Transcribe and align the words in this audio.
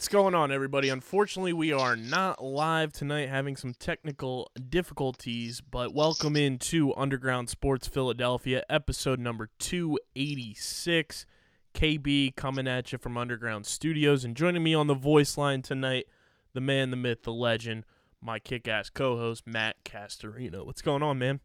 What's 0.00 0.08
going 0.08 0.34
on, 0.34 0.50
everybody? 0.50 0.88
Unfortunately, 0.88 1.52
we 1.52 1.74
are 1.74 1.94
not 1.94 2.42
live 2.42 2.90
tonight, 2.90 3.28
having 3.28 3.54
some 3.54 3.74
technical 3.74 4.50
difficulties, 4.70 5.60
but 5.60 5.92
welcome 5.92 6.36
into 6.36 6.94
Underground 6.94 7.50
Sports 7.50 7.86
Philadelphia, 7.86 8.62
episode 8.70 9.20
number 9.20 9.50
286. 9.58 11.26
KB 11.74 12.34
coming 12.34 12.66
at 12.66 12.92
you 12.92 12.96
from 12.96 13.18
Underground 13.18 13.66
Studios, 13.66 14.24
and 14.24 14.34
joining 14.34 14.62
me 14.62 14.72
on 14.72 14.86
the 14.86 14.94
voice 14.94 15.36
line 15.36 15.60
tonight, 15.60 16.06
the 16.54 16.62
man, 16.62 16.90
the 16.90 16.96
myth, 16.96 17.24
the 17.24 17.32
legend, 17.34 17.84
my 18.22 18.38
kick 18.38 18.66
ass 18.66 18.88
co 18.88 19.18
host, 19.18 19.46
Matt 19.46 19.84
Castorino. 19.84 20.64
What's 20.64 20.80
going 20.80 21.02
on, 21.02 21.18
man? 21.18 21.40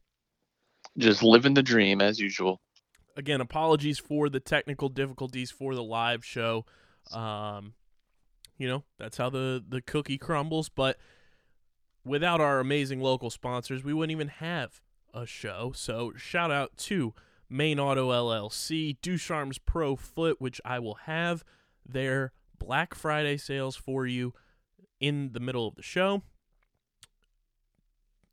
just 0.97 1.21
living 1.21 1.55
the 1.55 1.61
dream 1.61 1.99
as 1.99 2.21
usual. 2.21 2.61
again, 3.17 3.41
apologies 3.41 3.99
for 3.99 4.29
the 4.29 4.39
technical 4.39 4.87
difficulties 4.87 5.51
for 5.51 5.75
the 5.75 5.83
live 5.83 6.23
show. 6.23 6.65
Um, 7.11 7.73
you 8.57 8.67
know, 8.67 8.83
that's 8.97 9.17
how 9.17 9.29
the 9.29 9.63
the 9.67 9.81
cookie 9.81 10.17
crumbles. 10.17 10.69
But 10.69 10.97
without 12.05 12.41
our 12.41 12.59
amazing 12.59 13.01
local 13.01 13.29
sponsors, 13.29 13.83
we 13.83 13.93
wouldn't 13.93 14.11
even 14.11 14.27
have 14.27 14.81
a 15.13 15.25
show. 15.25 15.71
So 15.75 16.13
shout 16.15 16.51
out 16.51 16.77
to 16.77 17.13
Main 17.49 17.79
Auto 17.79 18.11
LLC, 18.11 18.97
Ducharme's 19.01 19.57
Pro 19.57 19.95
Foot, 19.95 20.39
which 20.39 20.59
I 20.65 20.79
will 20.79 20.95
have 21.05 21.43
their 21.85 22.31
Black 22.57 22.95
Friday 22.95 23.37
sales 23.37 23.75
for 23.75 24.07
you 24.07 24.33
in 24.99 25.33
the 25.33 25.39
middle 25.39 25.67
of 25.67 25.75
the 25.75 25.83
show. 25.83 26.23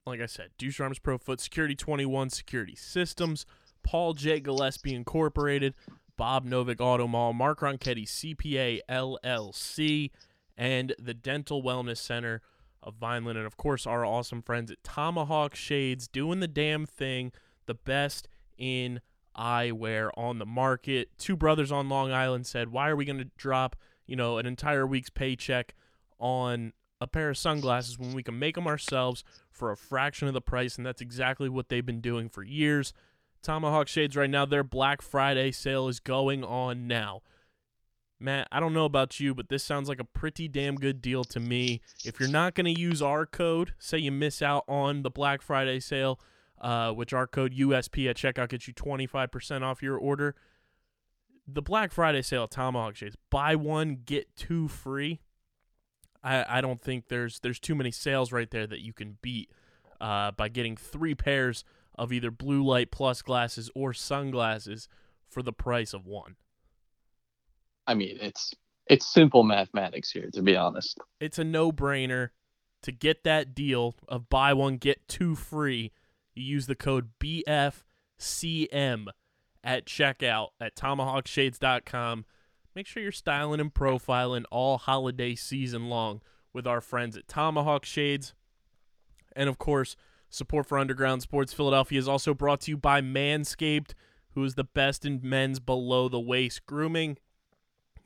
Like 0.07 0.21
I 0.21 0.27
said, 0.27 0.51
Ducharme's 0.59 0.99
Pro 0.99 1.19
Foot, 1.19 1.41
Security 1.41 1.75
21 1.77 2.31
Security 2.31 2.75
Systems, 2.75 3.47
Paul 3.85 4.15
J. 4.15 4.41
Gillespie 4.41 4.95
Incorporated, 4.95 5.75
Bob 6.23 6.47
Novick 6.47 6.81
Auto 6.81 7.09
Mall, 7.09 7.33
Mark 7.33 7.59
Ronchetti 7.63 8.07
CPA 8.07 8.79
LLC, 8.89 10.13
and 10.57 10.95
the 10.97 11.15
Dental 11.15 11.65
Wellness 11.65 11.97
Center 11.97 12.41
of 12.81 12.95
Vineland. 12.95 13.39
And 13.39 13.45
of 13.45 13.57
course, 13.57 13.89
our 13.89 14.07
awesome 14.07 14.41
friends 14.41 14.71
at 14.71 14.85
Tomahawk 14.85 15.57
Shades 15.57 16.07
doing 16.07 16.39
the 16.39 16.47
damn 16.47 16.87
thing, 16.87 17.33
the 17.67 17.75
best 17.75 18.29
in 18.57 19.01
eyewear 19.37 20.11
on 20.17 20.39
the 20.39 20.47
market. 20.47 21.09
Two 21.19 21.37
brothers 21.37 21.73
on 21.73 21.89
Long 21.89 22.13
Island 22.13 22.47
said, 22.47 22.69
Why 22.69 22.89
are 22.89 22.95
we 22.95 23.05
going 23.05 23.19
to 23.19 23.31
drop, 23.37 23.75
you 24.07 24.15
know, 24.15 24.39
an 24.39 24.47
entire 24.47 24.87
week's 24.87 25.11
paycheck 25.11 25.75
on 26.21 26.73
a 27.01 27.09
pair 27.09 27.31
of 27.31 27.37
sunglasses 27.37 27.99
when 27.99 28.13
we 28.13 28.23
can 28.23 28.39
make 28.39 28.55
them 28.55 28.69
ourselves 28.69 29.25
for 29.51 29.73
a 29.73 29.77
fraction 29.77 30.29
of 30.29 30.35
the 30.35 30.41
price? 30.41 30.77
And 30.77 30.87
that's 30.87 31.03
exactly 31.03 31.49
what 31.49 31.69
they've 31.69 31.85
been 31.85 32.01
doing 32.01 32.29
for 32.29 32.45
years. 32.45 32.93
Tomahawk 33.43 33.89
Shades 33.89 34.17
right 34.17 34.31
now, 34.31 34.47
their 34.47 34.65
Black 34.65 35.03
Friday 35.03 35.51
sale 35.51 35.89
is 35.89 36.01
going 36.01 36.45
on 36.45 36.87
now. 36.87 37.23
Matt, 38.21 38.47
I 38.53 38.61
don't 38.61 38.73
know 38.73 38.85
about 38.85 39.19
you, 39.19 39.35
but 39.35 39.49
this 39.49 39.65
sounds 39.65 39.89
like 39.89 39.99
a 39.99 40.05
pretty 40.05 40.47
damn 40.47 40.77
good 40.77 41.03
deal 41.03 41.25
to 41.25 41.41
me. 41.41 41.81
If 42.05 42.21
you're 42.21 42.29
not 42.29 42.55
going 42.55 42.73
to 42.73 42.81
use 42.81 43.03
our 43.03 43.27
code, 43.27 43.75
say 43.81 43.99
you 43.99 44.13
miss 44.13 44.41
out 44.41 44.65
on 44.69 45.03
the 45.03 45.11
Black 45.11 45.43
Friday 45.43 45.81
sale, 45.81 46.21
uh, 46.61 46.93
which 46.93 47.13
our 47.13 47.27
code 47.27 47.53
USP 47.53 48.09
at 48.09 48.17
checkout 48.17 48.51
gets 48.51 48.69
you 48.69 48.75
25% 48.75 49.63
off 49.63 49.83
your 49.83 49.99
order. 49.99 50.37
The 51.49 51.63
Black 51.63 51.91
Friday 51.91 52.23
sale 52.23 52.45
at 52.45 52.53
Tomahawk 52.53 52.95
Shades, 52.95 53.17
buy 53.29 53.57
one, 53.57 54.03
get 54.07 54.37
two 54.37 54.69
free. 54.69 55.21
I, 56.23 56.59
I 56.59 56.61
don't 56.61 56.81
think 56.81 57.09
there's 57.09 57.41
there's 57.41 57.59
too 57.59 57.75
many 57.75 57.91
sales 57.91 58.31
right 58.31 58.49
there 58.49 58.69
that 58.69 58.81
you 58.81 58.93
can 58.93 59.19
beat 59.23 59.51
uh, 60.01 60.31
by 60.31 60.49
getting 60.49 60.77
three 60.77 61.17
pairs 61.17 61.65
of 61.95 62.13
either 62.13 62.31
blue 62.31 62.65
light 62.65 62.91
plus 62.91 63.23
glasses 63.23 63.71
or 63.75 63.93
sunglasses 63.93 64.89
for 65.29 65.43
the 65.43 65.53
price 65.53 65.93
of 65.93 66.07
one. 66.07 66.37
I 67.87 67.95
mean, 67.95 68.19
it's 68.21 68.55
it's 68.87 69.13
simple 69.13 69.43
mathematics 69.43 70.11
here, 70.11 70.31
to 70.33 70.43
be 70.43 70.57
honest. 70.57 70.99
It's 71.21 71.39
a 71.39 71.45
no-brainer 71.45 72.31
to 72.83 72.93
get 72.93 73.25
that 73.25 73.55
deal 73.55 73.95
of 74.09 74.29
buy 74.29 74.53
one 74.53 74.77
get 74.77 75.07
two 75.09 75.35
free. 75.35 75.93
You 76.35 76.43
use 76.43 76.67
the 76.67 76.75
code 76.75 77.11
BFCM 77.21 79.07
at 79.65 79.87
checkout 79.87 80.49
at 80.61 80.77
tomahawkshades.com. 80.77 82.25
Make 82.75 82.87
sure 82.87 83.03
you're 83.03 83.13
styling 83.13 83.61
and 83.61 83.73
profiling 83.73 84.45
all 84.51 84.79
holiday 84.79 85.35
season 85.35 85.89
long 85.89 86.23
with 86.53 86.67
our 86.67 86.81
friends 86.81 87.17
at 87.17 87.29
Tomahawk 87.29 87.85
Shades. 87.85 88.35
And 89.37 89.49
of 89.49 89.59
course, 89.59 89.97
support 90.33 90.67
for 90.67 90.79
Underground 90.79 91.23
Sports 91.23 91.53
Philadelphia 91.53 91.99
is 91.99 92.09
also 92.09 92.33
brought 92.35 92.63
to 92.63 92.71
you 92.71 92.77
by 92.77 93.01
Manscaped, 93.01 93.93
who 94.35 94.43
is 94.45 94.55
the 94.55 94.65
best 94.65 95.05
in 95.05 95.21
men's 95.23 95.61
below 95.61 96.09
the 96.09 96.21
waist 96.21 96.65
grooming. 96.67 97.19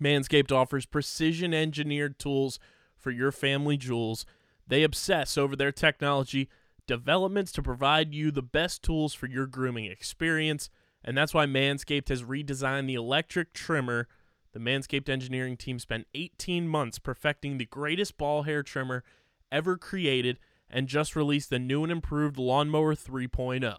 Manscaped 0.02 0.52
offers 0.52 0.86
precision 0.86 1.54
engineered 1.54 2.18
tools 2.18 2.58
for 2.96 3.10
your 3.10 3.32
family 3.32 3.76
jewels. 3.76 4.26
They 4.66 4.82
obsess 4.82 5.38
over 5.38 5.54
their 5.54 5.72
technology 5.72 6.48
developments 6.86 7.52
to 7.52 7.62
provide 7.62 8.12
you 8.12 8.30
the 8.30 8.42
best 8.42 8.82
tools 8.82 9.14
for 9.14 9.26
your 9.26 9.46
grooming 9.46 9.86
experience. 9.86 10.68
And 11.04 11.16
that's 11.16 11.32
why 11.32 11.46
Manscaped 11.46 12.08
has 12.08 12.24
redesigned 12.24 12.88
the 12.88 12.94
electric 12.94 13.52
trimmer. 13.52 14.08
The 14.52 14.58
Manscaped 14.58 15.08
engineering 15.08 15.56
team 15.56 15.78
spent 15.78 16.08
18 16.14 16.66
months 16.68 16.98
perfecting 16.98 17.58
the 17.58 17.66
greatest 17.66 18.18
ball 18.18 18.42
hair 18.42 18.62
trimmer 18.62 19.04
ever 19.52 19.76
created 19.76 20.38
and 20.70 20.88
just 20.88 21.16
released 21.16 21.50
the 21.50 21.58
new 21.58 21.82
and 21.82 21.92
improved 21.92 22.38
Lawnmower 22.38 22.94
3.0. 22.94 23.76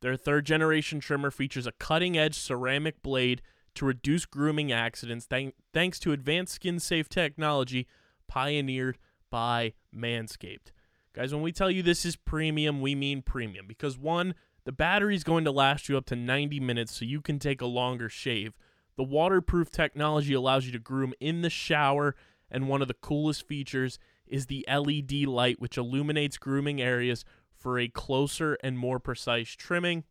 Their 0.00 0.16
third 0.16 0.46
generation 0.46 1.00
trimmer 1.00 1.30
features 1.30 1.66
a 1.66 1.72
cutting 1.72 2.18
edge 2.18 2.34
ceramic 2.34 3.02
blade 3.02 3.42
to 3.74 3.86
reduce 3.86 4.26
grooming 4.26 4.72
accidents 4.72 5.26
thank- 5.26 5.54
thanks 5.72 5.98
to 6.00 6.12
advanced 6.12 6.54
skin 6.54 6.78
safe 6.80 7.08
technology 7.08 7.86
pioneered 8.28 8.98
by 9.30 9.74
Manscaped. 9.94 10.72
Guys, 11.14 11.32
when 11.32 11.42
we 11.42 11.52
tell 11.52 11.70
you 11.70 11.82
this 11.82 12.04
is 12.04 12.16
premium, 12.16 12.80
we 12.80 12.94
mean 12.94 13.22
premium 13.22 13.66
because 13.66 13.98
one, 13.98 14.34
the 14.64 14.72
battery 14.72 15.14
is 15.14 15.24
going 15.24 15.44
to 15.44 15.50
last 15.50 15.88
you 15.88 15.96
up 15.96 16.06
to 16.06 16.16
90 16.16 16.60
minutes 16.60 16.96
so 16.96 17.04
you 17.04 17.20
can 17.20 17.38
take 17.38 17.60
a 17.60 17.66
longer 17.66 18.08
shave. 18.08 18.54
The 18.96 19.02
waterproof 19.02 19.70
technology 19.70 20.34
allows 20.34 20.66
you 20.66 20.72
to 20.72 20.78
groom 20.78 21.14
in 21.20 21.42
the 21.42 21.50
shower, 21.50 22.14
and 22.50 22.68
one 22.68 22.82
of 22.82 22.88
the 22.88 22.94
coolest 22.94 23.46
features 23.46 23.98
is 24.32 24.46
the 24.46 24.64
LED 24.68 25.26
light, 25.26 25.60
which 25.60 25.76
illuminates 25.78 26.38
grooming 26.38 26.80
areas 26.80 27.24
for 27.54 27.78
a 27.78 27.88
closer 27.88 28.58
and 28.62 28.78
more 28.78 28.98
precise 28.98 29.50
trimming. 29.50 30.04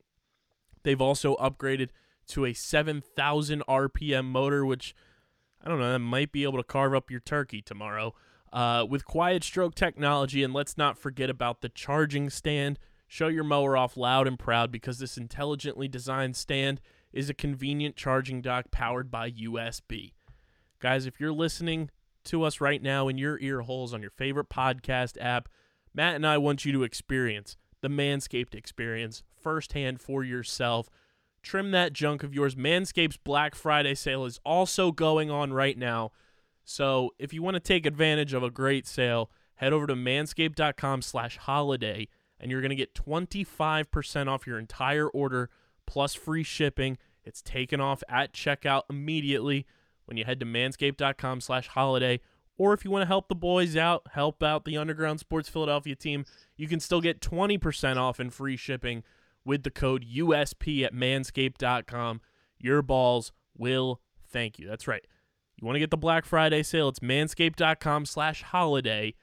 They've 0.83 1.01
also 1.01 1.35
upgraded 1.35 1.89
to 2.27 2.45
a 2.45 2.53
7,000 2.53 3.63
RPM 3.67 4.25
motor, 4.25 4.65
which 4.65 4.95
I 5.63 5.69
don't 5.69 5.79
know, 5.79 5.91
that 5.91 5.99
might 5.99 6.31
be 6.31 6.43
able 6.43 6.57
to 6.57 6.63
carve 6.63 6.93
up 6.93 7.11
your 7.11 7.19
turkey 7.19 7.61
tomorrow. 7.61 8.15
Uh, 8.51 8.85
with 8.87 9.05
quiet 9.05 9.43
stroke 9.43 9.75
technology, 9.75 10.43
and 10.43 10.53
let's 10.53 10.77
not 10.77 10.97
forget 10.97 11.29
about 11.29 11.61
the 11.61 11.69
charging 11.69 12.29
stand. 12.29 12.77
Show 13.07 13.27
your 13.27 13.43
mower 13.43 13.77
off 13.77 13.95
loud 13.95 14.27
and 14.27 14.37
proud 14.37 14.71
because 14.71 14.99
this 14.99 15.17
intelligently 15.17 15.87
designed 15.87 16.35
stand 16.35 16.81
is 17.13 17.29
a 17.29 17.33
convenient 17.33 17.95
charging 17.95 18.41
dock 18.41 18.71
powered 18.71 19.09
by 19.09 19.31
USB. 19.31 20.13
Guys, 20.79 21.05
if 21.05 21.19
you're 21.19 21.31
listening 21.31 21.89
to 22.25 22.43
us 22.43 22.61
right 22.61 22.81
now 22.81 23.07
in 23.07 23.17
your 23.17 23.39
ear 23.39 23.61
holes 23.61 23.93
on 23.93 24.01
your 24.01 24.11
favorite 24.11 24.49
podcast 24.49 25.17
app, 25.19 25.49
Matt 25.93 26.15
and 26.15 26.25
I 26.25 26.37
want 26.37 26.65
you 26.65 26.71
to 26.73 26.83
experience 26.83 27.57
the 27.81 27.89
Manscaped 27.89 28.55
experience 28.55 29.23
firsthand 29.41 30.01
for 30.01 30.23
yourself. 30.23 30.89
Trim 31.43 31.71
that 31.71 31.93
junk 31.93 32.23
of 32.23 32.33
yours. 32.33 32.55
Manscaped's 32.55 33.17
Black 33.17 33.55
Friday 33.55 33.95
sale 33.95 34.25
is 34.25 34.39
also 34.45 34.91
going 34.91 35.31
on 35.31 35.51
right 35.53 35.77
now. 35.77 36.11
So 36.63 37.11
if 37.17 37.33
you 37.33 37.41
want 37.41 37.55
to 37.55 37.59
take 37.59 37.85
advantage 37.85 38.33
of 38.33 38.43
a 38.43 38.51
great 38.51 38.87
sale, 38.87 39.31
head 39.55 39.73
over 39.73 39.87
to 39.87 39.95
manscaped.com 39.95 41.01
slash 41.01 41.37
holiday 41.37 42.07
and 42.39 42.49
you're 42.49 42.61
going 42.61 42.69
to 42.69 42.75
get 42.75 42.95
25% 42.95 44.27
off 44.27 44.47
your 44.47 44.57
entire 44.59 45.07
order 45.07 45.49
plus 45.85 46.13
free 46.13 46.43
shipping. 46.43 46.97
It's 47.23 47.41
taken 47.41 47.79
off 47.79 48.03
at 48.09 48.33
checkout 48.33 48.83
immediately 48.89 49.65
when 50.05 50.17
you 50.17 50.25
head 50.25 50.39
to 50.39 50.45
manscaped.com 50.45 51.41
slash 51.41 51.67
holiday 51.67 52.19
Or 52.57 52.73
if 52.73 52.85
you 52.85 52.91
want 52.91 53.03
to 53.03 53.07
help 53.07 53.27
the 53.27 53.35
boys 53.35 53.75
out, 53.75 54.03
help 54.13 54.43
out 54.43 54.65
the 54.65 54.77
Underground 54.77 55.19
Sports 55.19 55.49
Philadelphia 55.49 55.95
team, 55.95 56.25
you 56.57 56.67
can 56.67 56.79
still 56.79 57.01
get 57.01 57.21
20% 57.21 57.97
off 57.97 58.19
and 58.19 58.33
free 58.33 58.57
shipping 58.57 59.03
with 59.43 59.63
the 59.63 59.71
code 59.71 60.05
USP 60.05 60.83
at 60.83 60.93
manscaped.com. 60.93 62.21
Your 62.59 62.81
balls 62.81 63.31
will 63.57 63.99
thank 64.29 64.59
you. 64.59 64.67
That's 64.67 64.87
right. 64.87 65.05
You 65.59 65.65
want 65.65 65.75
to 65.75 65.79
get 65.79 65.91
the 65.91 65.97
Black 65.97 66.25
Friday 66.25 66.63
sale, 66.63 66.89
it's 66.89 66.99
manscaped.com 66.99 68.05
slash 68.05 68.43
holiday. 68.43 69.15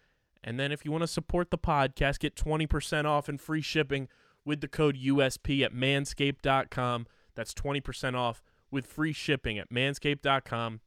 And 0.42 0.58
then 0.58 0.70
if 0.72 0.84
you 0.84 0.92
want 0.92 1.02
to 1.02 1.08
support 1.08 1.50
the 1.50 1.58
podcast, 1.58 2.20
get 2.20 2.36
20% 2.36 3.04
off 3.04 3.28
and 3.28 3.40
free 3.40 3.60
shipping 3.60 4.08
with 4.44 4.60
the 4.60 4.68
code 4.68 4.96
USP 4.96 5.64
at 5.64 5.74
manscaped.com. 5.74 7.06
That's 7.34 7.54
20% 7.54 8.14
off 8.14 8.42
with 8.70 8.86
free 8.86 9.12
shipping 9.12 9.58
at 9.58 9.70
manscaped.com 9.70 10.80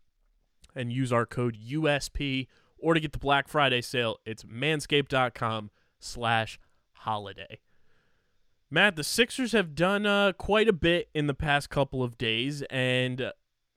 and 0.76 0.94
use 0.94 1.12
our 1.12 1.26
code 1.26 1.58
USP. 1.70 2.48
Or 2.78 2.94
to 2.94 3.00
get 3.00 3.12
the 3.12 3.20
Black 3.20 3.48
Friday 3.48 3.82
sale, 3.82 4.18
it's 4.26 4.44
manscaped.com 4.44 5.70
slash 6.00 6.60
holiday. 6.94 7.60
Matt, 8.72 8.96
the 8.96 9.04
Sixers 9.04 9.52
have 9.52 9.76
done 9.76 10.06
uh, 10.06 10.32
quite 10.34 10.68
a 10.68 10.74
bit 10.74 11.10
in 11.14 11.28
the 11.28 11.34
past 11.34 11.70
couple 11.70 12.02
of 12.02 12.18
days, 12.18 12.64
and 12.70 13.22
uh, 13.22 13.32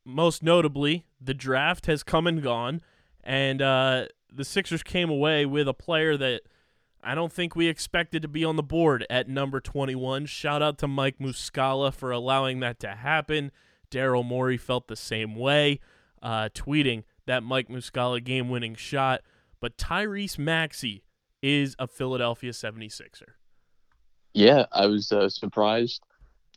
most 0.04 0.42
notably, 0.42 1.04
the 1.20 1.34
draft 1.34 1.86
has 1.86 2.02
come 2.02 2.26
and 2.26 2.42
gone, 2.42 2.80
and 3.22 3.60
uh, 3.60 4.06
the 4.32 4.44
Sixers 4.44 4.84
came 4.84 5.10
away 5.10 5.44
with 5.46 5.66
a 5.66 5.74
player 5.74 6.16
that 6.16 6.42
I 7.02 7.14
don't 7.14 7.32
think 7.32 7.54
we 7.54 7.66
expected 7.66 8.22
to 8.22 8.28
be 8.28 8.44
on 8.44 8.56
the 8.56 8.62
board 8.62 9.04
at 9.10 9.28
number 9.28 9.60
21. 9.60 10.26
Shout 10.26 10.62
out 10.62 10.78
to 10.78 10.88
Mike 10.88 11.18
Muscala 11.18 11.92
for 11.92 12.10
allowing 12.10 12.60
that 12.60 12.78
to 12.80 12.94
happen. 12.94 13.50
Daryl 13.94 14.24
Morey 14.24 14.56
felt 14.56 14.88
the 14.88 14.96
same 14.96 15.36
way, 15.36 15.78
uh, 16.20 16.48
tweeting 16.52 17.04
that 17.26 17.44
Mike 17.44 17.68
Muscala 17.68 18.22
game 18.22 18.48
winning 18.48 18.74
shot. 18.74 19.22
But 19.60 19.78
Tyrese 19.78 20.36
Maxey 20.36 21.04
is 21.42 21.76
a 21.78 21.86
Philadelphia 21.86 22.50
76er. 22.50 23.34
Yeah, 24.32 24.66
I 24.72 24.86
was 24.86 25.12
uh, 25.12 25.28
surprised. 25.28 26.02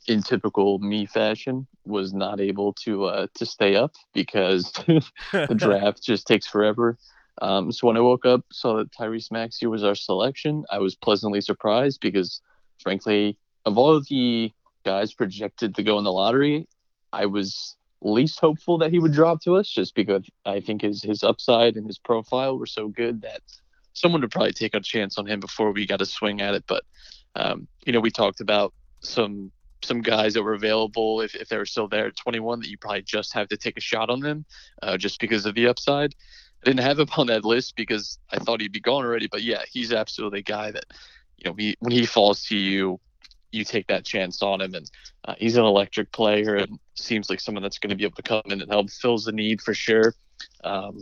In 0.08 0.24
typical 0.24 0.80
me 0.80 1.06
fashion, 1.06 1.68
was 1.86 2.14
not 2.14 2.40
able 2.40 2.72
to 2.86 3.06
uh, 3.06 3.28
to 3.36 3.46
stay 3.46 3.76
up 3.76 3.92
because 4.14 4.72
the 5.32 5.56
draft 5.56 6.02
just 6.02 6.26
takes 6.26 6.48
forever. 6.48 6.98
Um, 7.42 7.72
so 7.74 7.88
when 7.88 7.98
I 7.98 8.00
woke 8.00 8.26
up, 8.26 8.46
saw 8.52 8.78
that 8.78 8.92
Tyrese 8.94 9.32
Maxey 9.32 9.68
was 9.68 9.84
our 9.84 9.96
selection. 9.96 10.64
I 10.72 10.80
was 10.80 10.96
pleasantly 10.96 11.42
surprised 11.42 12.00
because, 12.00 12.42
frankly, 12.82 13.38
of 13.66 13.78
all 13.78 13.94
of 13.94 14.08
the 14.08 14.52
guys 14.86 15.14
projected 15.14 15.76
to 15.76 15.84
go 15.84 15.98
in 15.98 16.06
the 16.06 16.12
lottery, 16.12 16.68
I 17.14 17.26
was 17.26 17.76
least 18.02 18.40
hopeful 18.40 18.78
that 18.80 18.92
he 18.92 19.00
would 19.00 19.14
drop 19.14 19.42
to 19.42 19.56
us, 19.56 19.70
just 19.70 19.96
because 19.96 20.26
I 20.46 20.60
think 20.60 20.82
his 20.82 21.02
his 21.02 21.24
upside 21.24 21.76
and 21.76 21.88
his 21.88 21.98
profile 21.98 22.58
were 22.58 22.66
so 22.66 22.88
good 22.88 23.22
that 23.22 23.42
someone 23.94 24.22
would 24.22 24.32
probably 24.32 24.54
take 24.54 24.76
a 24.76 24.80
chance 24.80 25.18
on 25.18 25.26
him 25.26 25.40
before 25.40 25.72
we 25.72 25.88
got 25.88 26.02
a 26.02 26.06
swing 26.06 26.42
at 26.42 26.54
it. 26.54 26.64
But 26.68 26.84
um, 27.36 27.68
you 27.86 27.94
know, 27.94 28.00
we 28.00 28.12
talked 28.12 28.42
about 28.42 28.74
some 29.00 29.52
some 29.84 30.02
guys 30.02 30.34
that 30.34 30.44
were 30.44 30.54
available 30.54 31.22
if, 31.22 31.36
if 31.36 31.50
they 31.50 31.58
were 31.58 31.66
still 31.66 31.88
there 31.88 32.08
at 32.08 32.16
21 32.18 32.60
that 32.60 32.70
you 32.70 32.78
probably 32.78 33.04
just 33.04 33.34
have 33.34 33.48
to 33.48 33.58
take 33.58 33.78
a 33.78 33.82
shot 33.82 34.10
on 34.10 34.20
them 34.20 34.44
uh, 34.82 34.98
just 34.98 35.20
because 35.20 35.46
of 35.46 35.56
the 35.56 35.68
upside. 35.68 36.16
I 36.64 36.70
didn't 36.70 36.82
have 36.82 37.00
him 37.00 37.08
on 37.18 37.28
that 37.28 37.46
list 37.46 37.76
because 37.76 38.18
I 38.32 38.40
thought 38.40 38.62
he'd 38.62 38.72
be 38.72 38.80
gone 38.80 39.06
already. 39.06 39.28
But 39.28 39.44
yeah, 39.44 39.62
he's 39.72 39.94
absolutely 39.94 40.40
a 40.40 40.44
guy 40.44 40.72
that, 40.72 40.86
you 41.38 41.50
know, 41.50 41.56
he, 41.58 41.76
when 41.80 41.92
he 41.92 42.06
falls 42.06 42.44
to 42.46 42.58
you, 42.58 43.00
you 43.52 43.64
take 43.64 43.88
that 43.88 44.06
chance 44.06 44.42
on 44.42 44.62
him. 44.62 44.74
And 44.74 44.90
uh, 45.26 45.36
he's 45.38 45.58
an 45.58 45.64
electric 45.64 46.12
player 46.12 46.56
and 46.56 46.80
seems 46.96 47.30
like 47.30 47.40
someone 47.40 47.64
that's 47.64 47.80
going 47.80 47.90
to 47.90 47.96
be 47.96 48.04
able 48.04 48.16
to 48.16 48.24
come 48.24 48.42
in 48.46 48.62
and 48.62 48.72
help 48.72 48.90
fills 48.90 49.26
the 49.26 49.32
need 49.32 49.62
for 49.62 49.74
sure. 49.74 50.14
Um, 50.64 51.02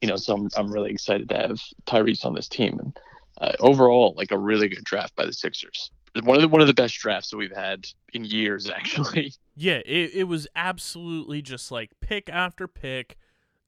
you 0.00 0.08
know, 0.08 0.16
so 0.16 0.34
I'm, 0.34 0.48
I'm 0.56 0.72
really 0.72 0.90
excited 0.90 1.28
to 1.30 1.36
have 1.36 1.60
Tyrese 1.86 2.24
on 2.24 2.34
this 2.34 2.48
team. 2.48 2.78
And 2.78 2.96
uh, 3.40 3.52
overall, 3.60 4.14
like 4.16 4.30
a 4.30 4.38
really 4.38 4.68
good 4.68 4.84
draft 4.84 5.14
by 5.16 5.26
the 5.26 5.32
Sixers. 5.32 5.90
One 6.22 6.36
of 6.36 6.42
the 6.42 6.48
one 6.48 6.60
of 6.60 6.66
the 6.66 6.74
best 6.74 6.98
drafts 6.98 7.30
that 7.30 7.36
we've 7.36 7.54
had 7.54 7.86
in 8.12 8.24
years, 8.24 8.68
actually. 8.74 9.34
Yeah, 9.54 9.80
it, 9.84 10.12
it 10.14 10.24
was 10.24 10.46
absolutely 10.56 11.42
just 11.42 11.70
like 11.70 11.92
pick 12.00 12.28
after 12.28 12.66
pick. 12.66 13.16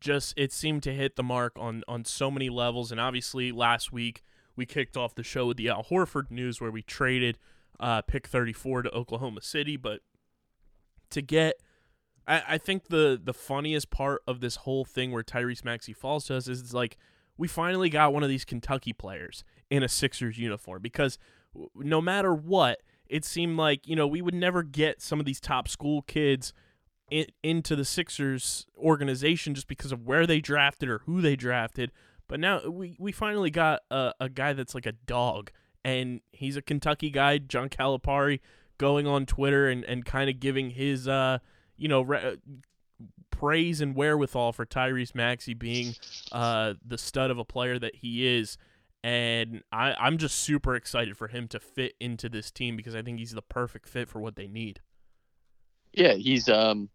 Just 0.01 0.35
it 0.37 0.53
seemed 0.53 0.83
to 0.85 0.93
hit 0.93 1.17
the 1.17 1.23
mark 1.23 1.53
on 1.57 1.83
on 1.87 2.05
so 2.05 2.31
many 2.31 2.49
levels. 2.49 2.91
And 2.91 3.01
obviously, 3.01 3.53
last 3.53 3.93
week 3.93 4.23
we 4.57 4.67
kicked 4.67 4.97
off 4.97 5.15
the 5.15 5.23
show 5.23 5.47
with 5.47 5.59
the 5.59 5.69
Al 5.69 5.85
Horford 5.85 6.31
news 6.31 6.61
where 6.61 6.71
we 6.71 6.83
traded 6.83 7.39
uh, 7.81 8.03
pick 8.03 8.29
34 8.29 8.83
to 8.83 8.91
Oklahoma 8.93 9.43
City. 9.43 9.77
But 9.77 10.01
to 11.11 11.23
get, 11.23 11.57
I, 12.29 12.43
I 12.51 12.59
think 12.59 12.89
the 12.89 13.21
the 13.23 13.35
funniest 13.35 13.91
part 13.91 14.23
of 14.29 14.41
this 14.41 14.57
whole 14.57 14.85
thing 14.85 15.11
where 15.11 15.25
Tyrese 15.25 15.65
Maxey 15.65 15.93
falls 15.93 16.27
to 16.27 16.37
us 16.37 16.47
is 16.47 16.61
it's 16.61 16.75
like 16.75 16.97
we 17.37 17.49
finally 17.49 17.89
got 17.89 18.13
one 18.13 18.23
of 18.23 18.29
these 18.29 18.45
Kentucky 18.45 18.93
players 18.93 19.43
in 19.71 19.83
a 19.83 19.89
Sixers 19.89 20.39
uniform 20.39 20.83
because 20.83 21.19
no 21.75 22.01
matter 22.01 22.35
what, 22.35 22.81
it 23.09 23.25
seemed 23.25 23.57
like 23.57 23.89
you 23.89 23.97
know 23.97 24.07
we 24.07 24.23
would 24.23 24.35
never 24.35 24.63
get 24.63 25.01
some 25.03 25.19
of 25.19 25.27
these 25.27 25.41
top 25.41 25.67
school 25.67 26.03
kids 26.03 26.53
in, 27.11 27.27
into 27.43 27.75
the 27.75 27.85
Sixers 27.85 28.67
organization 28.79 29.55
just 29.55 29.69
because 29.69 29.93
of 29.93 30.07
where 30.07 30.27
they 30.27 30.41
drafted 30.41 30.89
or 30.89 30.99
who 31.01 31.21
they 31.21 31.37
drafted. 31.37 31.91
But 32.29 32.39
now 32.39 32.69
we, 32.69 32.97
we 33.01 33.11
finally 33.11 33.51
got 33.51 33.81
a, 33.91 34.13
a 34.21 34.29
guy 34.29 34.53
that's 34.53 34.75
like 34.75 34.87
a 34.87 34.93
dog, 34.93 35.51
and 35.85 36.21
he's 36.33 36.57
a 36.57 36.63
Kentucky 36.63 37.11
guy, 37.11 37.39
John 37.39 37.69
Calipari, 37.69 38.41
going 38.79 39.07
on 39.07 39.27
Twitter 39.27 39.69
and, 39.69 39.85
and 39.85 40.05
kind 40.05 40.31
of 40.31 40.41
giving 40.41 40.71
his 40.71 41.07
uh 41.07 41.39
you 41.77 41.89
know 41.89 42.03
re- 42.03 42.39
praise 43.31 43.81
and 43.81 43.95
wherewithal 43.95 44.53
for 44.53 44.67
Tyrese 44.67 45.15
Maxey 45.15 45.55
being 45.55 45.95
uh 46.33 46.75
the 46.85 46.99
stud 46.99 47.31
of 47.31 47.39
a 47.39 47.45
player 47.45 47.79
that 47.79 47.97
he 47.97 48.27
is. 48.27 48.57
And 49.03 49.63
I, 49.73 49.95
I'm 49.99 50.19
just 50.19 50.39
super 50.39 50.75
excited 50.75 51.17
for 51.17 51.29
him 51.29 51.49
to 51.49 51.61
fit 51.61 51.95
into 52.01 52.29
this 52.29 52.51
team 52.51 52.77
because 52.77 52.95
I 52.95 53.01
think 53.01 53.19
he's 53.19 53.33
the 53.33 53.41
perfect 53.41 53.89
fit 53.89 54.09
for 54.11 54.21
what 54.21 54.37
they 54.37 54.47
need. 54.47 54.81
Yeah, 55.93 56.15
he's 56.15 56.49
um, 56.49 56.91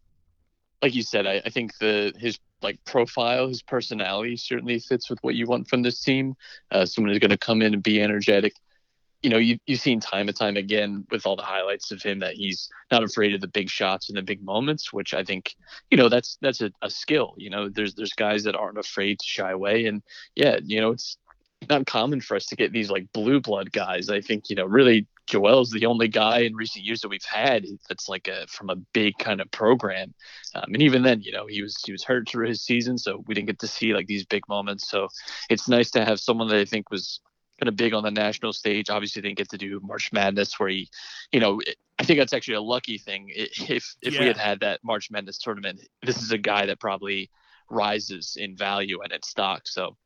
like 0.81 0.93
you 0.93 1.01
said. 1.01 1.25
I, 1.25 1.41
I 1.45 1.49
think 1.49 1.77
the 1.79 2.13
his 2.17 2.39
like 2.61 2.83
profile, 2.85 3.47
his 3.47 3.61
personality 3.61 4.37
certainly 4.37 4.79
fits 4.79 5.09
with 5.09 5.19
what 5.21 5.35
you 5.35 5.45
want 5.45 5.67
from 5.67 5.81
this 5.81 6.01
team. 6.01 6.35
Uh, 6.71 6.85
someone 6.85 7.11
who's 7.11 7.19
going 7.19 7.31
to 7.31 7.37
come 7.37 7.61
in 7.61 7.73
and 7.73 7.83
be 7.83 8.01
energetic. 8.01 8.53
You 9.25 9.31
know, 9.31 9.39
you, 9.39 9.57
you've 9.65 9.79
seen 9.79 9.99
time 9.99 10.27
and 10.27 10.37
time 10.37 10.55
again 10.55 11.03
with 11.09 11.25
all 11.25 11.35
the 11.35 11.41
highlights 11.41 11.91
of 11.91 11.99
him 11.99 12.19
that 12.19 12.35
he's 12.35 12.69
not 12.91 13.03
afraid 13.03 13.33
of 13.33 13.41
the 13.41 13.47
big 13.47 13.71
shots 13.71 14.07
and 14.07 14.15
the 14.15 14.21
big 14.21 14.43
moments, 14.43 14.93
which 14.93 15.15
I 15.15 15.23
think, 15.23 15.55
you 15.89 15.97
know, 15.97 16.09
that's 16.09 16.37
that's 16.41 16.61
a, 16.61 16.69
a 16.83 16.91
skill. 16.91 17.33
You 17.35 17.49
know, 17.49 17.67
there's 17.67 17.95
there's 17.95 18.13
guys 18.13 18.43
that 18.43 18.55
aren't 18.55 18.77
afraid 18.77 19.17
to 19.17 19.25
shy 19.25 19.49
away, 19.49 19.87
and 19.87 20.03
yeah, 20.35 20.59
you 20.63 20.79
know, 20.79 20.91
it's 20.91 21.17
not 21.67 21.87
common 21.87 22.21
for 22.21 22.37
us 22.37 22.45
to 22.47 22.55
get 22.55 22.71
these 22.71 22.91
like 22.91 23.11
blue 23.13 23.41
blood 23.41 23.71
guys. 23.71 24.09
I 24.09 24.21
think 24.21 24.49
you 24.51 24.55
know, 24.55 24.65
really, 24.65 25.07
Joel's 25.25 25.71
the 25.71 25.87
only 25.87 26.07
guy 26.07 26.41
in 26.41 26.55
recent 26.55 26.85
years 26.85 27.01
that 27.01 27.09
we've 27.09 27.23
had 27.23 27.65
that's 27.89 28.07
like 28.07 28.27
a 28.27 28.45
from 28.47 28.69
a 28.69 28.75
big 28.75 29.17
kind 29.17 29.41
of 29.41 29.49
program. 29.49 30.13
Um, 30.53 30.65
and 30.73 30.83
even 30.83 31.01
then, 31.01 31.21
you 31.23 31.31
know, 31.31 31.47
he 31.47 31.63
was 31.63 31.81
he 31.83 31.91
was 31.91 32.03
hurt 32.03 32.29
through 32.29 32.47
his 32.47 32.61
season, 32.61 32.97
so 32.99 33.23
we 33.25 33.33
didn't 33.33 33.47
get 33.47 33.59
to 33.59 33.67
see 33.67 33.93
like 33.95 34.07
these 34.07 34.25
big 34.25 34.47
moments. 34.47 34.87
So 34.87 35.07
it's 35.49 35.67
nice 35.67 35.89
to 35.91 36.05
have 36.05 36.19
someone 36.19 36.47
that 36.49 36.59
I 36.59 36.65
think 36.65 36.91
was 36.91 37.21
kind 37.59 37.69
of 37.69 37.75
big 37.75 37.93
on 37.93 38.03
the 38.03 38.11
national 38.11 38.53
stage. 38.53 38.89
Obviously, 38.89 39.21
didn't 39.21 39.37
get 39.37 39.49
to 39.49 39.57
do 39.57 39.79
March 39.83 40.11
Madness, 40.11 40.59
where 40.59 40.69
he, 40.69 40.89
you 41.31 41.39
know, 41.39 41.61
I 41.99 42.03
think 42.03 42.19
that's 42.19 42.33
actually 42.33 42.55
a 42.55 42.61
lucky 42.61 42.97
thing. 42.97 43.31
If 43.35 43.95
if 44.01 44.19
we 44.19 44.25
had 44.25 44.37
had 44.37 44.59
that 44.61 44.81
March 44.83 45.09
Madness 45.11 45.37
tournament, 45.37 45.81
this 46.03 46.21
is 46.21 46.31
a 46.31 46.37
guy 46.37 46.65
that 46.65 46.79
probably 46.79 47.29
rises 47.69 48.37
in 48.39 48.55
value 48.55 49.01
and 49.01 49.11
in 49.11 49.23
stock. 49.23 49.67
So 49.67 49.97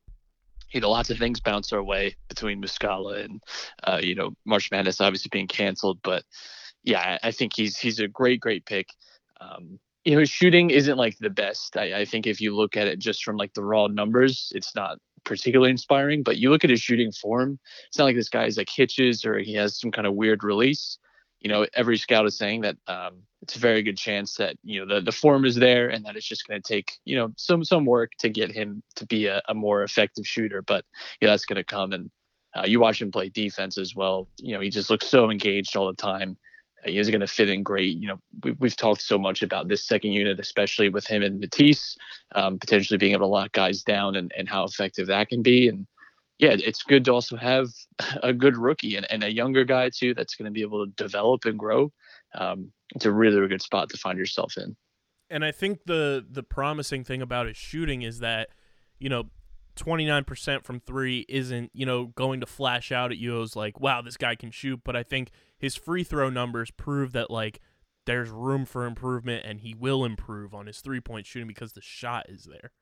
you 0.72 0.80
know, 0.80 0.90
lots 0.90 1.10
of 1.10 1.18
things 1.18 1.40
bounce 1.40 1.72
our 1.72 1.82
way 1.82 2.16
between 2.28 2.62
Muscala 2.62 3.24
and, 3.24 3.42
uh, 3.84 4.00
you 4.02 4.14
know, 4.14 4.30
March 4.44 4.70
Madness 4.70 5.00
obviously 5.00 5.28
being 5.32 5.48
canceled. 5.48 5.98
But 6.02 6.24
yeah, 6.84 7.18
I, 7.22 7.28
I 7.28 7.30
think 7.32 7.52
he's 7.54 7.76
he's 7.76 7.98
a 7.98 8.08
great, 8.08 8.40
great 8.40 8.64
pick. 8.66 8.88
Um, 9.40 9.78
you 10.04 10.14
know, 10.14 10.20
his 10.20 10.30
shooting 10.30 10.70
isn't 10.70 10.96
like 10.96 11.18
the 11.18 11.30
best. 11.30 11.76
I, 11.76 12.00
I 12.00 12.04
think 12.04 12.26
if 12.26 12.40
you 12.40 12.54
look 12.54 12.76
at 12.76 12.86
it 12.86 12.98
just 12.98 13.24
from 13.24 13.36
like 13.36 13.52
the 13.52 13.64
raw 13.64 13.86
numbers, 13.86 14.52
it's 14.54 14.74
not 14.74 14.98
particularly 15.24 15.70
inspiring. 15.70 16.22
But 16.22 16.38
you 16.38 16.50
look 16.50 16.64
at 16.64 16.70
his 16.70 16.80
shooting 16.80 17.12
form, 17.12 17.58
it's 17.88 17.98
not 17.98 18.04
like 18.04 18.16
this 18.16 18.28
guy's 18.28 18.56
like 18.56 18.70
hitches 18.70 19.24
or 19.24 19.38
he 19.38 19.54
has 19.54 19.78
some 19.78 19.90
kind 19.90 20.06
of 20.06 20.14
weird 20.14 20.44
release. 20.44 20.98
You 21.40 21.48
know, 21.48 21.66
every 21.74 21.96
scout 21.96 22.26
is 22.26 22.36
saying 22.36 22.62
that 22.62 22.76
um, 22.86 23.22
it's 23.42 23.56
a 23.56 23.60
very 23.60 23.82
good 23.82 23.96
chance 23.96 24.34
that 24.34 24.56
you 24.62 24.84
know 24.84 24.94
the, 24.94 25.00
the 25.00 25.12
form 25.12 25.44
is 25.44 25.56
there 25.56 25.88
and 25.88 26.04
that 26.04 26.16
it's 26.16 26.26
just 26.26 26.46
going 26.46 26.60
to 26.60 26.68
take 26.68 26.98
you 27.04 27.16
know 27.16 27.32
some 27.36 27.64
some 27.64 27.86
work 27.86 28.12
to 28.18 28.28
get 28.28 28.52
him 28.52 28.82
to 28.96 29.06
be 29.06 29.26
a, 29.26 29.40
a 29.48 29.54
more 29.54 29.82
effective 29.82 30.26
shooter. 30.26 30.62
But 30.62 30.84
yeah, 31.20 31.30
that's 31.30 31.46
going 31.46 31.56
to 31.56 31.64
come. 31.64 31.92
And 31.92 32.10
uh, 32.54 32.64
you 32.66 32.80
watch 32.80 33.00
him 33.00 33.10
play 33.10 33.28
defense 33.28 33.78
as 33.78 33.94
well. 33.94 34.28
You 34.38 34.54
know, 34.54 34.60
he 34.60 34.70
just 34.70 34.90
looks 34.90 35.06
so 35.06 35.30
engaged 35.30 35.76
all 35.76 35.86
the 35.86 35.94
time. 35.94 36.36
He's 36.84 37.10
going 37.10 37.20
to 37.20 37.26
fit 37.26 37.50
in 37.50 37.62
great. 37.62 37.98
You 37.98 38.08
know, 38.08 38.20
we, 38.42 38.52
we've 38.52 38.76
talked 38.76 39.02
so 39.02 39.18
much 39.18 39.42
about 39.42 39.68
this 39.68 39.84
second 39.84 40.12
unit, 40.12 40.40
especially 40.40 40.88
with 40.88 41.06
him 41.06 41.22
and 41.22 41.40
Matisse, 41.40 41.96
um, 42.34 42.58
potentially 42.58 42.96
being 42.96 43.12
able 43.12 43.26
to 43.26 43.32
lock 43.32 43.52
guys 43.52 43.82
down 43.82 44.16
and, 44.16 44.32
and 44.36 44.48
how 44.48 44.64
effective 44.64 45.06
that 45.08 45.28
can 45.28 45.42
be. 45.42 45.68
And 45.68 45.86
yeah, 46.38 46.56
it's 46.58 46.82
good 46.82 47.04
to 47.04 47.12
also 47.12 47.36
have 47.36 47.68
a 48.22 48.32
good 48.32 48.56
rookie 48.56 48.96
and, 48.96 49.06
and 49.10 49.22
a 49.22 49.32
younger 49.32 49.64
guy 49.64 49.90
too 49.90 50.14
that's 50.14 50.34
going 50.34 50.46
to 50.46 50.52
be 50.52 50.62
able 50.62 50.86
to 50.86 50.92
develop 50.92 51.44
and 51.44 51.58
grow. 51.58 51.92
Um, 52.34 52.72
it's 52.94 53.04
a 53.04 53.12
really, 53.12 53.36
really 53.36 53.48
good 53.48 53.62
spot 53.62 53.90
to 53.90 53.98
find 53.98 54.18
yourself 54.18 54.56
in. 54.56 54.76
and 55.28 55.44
I 55.44 55.52
think 55.52 55.80
the 55.86 56.24
the 56.28 56.42
promising 56.42 57.04
thing 57.04 57.22
about 57.22 57.46
his 57.46 57.56
shooting 57.56 58.02
is 58.02 58.20
that, 58.20 58.48
you 58.98 59.08
know, 59.08 59.24
29% 59.76 60.64
from 60.64 60.80
three 60.80 61.24
isn't, 61.28 61.70
you 61.72 61.86
know, 61.86 62.06
going 62.06 62.40
to 62.40 62.46
flash 62.46 62.92
out 62.92 63.10
at 63.10 63.18
you 63.18 63.40
as 63.42 63.56
like, 63.56 63.80
wow, 63.80 64.02
this 64.02 64.16
guy 64.16 64.34
can 64.34 64.50
shoot. 64.50 64.80
But 64.84 64.96
I 64.96 65.02
think 65.02 65.30
his 65.60 65.76
free 65.76 66.02
throw 66.02 66.30
numbers 66.30 66.70
prove 66.72 67.12
that, 67.12 67.30
like, 67.30 67.60
there's 68.06 68.30
room 68.30 68.64
for 68.64 68.86
improvement 68.86 69.44
and 69.44 69.60
he 69.60 69.74
will 69.74 70.04
improve 70.04 70.54
on 70.54 70.66
his 70.66 70.80
three 70.80 71.00
point 71.00 71.26
shooting 71.26 71.46
because 71.46 71.74
the 71.74 71.82
shot 71.82 72.28
is 72.28 72.44
there. 72.44 72.72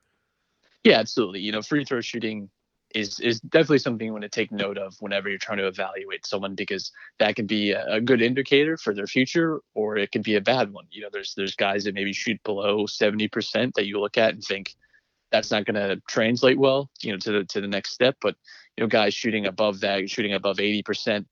Yeah, 0.85 0.99
absolutely. 0.99 1.41
You 1.41 1.53
know, 1.53 1.61
free 1.61 1.85
throw 1.85 2.01
shooting 2.01 2.49
is 2.95 3.21
is 3.21 3.41
definitely 3.41 3.81
something 3.81 4.07
you 4.07 4.13
want 4.13 4.23
to 4.23 4.31
take 4.31 4.51
note 4.51 4.79
of 4.79 4.95
whenever 5.01 5.29
you're 5.29 5.37
trying 5.37 5.59
to 5.59 5.67
evaluate 5.67 6.27
someone 6.27 6.55
because 6.55 6.91
that 7.19 7.37
can 7.37 7.47
be 7.47 7.73
a, 7.73 8.01
good 8.01 8.23
indicator 8.23 8.79
for 8.79 8.95
their 8.95 9.07
future 9.07 9.61
or 9.75 9.99
it 9.99 10.11
can 10.11 10.23
be 10.23 10.37
a 10.37 10.41
bad 10.41 10.73
one. 10.73 10.87
You 10.91 11.03
know, 11.03 11.09
there's 11.13 11.35
there's 11.35 11.55
guys 11.55 11.85
that 11.85 11.95
maybe 11.95 12.13
shoot 12.13 12.43
below 12.45 12.87
70% 12.87 13.75
that 13.75 13.87
you 13.87 14.01
look 14.01 14.17
at 14.17 14.33
and 14.33 14.43
think 14.43 14.75
that's 15.31 15.51
not 15.51 15.67
going 15.67 15.75
to 15.75 16.01
translate 16.09 16.59
well, 16.59 16.89
you 17.03 17.13
know, 17.13 17.19
to 17.19 17.33
the 17.33 17.45
to 17.45 17.61
the 17.61 17.69
next 17.69 17.91
step, 17.91 18.17
but 18.23 18.37
you 18.77 18.85
know, 18.85 18.89
guys 18.89 19.13
shooting 19.13 19.47
above 19.47 19.81
that, 19.81 20.09
shooting 20.09 20.33
above 20.33 20.57
80%, 20.57 21.27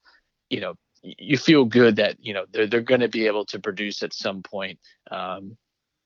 you 0.50 0.60
know, 0.60 0.74
you 1.18 1.36
feel 1.36 1.64
good 1.64 1.96
that, 1.96 2.16
you 2.20 2.34
know, 2.34 2.44
they're 2.52 2.66
they're 2.66 2.80
going 2.80 3.00
to 3.00 3.08
be 3.08 3.26
able 3.26 3.44
to 3.46 3.58
produce 3.58 4.02
at 4.02 4.12
some 4.12 4.42
point. 4.42 4.78
Um 5.10 5.56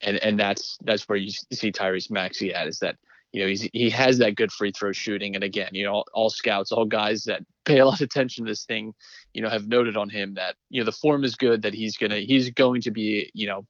and 0.03 0.17
and 0.19 0.39
that's 0.39 0.79
that's 0.83 1.09
where 1.09 1.19
you 1.19 1.31
see 1.53 1.73
Tyrese 1.73 2.11
Maxey 2.11 2.55
at 2.55 2.67
is 2.67 2.79
that 2.79 2.97
you 3.33 3.43
know 3.43 3.49
he's 3.49 3.69
he 3.73 3.91
has 3.91 4.19
that 4.19 4.35
good 4.35 4.53
free 4.53 4.73
throw 4.73 4.93
shooting 4.93 5.35
and 5.35 5.45
again 5.45 5.71
you 5.73 5.85
know 5.85 5.93
all, 5.93 6.05
all 6.13 6.31
scouts 6.31 6.73
all 6.73 6.85
guys 6.85 7.25
that 7.25 7.43
pay 7.65 7.79
a 7.79 7.85
lot 7.85 8.01
of 8.01 8.05
attention 8.05 8.45
to 8.45 8.51
this 8.51 8.65
thing 8.65 8.95
you 9.35 9.43
know 9.43 9.49
have 9.49 9.69
noted 9.69 9.97
on 9.97 10.09
him 10.09 10.35
that 10.35 10.57
you 10.71 10.81
know 10.81 10.85
the 10.85 10.93
form 10.93 11.25
is 11.25 11.37
good 11.37 11.63
that 11.63 11.75
he's 11.75 11.97
gonna 11.97 12.19
he's 12.19 12.51
going 12.51 12.81
to 12.81 12.91
be 12.91 13.31
you 13.35 13.47
know 13.47 13.65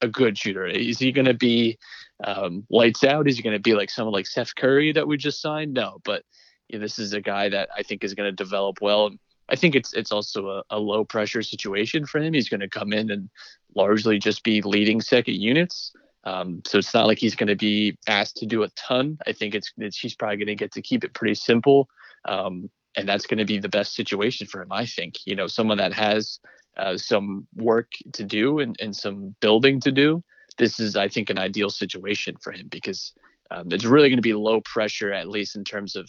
a 0.00 0.08
good 0.08 0.36
shooter 0.36 0.66
is 0.66 0.98
he 0.98 1.12
gonna 1.12 1.34
be 1.34 1.78
um, 2.24 2.66
lights 2.68 3.04
out 3.04 3.28
is 3.28 3.36
he 3.36 3.42
gonna 3.42 3.58
be 3.58 3.74
like 3.74 3.90
someone 3.90 4.12
like 4.12 4.26
Seth 4.26 4.54
Curry 4.54 4.92
that 4.92 5.06
we 5.06 5.16
just 5.16 5.40
signed 5.40 5.72
no 5.72 6.00
but 6.04 6.22
you 6.68 6.78
know, 6.78 6.82
this 6.82 6.98
is 6.98 7.12
a 7.12 7.20
guy 7.20 7.48
that 7.48 7.68
I 7.76 7.82
think 7.82 8.02
is 8.02 8.14
gonna 8.14 8.32
develop 8.32 8.78
well 8.80 9.10
I 9.48 9.56
think 9.56 9.74
it's 9.74 9.92
it's 9.92 10.12
also 10.12 10.48
a, 10.48 10.62
a 10.70 10.78
low 10.78 11.04
pressure 11.04 11.42
situation 11.42 12.06
for 12.06 12.20
him 12.20 12.34
he's 12.34 12.48
gonna 12.48 12.68
come 12.68 12.92
in 12.92 13.10
and 13.10 13.28
largely 13.74 14.18
just 14.18 14.42
be 14.44 14.62
leading 14.62 15.00
second 15.00 15.34
units 15.34 15.92
um, 16.24 16.62
so 16.66 16.78
it's 16.78 16.94
not 16.94 17.06
like 17.06 17.18
he's 17.18 17.34
going 17.34 17.48
to 17.48 17.56
be 17.56 17.96
asked 18.08 18.36
to 18.38 18.46
do 18.46 18.62
a 18.62 18.68
ton. 18.70 19.18
I 19.26 19.32
think 19.32 19.54
it's, 19.54 19.72
it's 19.76 19.98
he's 19.98 20.14
probably 20.14 20.38
going 20.38 20.46
to 20.46 20.54
get 20.54 20.72
to 20.72 20.82
keep 20.82 21.04
it 21.04 21.12
pretty 21.12 21.34
simple, 21.34 21.88
um, 22.24 22.70
and 22.96 23.08
that's 23.08 23.26
going 23.26 23.38
to 23.38 23.44
be 23.44 23.58
the 23.58 23.68
best 23.68 23.94
situation 23.94 24.46
for 24.46 24.62
him. 24.62 24.72
I 24.72 24.86
think 24.86 25.16
you 25.26 25.36
know 25.36 25.46
someone 25.46 25.78
that 25.78 25.92
has 25.92 26.40
uh, 26.76 26.96
some 26.96 27.46
work 27.54 27.92
to 28.14 28.24
do 28.24 28.58
and, 28.58 28.76
and 28.80 28.96
some 28.96 29.34
building 29.40 29.80
to 29.80 29.92
do. 29.92 30.24
This 30.56 30.80
is 30.80 30.96
I 30.96 31.08
think 31.08 31.30
an 31.30 31.38
ideal 31.38 31.70
situation 31.70 32.36
for 32.40 32.52
him 32.52 32.68
because 32.68 33.12
um, 33.50 33.68
it's 33.70 33.84
really 33.84 34.08
going 34.08 34.18
to 34.18 34.22
be 34.22 34.34
low 34.34 34.62
pressure 34.62 35.12
at 35.12 35.28
least 35.28 35.56
in 35.56 35.64
terms 35.64 35.94
of 35.94 36.08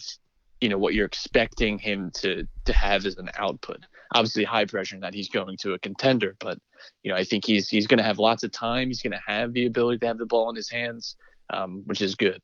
you 0.60 0.68
know 0.68 0.78
what 0.78 0.94
you're 0.94 1.06
expecting 1.06 1.78
him 1.78 2.10
to 2.14 2.46
to 2.64 2.72
have 2.72 3.06
as 3.06 3.16
an 3.16 3.30
output. 3.36 3.84
Obviously 4.14 4.44
high 4.44 4.64
pressure 4.64 4.94
in 4.94 5.00
that 5.00 5.14
he's 5.14 5.28
going 5.28 5.56
to 5.58 5.74
a 5.74 5.78
contender, 5.78 6.36
but 6.40 6.58
you 7.02 7.10
know, 7.10 7.16
I 7.16 7.24
think 7.24 7.44
he's 7.44 7.68
he's 7.68 7.86
going 7.86 7.98
to 7.98 8.04
have 8.04 8.18
lots 8.18 8.42
of 8.42 8.52
time. 8.52 8.88
He's 8.88 9.02
going 9.02 9.12
to 9.12 9.22
have 9.26 9.52
the 9.52 9.66
ability 9.66 9.98
to 9.98 10.06
have 10.06 10.18
the 10.18 10.26
ball 10.26 10.50
in 10.50 10.56
his 10.56 10.70
hands, 10.70 11.16
um, 11.50 11.82
which 11.86 12.00
is 12.00 12.14
good. 12.14 12.40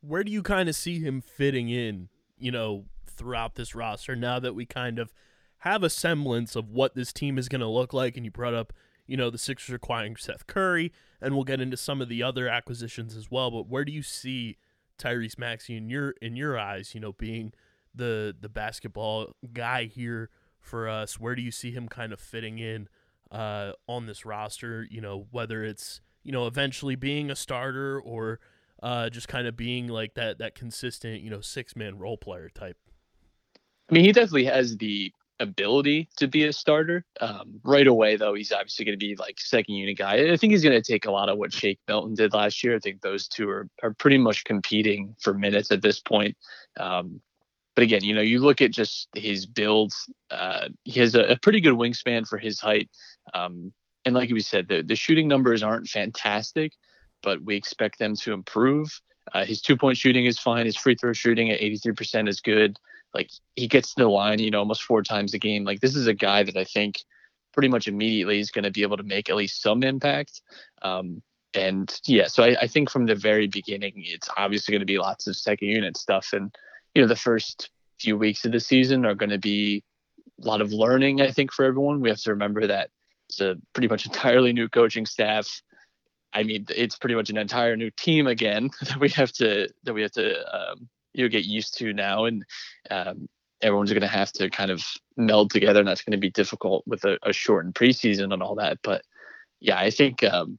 Where 0.00 0.22
do 0.22 0.30
you 0.30 0.42
kind 0.42 0.68
of 0.68 0.76
see 0.76 1.00
him 1.00 1.20
fitting 1.20 1.68
in, 1.68 2.08
you 2.38 2.52
know, 2.52 2.84
throughout 3.06 3.56
this 3.56 3.74
roster 3.74 4.14
now 4.14 4.38
that 4.38 4.54
we 4.54 4.64
kind 4.64 4.98
of 4.98 5.12
have 5.58 5.82
a 5.82 5.90
semblance 5.90 6.54
of 6.54 6.70
what 6.70 6.94
this 6.94 7.12
team 7.12 7.36
is 7.36 7.48
going 7.48 7.60
to 7.60 7.68
look 7.68 7.92
like? 7.92 8.16
And 8.16 8.24
you 8.24 8.30
brought 8.30 8.54
up, 8.54 8.72
you 9.06 9.16
know, 9.16 9.30
the 9.30 9.38
Sixers 9.38 9.74
acquiring 9.74 10.16
Seth 10.16 10.46
Curry, 10.46 10.92
and 11.20 11.34
we'll 11.34 11.44
get 11.44 11.60
into 11.60 11.76
some 11.76 12.00
of 12.00 12.08
the 12.08 12.22
other 12.22 12.48
acquisitions 12.48 13.16
as 13.16 13.30
well. 13.30 13.50
But 13.50 13.68
where 13.68 13.84
do 13.84 13.90
you 13.90 14.02
see 14.02 14.56
Tyrese 14.98 15.38
Maxey 15.38 15.76
in 15.76 15.88
your 15.88 16.14
in 16.22 16.36
your 16.36 16.58
eyes? 16.58 16.94
You 16.94 17.00
know, 17.00 17.12
being 17.12 17.52
the 17.94 18.34
the 18.38 18.48
basketball 18.48 19.32
guy 19.52 19.84
here 19.84 20.30
for 20.60 20.88
us. 20.88 21.18
Where 21.18 21.34
do 21.34 21.42
you 21.42 21.50
see 21.50 21.70
him 21.70 21.88
kind 21.88 22.12
of 22.12 22.20
fitting 22.20 22.58
in 22.58 22.88
uh, 23.30 23.72
on 23.86 24.06
this 24.06 24.24
roster? 24.24 24.86
You 24.90 25.00
know, 25.00 25.26
whether 25.30 25.64
it's 25.64 26.00
you 26.22 26.32
know 26.32 26.46
eventually 26.46 26.96
being 26.96 27.30
a 27.30 27.36
starter 27.36 28.00
or 28.00 28.40
uh, 28.82 29.10
just 29.10 29.28
kind 29.28 29.46
of 29.46 29.56
being 29.56 29.88
like 29.88 30.14
that 30.14 30.38
that 30.38 30.54
consistent 30.54 31.22
you 31.22 31.30
know 31.30 31.40
six 31.40 31.76
man 31.76 31.98
role 31.98 32.16
player 32.16 32.48
type. 32.48 32.76
I 33.90 33.94
mean, 33.94 34.04
he 34.04 34.12
definitely 34.12 34.44
has 34.44 34.76
the 34.76 35.12
ability 35.40 36.08
to 36.16 36.26
be 36.26 36.44
a 36.44 36.52
starter. 36.52 37.04
Um, 37.20 37.60
right 37.64 37.86
away, 37.86 38.16
though, 38.16 38.34
he's 38.34 38.52
obviously 38.52 38.84
going 38.84 38.98
to 38.98 39.04
be 39.04 39.16
like 39.16 39.38
second 39.38 39.74
unit 39.74 39.98
guy. 39.98 40.32
I 40.32 40.36
think 40.36 40.52
he's 40.52 40.62
going 40.62 40.80
to 40.80 40.92
take 40.92 41.06
a 41.06 41.10
lot 41.10 41.28
of 41.28 41.38
what 41.38 41.52
Shake 41.52 41.78
Milton 41.88 42.14
did 42.14 42.32
last 42.32 42.62
year. 42.62 42.76
I 42.76 42.78
think 42.78 43.00
those 43.00 43.28
two 43.28 43.48
are 43.48 43.68
are 43.82 43.94
pretty 43.94 44.18
much 44.18 44.44
competing 44.44 45.14
for 45.20 45.34
minutes 45.34 45.70
at 45.70 45.82
this 45.82 46.00
point. 46.00 46.36
Um, 46.78 47.20
but 47.78 47.84
again, 47.84 48.02
you 48.02 48.12
know, 48.12 48.20
you 48.20 48.40
look 48.40 48.60
at 48.60 48.72
just 48.72 49.08
his 49.14 49.46
builds. 49.46 50.10
Uh, 50.30 50.68
he 50.82 50.98
has 50.98 51.14
a, 51.14 51.22
a 51.22 51.38
pretty 51.38 51.60
good 51.60 51.74
wingspan 51.74 52.26
for 52.26 52.36
his 52.36 52.58
height. 52.58 52.90
Um, 53.34 53.72
and 54.04 54.16
like 54.16 54.30
we 54.30 54.40
said, 54.40 54.66
the, 54.68 54.82
the 54.82 54.96
shooting 54.96 55.28
numbers 55.28 55.62
aren't 55.62 55.86
fantastic, 55.86 56.72
but 57.22 57.40
we 57.44 57.54
expect 57.54 58.00
them 58.00 58.16
to 58.16 58.32
improve. 58.32 59.00
Uh, 59.32 59.44
his 59.44 59.60
two 59.60 59.76
point 59.76 59.96
shooting 59.96 60.24
is 60.24 60.38
fine. 60.38 60.66
His 60.66 60.76
free 60.76 60.94
throw 60.94 61.12
shooting 61.12 61.50
at 61.50 61.60
83% 61.60 62.28
is 62.28 62.40
good. 62.40 62.76
Like 63.14 63.30
he 63.56 63.68
gets 63.68 63.94
to 63.94 64.02
the 64.02 64.08
line, 64.08 64.38
you 64.38 64.50
know, 64.50 64.58
almost 64.58 64.82
four 64.82 65.02
times 65.02 65.34
a 65.34 65.38
game. 65.38 65.64
Like 65.64 65.80
this 65.80 65.96
is 65.96 66.06
a 66.06 66.14
guy 66.14 66.42
that 66.42 66.56
I 66.56 66.64
think 66.64 67.00
pretty 67.52 67.68
much 67.68 67.88
immediately 67.88 68.38
is 68.38 68.50
going 68.50 68.64
to 68.64 68.70
be 68.70 68.82
able 68.82 68.96
to 68.96 69.02
make 69.02 69.28
at 69.28 69.36
least 69.36 69.62
some 69.62 69.82
impact. 69.82 70.42
Um, 70.82 71.22
and 71.54 71.98
yeah, 72.06 72.26
so 72.26 72.42
I, 72.44 72.56
I 72.62 72.66
think 72.66 72.90
from 72.90 73.06
the 73.06 73.14
very 73.14 73.46
beginning, 73.46 73.94
it's 73.96 74.28
obviously 74.36 74.72
going 74.72 74.80
to 74.80 74.86
be 74.86 74.98
lots 74.98 75.26
of 75.26 75.36
second 75.36 75.68
unit 75.68 75.96
stuff. 75.96 76.28
And, 76.32 76.54
you 76.94 77.02
know, 77.02 77.08
the 77.08 77.16
first 77.16 77.70
few 77.98 78.16
weeks 78.16 78.44
of 78.44 78.52
the 78.52 78.60
season 78.60 79.04
are 79.04 79.14
going 79.14 79.30
to 79.30 79.38
be 79.38 79.82
a 80.42 80.46
lot 80.46 80.60
of 80.60 80.72
learning, 80.72 81.20
I 81.20 81.30
think, 81.30 81.52
for 81.52 81.64
everyone. 81.64 82.00
We 82.00 82.10
have 82.10 82.20
to 82.20 82.30
remember 82.30 82.66
that 82.66 82.90
it's 83.28 83.40
a 83.40 83.56
pretty 83.72 83.88
much 83.88 84.06
entirely 84.06 84.52
new 84.52 84.68
coaching 84.68 85.06
staff. 85.06 85.62
I 86.32 86.42
mean, 86.42 86.66
it's 86.68 86.96
pretty 86.96 87.14
much 87.14 87.30
an 87.30 87.38
entire 87.38 87.76
new 87.76 87.90
team 87.90 88.26
again 88.26 88.70
that 88.82 89.00
we 89.00 89.08
have 89.10 89.32
to 89.32 89.68
that 89.84 89.94
we 89.94 90.02
have 90.02 90.12
to 90.12 90.56
um, 90.56 90.88
you 91.18 91.24
know 91.24 91.28
get 91.28 91.44
used 91.44 91.76
to 91.78 91.92
now, 91.92 92.24
and 92.24 92.44
um, 92.90 93.28
everyone's 93.60 93.90
going 93.90 94.00
to 94.02 94.08
have 94.08 94.32
to 94.32 94.48
kind 94.48 94.70
of 94.70 94.84
meld 95.16 95.50
together, 95.50 95.80
and 95.80 95.88
that's 95.88 96.02
going 96.02 96.12
to 96.12 96.18
be 96.18 96.30
difficult 96.30 96.84
with 96.86 97.04
a, 97.04 97.18
a 97.24 97.32
shortened 97.32 97.74
preseason 97.74 98.32
and 98.32 98.42
all 98.42 98.54
that. 98.54 98.78
But 98.82 99.02
yeah, 99.60 99.78
I 99.78 99.90
think 99.90 100.22
um, 100.22 100.58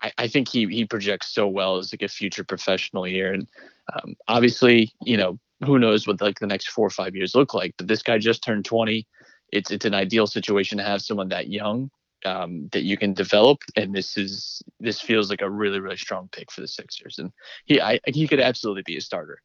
I, 0.00 0.12
I 0.18 0.28
think 0.28 0.48
he 0.48 0.66
he 0.66 0.86
projects 0.86 1.32
so 1.32 1.46
well 1.46 1.76
as 1.76 1.92
like 1.92 2.02
a 2.02 2.08
future 2.08 2.44
professional 2.44 3.04
here, 3.04 3.32
and 3.32 3.46
um, 3.92 4.16
obviously, 4.26 4.92
you 5.04 5.16
know, 5.16 5.38
who 5.64 5.78
knows 5.78 6.06
what 6.06 6.20
like 6.20 6.38
the 6.38 6.46
next 6.46 6.70
four 6.70 6.86
or 6.86 6.90
five 6.90 7.14
years 7.14 7.34
look 7.34 7.54
like. 7.54 7.74
But 7.76 7.88
this 7.88 8.02
guy 8.02 8.18
just 8.18 8.42
turned 8.42 8.64
20. 8.64 9.06
It's 9.52 9.70
it's 9.70 9.84
an 9.84 9.94
ideal 9.94 10.26
situation 10.26 10.78
to 10.78 10.84
have 10.84 11.02
someone 11.02 11.28
that 11.28 11.48
young 11.48 11.90
um, 12.24 12.68
that 12.72 12.82
you 12.82 12.96
can 12.96 13.14
develop, 13.14 13.58
and 13.76 13.94
this 13.94 14.16
is 14.16 14.62
this 14.80 15.00
feels 15.00 15.30
like 15.30 15.42
a 15.42 15.50
really 15.50 15.80
really 15.80 15.96
strong 15.96 16.28
pick 16.32 16.50
for 16.50 16.60
the 16.60 16.68
Sixers, 16.68 17.18
and 17.18 17.32
he 17.64 17.80
I, 17.80 18.00
he 18.06 18.26
could 18.26 18.40
absolutely 18.40 18.82
be 18.84 18.96
a 18.96 19.00
starter. 19.00 19.40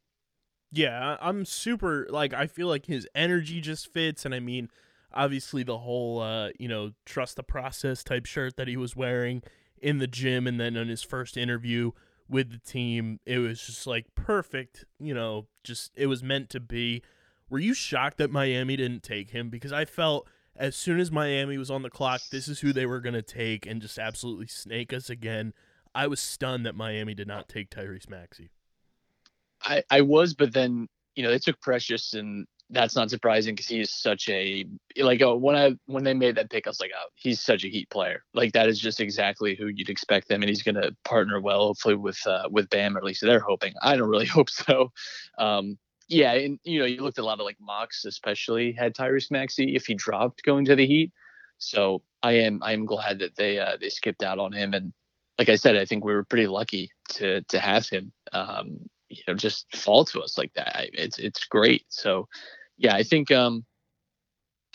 Yeah, 0.76 1.18
I'm 1.22 1.46
super 1.46 2.08
like 2.10 2.34
I 2.34 2.48
feel 2.48 2.68
like 2.68 2.88
his 2.88 3.08
energy 3.14 3.62
just 3.62 3.94
fits 3.94 4.26
and 4.26 4.34
I 4.34 4.40
mean 4.40 4.70
obviously 5.14 5.62
the 5.62 5.78
whole 5.78 6.20
uh, 6.20 6.50
you 6.58 6.68
know, 6.68 6.92
trust 7.06 7.36
the 7.36 7.44
process 7.44 8.04
type 8.04 8.26
shirt 8.26 8.58
that 8.58 8.68
he 8.68 8.76
was 8.76 8.96
wearing 8.96 9.44
in 9.80 10.00
the 10.00 10.08
gym 10.08 10.48
and 10.48 10.60
then 10.60 10.76
on 10.76 10.88
his 10.88 11.04
first 11.04 11.38
interview 11.38 11.92
with 12.28 12.52
the 12.52 12.58
team, 12.58 13.20
it 13.26 13.38
was 13.38 13.64
just 13.64 13.86
like 13.86 14.08
perfect, 14.16 14.86
you 15.00 15.14
know, 15.14 15.46
just 15.64 15.92
it 15.96 16.08
was 16.08 16.24
meant 16.24 16.50
to 16.50 16.60
be. 16.60 17.04
Were 17.52 17.60
you 17.60 17.76
shocked 17.76 18.18
that 18.18 18.32
Miami 18.32 18.76
didn't 18.76 19.04
take 19.04 19.30
him 19.30 19.50
because 19.52 19.72
I 19.72 19.86
felt 19.86 20.28
as 20.56 20.76
soon 20.76 21.00
as 21.00 21.12
Miami 21.12 21.60
was 21.60 21.70
on 21.70 21.84
the 21.84 21.90
clock, 21.92 22.22
this 22.32 22.48
is 22.48 22.62
who 22.62 22.74
they 22.74 22.88
were 22.88 23.00
going 23.00 23.14
to 23.14 23.22
take 23.22 23.68
and 23.68 23.80
just 23.80 24.00
absolutely 24.00 24.48
snake 24.48 24.92
us 24.92 25.08
again. 25.08 25.54
I 25.94 26.08
was 26.08 26.20
stunned 26.20 26.66
that 26.66 26.74
Miami 26.74 27.14
did 27.14 27.28
not 27.28 27.48
take 27.48 27.70
Tyrese 27.70 28.10
Maxey. 28.10 28.50
I 29.64 29.84
I 29.90 30.02
was, 30.02 30.34
but 30.34 30.54
then 30.54 30.88
you 31.16 31.24
know 31.24 31.32
they 31.32 31.40
took 31.40 31.60
Precious, 31.62 32.14
and 32.14 32.46
that's 32.70 32.96
not 32.96 33.10
surprising 33.10 33.54
because 33.54 33.68
he 33.68 33.80
is 33.80 33.94
such 33.94 34.30
a 34.30 34.66
like 34.98 35.22
oh, 35.22 35.36
when 35.36 35.56
I 35.56 35.76
when 35.86 36.04
they 36.04 36.14
made 36.14 36.36
that 36.36 36.50
pick, 36.50 36.68
I 36.68 36.70
was 36.70 36.80
like, 36.80 36.92
oh, 36.98 37.10
he's 37.16 37.42
such 37.42 37.64
a 37.64 37.70
Heat 37.70 37.90
player. 37.90 38.24
Like 38.34 38.54
that 38.54 38.68
is 38.68 38.80
just 38.80 39.00
exactly 39.00 39.56
who 39.56 39.68
you'd 39.68 39.90
expect 39.90 40.28
them, 40.28 40.42
and 40.42 40.50
he's 40.50 40.64
going 40.64 40.76
to 40.76 40.96
partner 41.06 41.40
well, 41.40 41.68
hopefully 41.68 41.96
with 41.96 42.20
uh, 42.26 42.48
with 42.50 42.70
Bam, 42.70 42.96
or 42.96 43.00
at 43.00 43.06
least 43.06 43.22
they're 43.22 43.40
hoping. 43.40 43.74
I 43.82 43.96
don't 43.96 44.10
really 44.10 44.26
hope 44.38 44.50
so. 44.50 44.92
Um, 45.38 45.78
yeah, 46.08 46.34
and 46.34 46.60
you 46.64 46.80
know 46.80 46.86
you 46.86 47.02
looked 47.02 47.20
a 47.20 47.26
lot 47.26 47.40
of 47.40 47.46
like 47.46 47.58
mocks, 47.62 48.06
especially 48.06 48.74
had 48.74 48.96
Tyrese 48.96 49.32
Maxey 49.32 49.76
if 49.76 49.86
he 49.86 49.94
dropped 49.94 50.44
going 50.44 50.66
to 50.66 50.76
the 50.76 50.86
Heat. 50.86 51.12
So 51.58 52.02
I 52.22 52.34
am 52.34 52.62
I 52.64 52.74
am 52.74 52.86
glad 52.86 53.20
that 53.20 53.36
they 53.36 53.60
uh, 53.60 53.78
they 53.80 53.90
skipped 53.90 54.24
out 54.24 54.40
on 54.40 54.52
him, 54.52 54.74
and 54.74 54.94
like 55.38 55.50
I 55.50 55.56
said, 55.56 55.76
I 55.76 55.86
think 55.86 56.04
we 56.04 56.14
were 56.14 56.26
pretty 56.26 56.48
lucky 56.48 56.92
to 57.10 57.42
to 57.42 57.60
have 57.60 57.88
him. 57.88 58.12
Um, 58.32 58.90
you 59.18 59.24
know, 59.28 59.36
just 59.36 59.76
fall 59.76 60.06
to 60.06 60.22
us 60.22 60.38
like 60.38 60.54
that. 60.54 60.90
It's 60.94 61.20
it's 61.20 61.46
great. 61.46 61.86
So 61.90 62.28
yeah, 62.78 62.96
I 62.96 63.04
think 63.04 63.32
um 63.32 63.66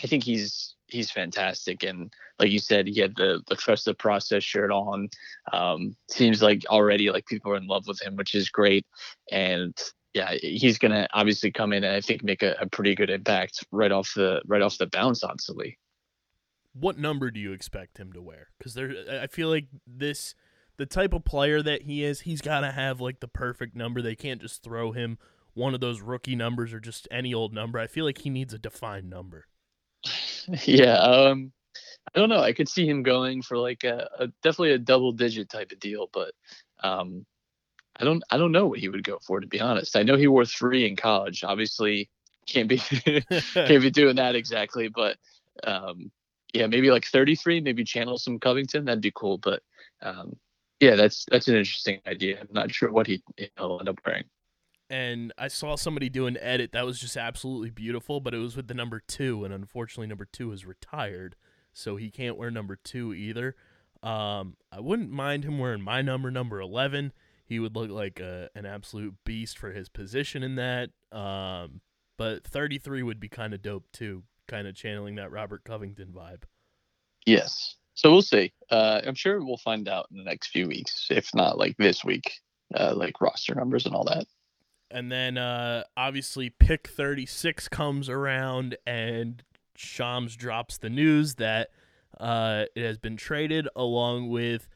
I 0.02 0.07
think 0.07 0.25
he's 0.25 0.75
he's 0.87 1.11
fantastic 1.11 1.83
and 1.83 2.12
like 2.38 2.50
you 2.50 2.59
said, 2.59 2.87
he 2.87 3.00
had 3.00 3.16
the 3.16 3.42
the 3.49 3.57
trust 3.57 3.85
the 3.85 3.95
process 3.95 4.42
shirt 4.45 4.71
on. 4.71 5.09
Um 5.52 5.97
seems 6.11 6.42
like 6.42 6.64
already 6.68 7.11
like 7.11 7.26
people 7.26 7.52
are 7.52 7.57
in 7.57 7.66
love 7.66 7.87
with 7.87 8.00
him, 8.02 8.16
which 8.16 8.35
is 8.35 8.49
great. 8.50 8.87
And 9.30 9.76
yeah, 10.14 10.35
he's 10.40 10.78
gonna 10.78 11.07
obviously 11.12 11.50
come 11.50 11.73
in 11.73 11.85
and 11.85 11.95
I 11.95 12.00
think 12.00 12.25
make 12.25 12.42
a, 12.42 12.57
a 12.61 12.68
pretty 12.68 12.95
good 12.95 13.11
impact 13.11 13.64
right 13.73 13.92
off 13.92 14.12
the 14.16 14.42
right 14.47 14.62
off 14.62 14.78
the 14.78 14.87
bounce 14.87 15.23
on. 15.23 15.37
What 16.73 16.99
number 16.99 17.30
do 17.30 17.40
you 17.40 17.52
expect 17.52 17.99
him 17.99 18.12
to 18.12 18.23
wear? 18.23 18.49
Because 18.59 18.75
there, 18.75 18.92
I 19.21 19.26
feel 19.26 19.49
like 19.49 19.66
this, 19.87 20.35
the 20.79 20.87
type 20.87 21.13
of 21.13 21.25
player 21.25 21.61
that 21.61 21.83
he 21.83 22.05
is, 22.05 22.21
he's 22.21 22.41
got 22.41 22.61
to 22.61 22.71
have 22.71 23.01
like 23.01 23.21
the 23.21 23.29
perfect 23.29 23.77
number. 23.77 24.01
They 24.01 24.15
can't 24.15 24.41
just 24.41 24.63
throw 24.63 24.93
him 24.93 25.19
one 25.55 25.75
of 25.75 25.81
those 25.81 26.01
rookie 26.01 26.37
numbers 26.37 26.73
or 26.73 26.81
just 26.81 27.09
any 27.11 27.35
old 27.35 27.53
number. 27.53 27.79
I 27.79 27.89
feel 27.89 28.05
like 28.05 28.19
he 28.19 28.31
needs 28.31 28.55
a 28.55 28.59
defined 28.59 29.11
number. 29.11 29.47
yeah, 30.65 30.97
um, 30.99 31.53
I 32.15 32.19
don't 32.19 32.29
know. 32.29 32.41
I 32.41 32.53
could 32.53 32.69
see 32.69 32.89
him 32.89 33.03
going 33.03 33.43
for 33.43 33.59
like 33.59 33.85
a, 33.85 34.09
a 34.19 34.27
definitely 34.43 34.73
a 34.73 34.79
double 34.79 35.13
digit 35.13 35.51
type 35.51 35.73
of 35.73 35.81
deal, 35.81 36.09
but 36.13 36.33
um, 36.83 37.27
I 37.97 38.05
don't 38.05 38.23
I 38.31 38.39
don't 38.39 38.53
know 38.53 38.69
what 38.69 38.79
he 38.79 38.89
would 38.89 39.03
go 39.03 39.19
for 39.27 39.41
to 39.41 39.47
be 39.47 39.61
honest. 39.61 39.97
I 39.97 40.05
know 40.05 40.17
he 40.17 40.29
wore 40.29 40.45
three 40.45 40.87
in 40.87 40.95
college. 40.95 41.43
Obviously, 41.43 42.09
can't 42.47 42.69
be 42.69 42.79
can't 43.55 43.83
be 43.83 43.91
doing 43.91 44.17
that 44.17 44.37
exactly, 44.37 44.89
but 44.89 45.17
um, 45.65 46.13
yeah, 46.55 46.67
maybe 46.67 46.91
like 46.91 47.05
33, 47.05 47.61
maybe 47.61 47.85
channel 47.85 48.17
some 48.17 48.39
Covington. 48.39 48.85
That'd 48.85 49.03
be 49.03 49.13
cool. 49.15 49.39
But 49.39 49.63
um, 50.03 50.37
yeah, 50.81 50.97
that's 50.97 51.25
that's 51.31 51.49
an 51.49 51.57
interesting 51.57 52.01
idea. 52.07 52.41
I'm 52.41 52.49
not 52.51 52.73
sure 52.73 52.91
what 52.93 53.07
he, 53.07 53.23
he'll 53.57 53.79
end 53.81 53.89
up 53.89 53.99
wearing. 54.07 54.25
and 54.91 55.33
I 55.37 55.49
saw 55.49 55.77
somebody 55.77 56.09
do 56.09 56.27
an 56.27 56.39
edit 56.41 56.73
that 56.73 56.87
was 56.87 56.99
just 56.99 57.17
absolutely 57.17 57.71
beautiful, 57.71 58.21
but 58.21 58.35
it 58.35 58.39
was 58.39 58.57
with 58.57 58.69
the 58.69 58.75
number 58.75 59.01
two, 59.07 59.45
and 59.45 59.53
unfortunately, 59.53 60.07
number 60.07 60.27
two 60.31 60.53
is 60.53 60.65
retired, 60.65 61.37
so 61.73 61.97
he 61.97 62.11
can't 62.11 62.37
wear 62.39 62.51
number 62.51 62.77
two 62.77 63.13
either. 63.13 63.55
Um, 64.03 64.57
I 64.73 64.81
wouldn't 64.81 65.11
mind 65.11 65.45
him 65.45 65.59
wearing 65.59 65.83
my 65.83 66.01
number, 66.03 66.31
number 66.31 66.61
eleven. 66.61 67.13
He 67.45 67.59
would 67.59 67.75
look 67.77 67.91
like 67.91 68.21
a, 68.21 68.49
an 68.55 68.67
absolute 68.67 69.15
beast 69.25 69.59
for 69.59 69.73
his 69.73 69.89
position 69.89 70.43
in 70.43 70.55
that. 70.57 70.91
Um, 71.13 71.81
but 72.17 72.45
thirty 72.45 72.79
three 72.79 73.03
would 73.03 73.21
be 73.21 73.29
kind 73.29 73.53
of 73.55 73.63
dope 73.63 73.87
too, 73.93 74.23
kind 74.47 74.67
of 74.69 74.75
channeling 74.75 75.17
that 75.17 75.31
Robert 75.33 75.65
Covington 75.65 76.09
vibe. 76.13 76.45
Yes. 77.27 77.77
So 77.99 78.12
we'll 78.12 78.23
see. 78.23 78.52
Uh, 78.71 79.00
I'm 79.05 79.17
sure 79.17 79.45
we'll 79.45 79.57
find 79.57 79.88
out 79.88 80.07
in 80.12 80.19
the 80.19 80.23
next 80.23 80.50
few 80.50 80.69
weeks, 80.69 81.09
if 81.11 81.35
not 81.35 81.59
like 81.59 81.76
this 81.78 82.05
week, 82.05 82.31
uh, 82.76 82.95
like 82.95 83.21
roster 83.21 83.57
numbers 83.57 83.87
and 83.87 83.95
all 83.95 84.05
that. 84.05 84.25
And 84.88 85.11
then 85.11 85.37
uh, 85.37 85.83
obviously 85.97 86.49
pick 86.49 86.87
36 86.87 87.67
comes 87.67 88.09
around 88.09 88.76
and 88.87 89.43
Shams 89.75 90.37
drops 90.37 90.78
the 90.78 90.88
news 90.88 91.35
that 91.35 91.71
uh, 92.21 92.67
it 92.76 92.87
has 92.87 92.99
been 92.99 93.17
traded 93.17 93.67
along 93.75 94.28
with 94.28 94.69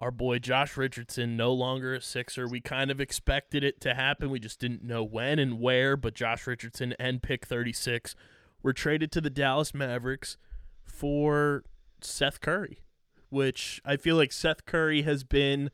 our 0.00 0.10
boy 0.10 0.40
Josh 0.40 0.76
Richardson, 0.76 1.36
no 1.36 1.52
longer 1.52 1.94
a 1.94 2.00
Sixer. 2.00 2.48
We 2.48 2.60
kind 2.60 2.90
of 2.90 3.00
expected 3.00 3.62
it 3.62 3.80
to 3.82 3.94
happen. 3.94 4.28
We 4.28 4.40
just 4.40 4.58
didn't 4.58 4.82
know 4.82 5.04
when 5.04 5.38
and 5.38 5.60
where, 5.60 5.96
but 5.96 6.14
Josh 6.14 6.48
Richardson 6.48 6.96
and 6.98 7.22
pick 7.22 7.46
36 7.46 8.16
were 8.60 8.72
traded 8.72 9.12
to 9.12 9.20
the 9.20 9.30
Dallas 9.30 9.72
Mavericks 9.72 10.36
for 10.84 11.62
Seth 12.04 12.40
Curry, 12.40 12.80
which 13.28 13.80
I 13.84 13.96
feel 13.96 14.16
like 14.16 14.32
Seth 14.32 14.64
Curry 14.66 15.02
has 15.02 15.24
been 15.24 15.70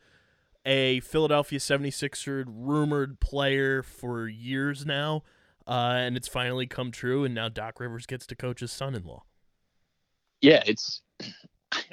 a 0.65 1.01
Philadelphia 1.01 1.59
76er 1.59 2.45
rumored 2.49 3.21
player 3.21 3.83
for 3.83 4.29
years 4.29 4.85
now, 4.85 5.23
uh, 5.67 5.95
and 5.97 6.17
it's 6.17 6.29
finally 6.29 6.67
come 6.67 6.91
true. 6.91 7.25
And 7.25 7.35
now 7.35 7.49
Doc 7.49 7.79
Rivers 7.79 8.07
gets 8.07 8.27
to 8.27 8.35
coach 8.35 8.61
his 8.61 8.73
son-in-law. 8.73 9.23
Yeah, 10.41 10.63
it's 10.67 11.03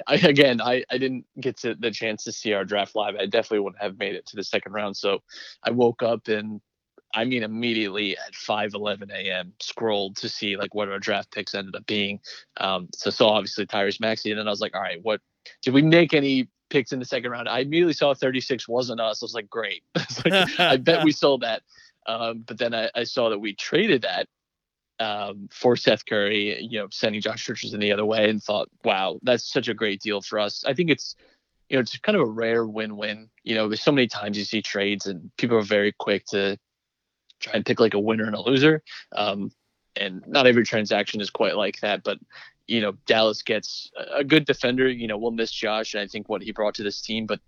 I, 0.06 0.14
again, 0.14 0.60
I, 0.60 0.84
I 0.90 0.98
didn't 0.98 1.24
get 1.40 1.56
to 1.58 1.74
the 1.74 1.90
chance 1.90 2.24
to 2.24 2.32
see 2.32 2.52
our 2.52 2.64
draft 2.64 2.94
live. 2.94 3.16
I 3.16 3.26
definitely 3.26 3.60
would 3.60 3.74
have 3.80 3.98
made 3.98 4.14
it 4.14 4.26
to 4.26 4.36
the 4.36 4.44
second 4.44 4.72
round. 4.72 4.96
So 4.96 5.22
I 5.62 5.70
woke 5.70 6.02
up 6.02 6.28
and 6.28 6.60
I 7.14 7.24
mean 7.24 7.42
immediately 7.42 8.16
at 8.16 8.34
5 8.34 8.74
11 8.74 9.10
a.m. 9.10 9.52
scrolled 9.60 10.16
to 10.16 10.28
see 10.28 10.56
like 10.56 10.74
what 10.74 10.88
our 10.88 10.98
draft 10.98 11.32
picks 11.32 11.54
ended 11.54 11.76
up 11.76 11.86
being. 11.86 12.20
Um, 12.56 12.88
so 12.94 13.10
saw 13.10 13.30
obviously 13.30 13.66
Tyrese 13.66 14.00
Maxey, 14.00 14.30
and 14.30 14.38
then 14.38 14.48
I 14.48 14.50
was 14.50 14.60
like, 14.60 14.74
all 14.74 14.82
right, 14.82 15.02
what 15.02 15.20
did 15.62 15.74
we 15.74 15.82
make 15.82 16.14
any 16.14 16.48
picks 16.70 16.92
in 16.92 16.98
the 16.98 17.04
second 17.04 17.30
round? 17.30 17.48
I 17.48 17.60
immediately 17.60 17.92
saw 17.92 18.14
36 18.14 18.68
wasn't 18.68 19.00
us. 19.00 19.22
I 19.22 19.24
was 19.24 19.34
like, 19.34 19.48
great. 19.48 19.82
I 20.58 20.76
bet 20.76 21.04
we 21.04 21.12
sold 21.12 21.42
that. 21.42 21.62
Um, 22.06 22.44
but 22.46 22.58
then 22.58 22.74
I, 22.74 22.90
I 22.94 23.04
saw 23.04 23.30
that 23.30 23.38
we 23.38 23.54
traded 23.54 24.02
that 24.02 24.28
um, 25.00 25.48
for 25.50 25.76
Seth 25.76 26.04
Curry, 26.06 26.60
you 26.62 26.78
know, 26.78 26.88
sending 26.90 27.20
Josh 27.20 27.48
Richardson 27.48 27.80
the 27.80 27.92
other 27.92 28.04
way 28.04 28.28
and 28.28 28.42
thought, 28.42 28.68
wow, 28.84 29.18
that's 29.22 29.50
such 29.50 29.68
a 29.68 29.74
great 29.74 30.00
deal 30.00 30.20
for 30.20 30.38
us. 30.38 30.64
I 30.66 30.74
think 30.74 30.90
it's, 30.90 31.16
you 31.68 31.76
know, 31.76 31.80
it's 31.80 31.96
kind 31.98 32.16
of 32.16 32.22
a 32.22 32.30
rare 32.30 32.66
win-win. 32.66 33.30
You 33.42 33.54
know, 33.54 33.68
there's 33.68 33.82
so 33.82 33.92
many 33.92 34.06
times 34.06 34.38
you 34.38 34.44
see 34.44 34.62
trades 34.62 35.06
and 35.06 35.30
people 35.36 35.56
are 35.56 35.62
very 35.62 35.92
quick 35.92 36.26
to 36.26 36.58
try 37.44 37.54
and 37.54 37.66
pick 37.66 37.80
like 37.80 37.94
a 37.94 38.00
winner 38.00 38.24
and 38.24 38.34
a 38.34 38.40
loser. 38.40 38.82
Um, 39.14 39.52
and 39.96 40.26
not 40.26 40.46
every 40.46 40.64
transaction 40.64 41.20
is 41.20 41.30
quite 41.30 41.56
like 41.56 41.80
that, 41.80 42.02
but 42.02 42.18
you 42.66 42.80
know, 42.80 42.92
Dallas 43.06 43.42
gets 43.42 43.90
a 44.12 44.24
good 44.24 44.46
defender. 44.46 44.88
You 44.88 45.06
know, 45.06 45.18
we'll 45.18 45.30
miss 45.30 45.52
Josh 45.52 45.94
and 45.94 46.02
I 46.02 46.06
think 46.06 46.28
what 46.28 46.42
he 46.42 46.50
brought 46.50 46.74
to 46.76 46.82
this 46.82 47.00
team, 47.00 47.26
but 47.26 47.40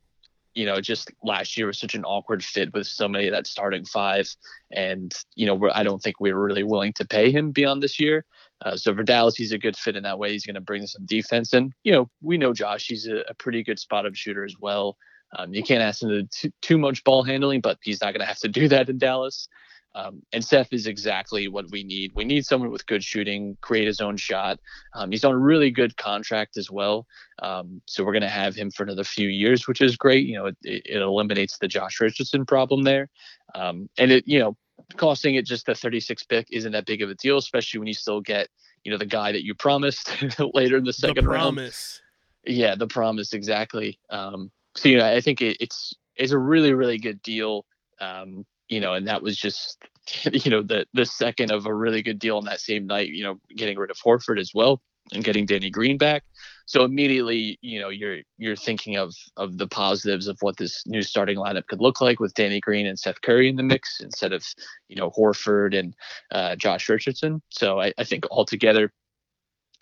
you 0.55 0.65
know, 0.65 0.81
just 0.81 1.13
last 1.23 1.57
year 1.57 1.67
was 1.67 1.79
such 1.79 1.95
an 1.95 2.05
awkward 2.05 2.43
fit 2.43 2.73
with 2.73 2.87
so 2.87 3.07
many 3.07 3.27
of 3.27 3.33
that 3.33 3.47
starting 3.47 3.85
five, 3.85 4.35
and 4.73 5.15
you 5.35 5.45
know, 5.47 5.69
I 5.73 5.83
don't 5.83 6.03
think 6.03 6.19
we 6.19 6.33
were 6.33 6.43
really 6.43 6.65
willing 6.65 6.95
to 6.95 7.05
pay 7.07 7.31
him 7.31 7.53
beyond 7.53 7.83
this 7.83 8.01
year. 8.01 8.25
Uh, 8.65 8.75
so 8.75 8.95
for 8.95 9.03
Dallas, 9.03 9.37
he's 9.37 9.53
a 9.53 9.59
good 9.59 9.77
fit 9.77 9.97
in 9.97 10.03
that 10.05 10.19
way. 10.19 10.33
He's 10.33 10.47
going 10.47 10.55
to 10.55 10.63
bring 10.63 10.87
some 10.87 11.05
defense, 11.05 11.53
and 11.53 11.75
you 11.85 11.93
know, 11.93 12.09
we 12.23 12.39
know 12.39 12.55
Josh. 12.55 12.87
He's 12.87 13.07
a, 13.07 13.19
a 13.29 13.35
pretty 13.35 13.63
good 13.63 13.79
spot 13.79 14.07
up 14.07 14.15
shooter 14.15 14.45
as 14.45 14.57
well. 14.59 14.97
Um, 15.37 15.53
you 15.53 15.63
can't 15.63 15.83
ask 15.83 16.03
him 16.03 16.09
to 16.09 16.23
too, 16.25 16.53
too 16.63 16.79
much 16.79 17.05
ball 17.05 17.23
handling, 17.23 17.61
but 17.61 17.79
he's 17.83 18.01
not 18.01 18.13
going 18.13 18.21
to 18.21 18.27
have 18.27 18.39
to 18.39 18.49
do 18.49 18.67
that 18.69 18.89
in 18.89 18.97
Dallas. 18.97 19.49
Um, 19.97 20.23
and 20.35 20.45
Seth 20.45 20.75
is 20.75 20.87
exactly 20.87 21.49
what 21.49 21.71
we 21.71 21.83
need. 21.83 22.13
We 22.15 22.25
need 22.25 22.45
someone 22.45 22.71
with 22.71 22.87
good 22.87 23.03
shooting, 23.03 23.57
create 23.63 23.87
his 23.87 24.03
own 24.03 24.19
shot. 24.19 24.61
Um, 24.93 25.11
he's 25.11 25.25
on 25.25 25.33
a 25.33 25.39
really 25.39 25.71
good 25.71 25.97
contract 25.97 26.59
as 26.59 26.71
well. 26.71 27.07
Um, 27.43 27.81
so 27.87 28.05
we're 28.05 28.13
going 28.13 28.21
to 28.21 28.29
have 28.29 28.55
him 28.55 28.71
for 28.71 28.83
another 28.83 29.05
few 29.05 29.29
years, 29.29 29.67
which 29.67 29.81
is 29.81 29.97
great. 29.97 30.27
You 30.27 30.35
know, 30.37 30.47
it, 30.47 30.57
it, 30.63 31.01
eliminates 31.01 31.57
the 31.57 31.67
Josh 31.67 31.99
Richardson 31.99 32.45
problem 32.45 32.83
there. 32.83 33.09
Um, 33.55 33.89
and 33.97 34.13
it, 34.13 34.29
you 34.29 34.39
know, 34.39 34.57
costing 34.99 35.37
it 35.37 35.47
just 35.47 35.65
the 35.65 35.75
36 35.75 36.25
pick 36.25 36.47
isn't 36.53 36.73
that 36.73 36.85
big 36.85 37.01
of 37.01 37.09
a 37.09 37.15
deal, 37.15 37.39
especially 37.39 37.79
when 37.79 37.89
you 37.89 37.95
still 37.95 38.21
get, 38.21 38.49
you 38.85 38.93
know, 38.93 38.99
the 38.99 39.07
guy 39.07 39.33
that 39.33 39.45
you 39.45 39.55
promised 39.55 40.11
later 40.55 40.77
in 40.77 40.85
the 40.85 40.93
second 40.93 41.25
the 41.25 41.31
round. 41.31 41.57
promise. 41.57 42.03
Yeah, 42.45 42.75
the 42.75 42.87
promise 42.87 43.33
exactly. 43.33 43.99
Um, 44.11 44.51
so 44.77 44.91
you 44.91 44.99
know, 44.99 45.07
I 45.07 45.23
think 45.23 45.41
it, 45.41 45.57
it's 45.59 45.95
it's 46.17 46.33
a 46.33 46.39
really 46.39 46.75
really 46.75 46.99
good 46.99 47.23
deal. 47.23 47.65
Um, 48.01 48.45
you 48.69 48.81
know, 48.81 48.95
and 48.95 49.07
that 49.09 49.23
was 49.23 49.37
just 49.37 49.79
you 50.33 50.51
know 50.51 50.63
the 50.63 50.87
the 50.95 51.07
second 51.07 51.51
of 51.51 51.67
a 51.67 51.75
really 51.75 52.03
good 52.03 52.19
deal 52.19 52.37
on 52.37 52.45
that 52.45 52.61
same 52.61 52.87
night. 52.87 53.09
You 53.09 53.25
know, 53.25 53.41
getting 53.57 53.79
rid 53.79 53.91
of 53.91 53.99
Horford 53.99 54.39
as 54.39 54.53
well 54.55 54.81
and 55.13 55.25
getting 55.25 55.47
Danny 55.47 55.71
Green 55.71 55.99
back. 55.99 56.25
So 56.67 56.85
immediately, 56.85 57.59
you 57.63 57.81
know, 57.81 57.91
you're 57.91 58.19
you're 58.39 58.57
thinking 58.57 58.97
of 58.97 59.15
of 59.37 59.59
the 59.59 59.69
positives 59.69 60.27
of 60.27 60.37
what 60.41 60.57
this 60.57 60.85
new 60.87 61.03
starting 61.03 61.39
lineup 61.39 61.67
could 61.69 61.81
look 61.81 62.01
like 62.01 62.19
with 62.19 62.35
Danny 62.35 62.61
Green 62.61 62.87
and 62.87 62.99
Seth 62.99 63.21
Curry 63.21 63.49
in 63.49 63.57
the 63.57 63.63
mix 63.63 64.01
instead 64.01 64.33
of 64.33 64.45
you 64.89 64.97
know 64.97 65.11
Horford 65.11 65.79
and 65.79 65.95
uh, 66.33 66.57
Josh 66.57 66.89
Richardson. 66.89 67.41
So 67.51 67.81
I, 67.81 67.93
I 67.99 68.05
think 68.05 68.27
altogether, 68.31 68.93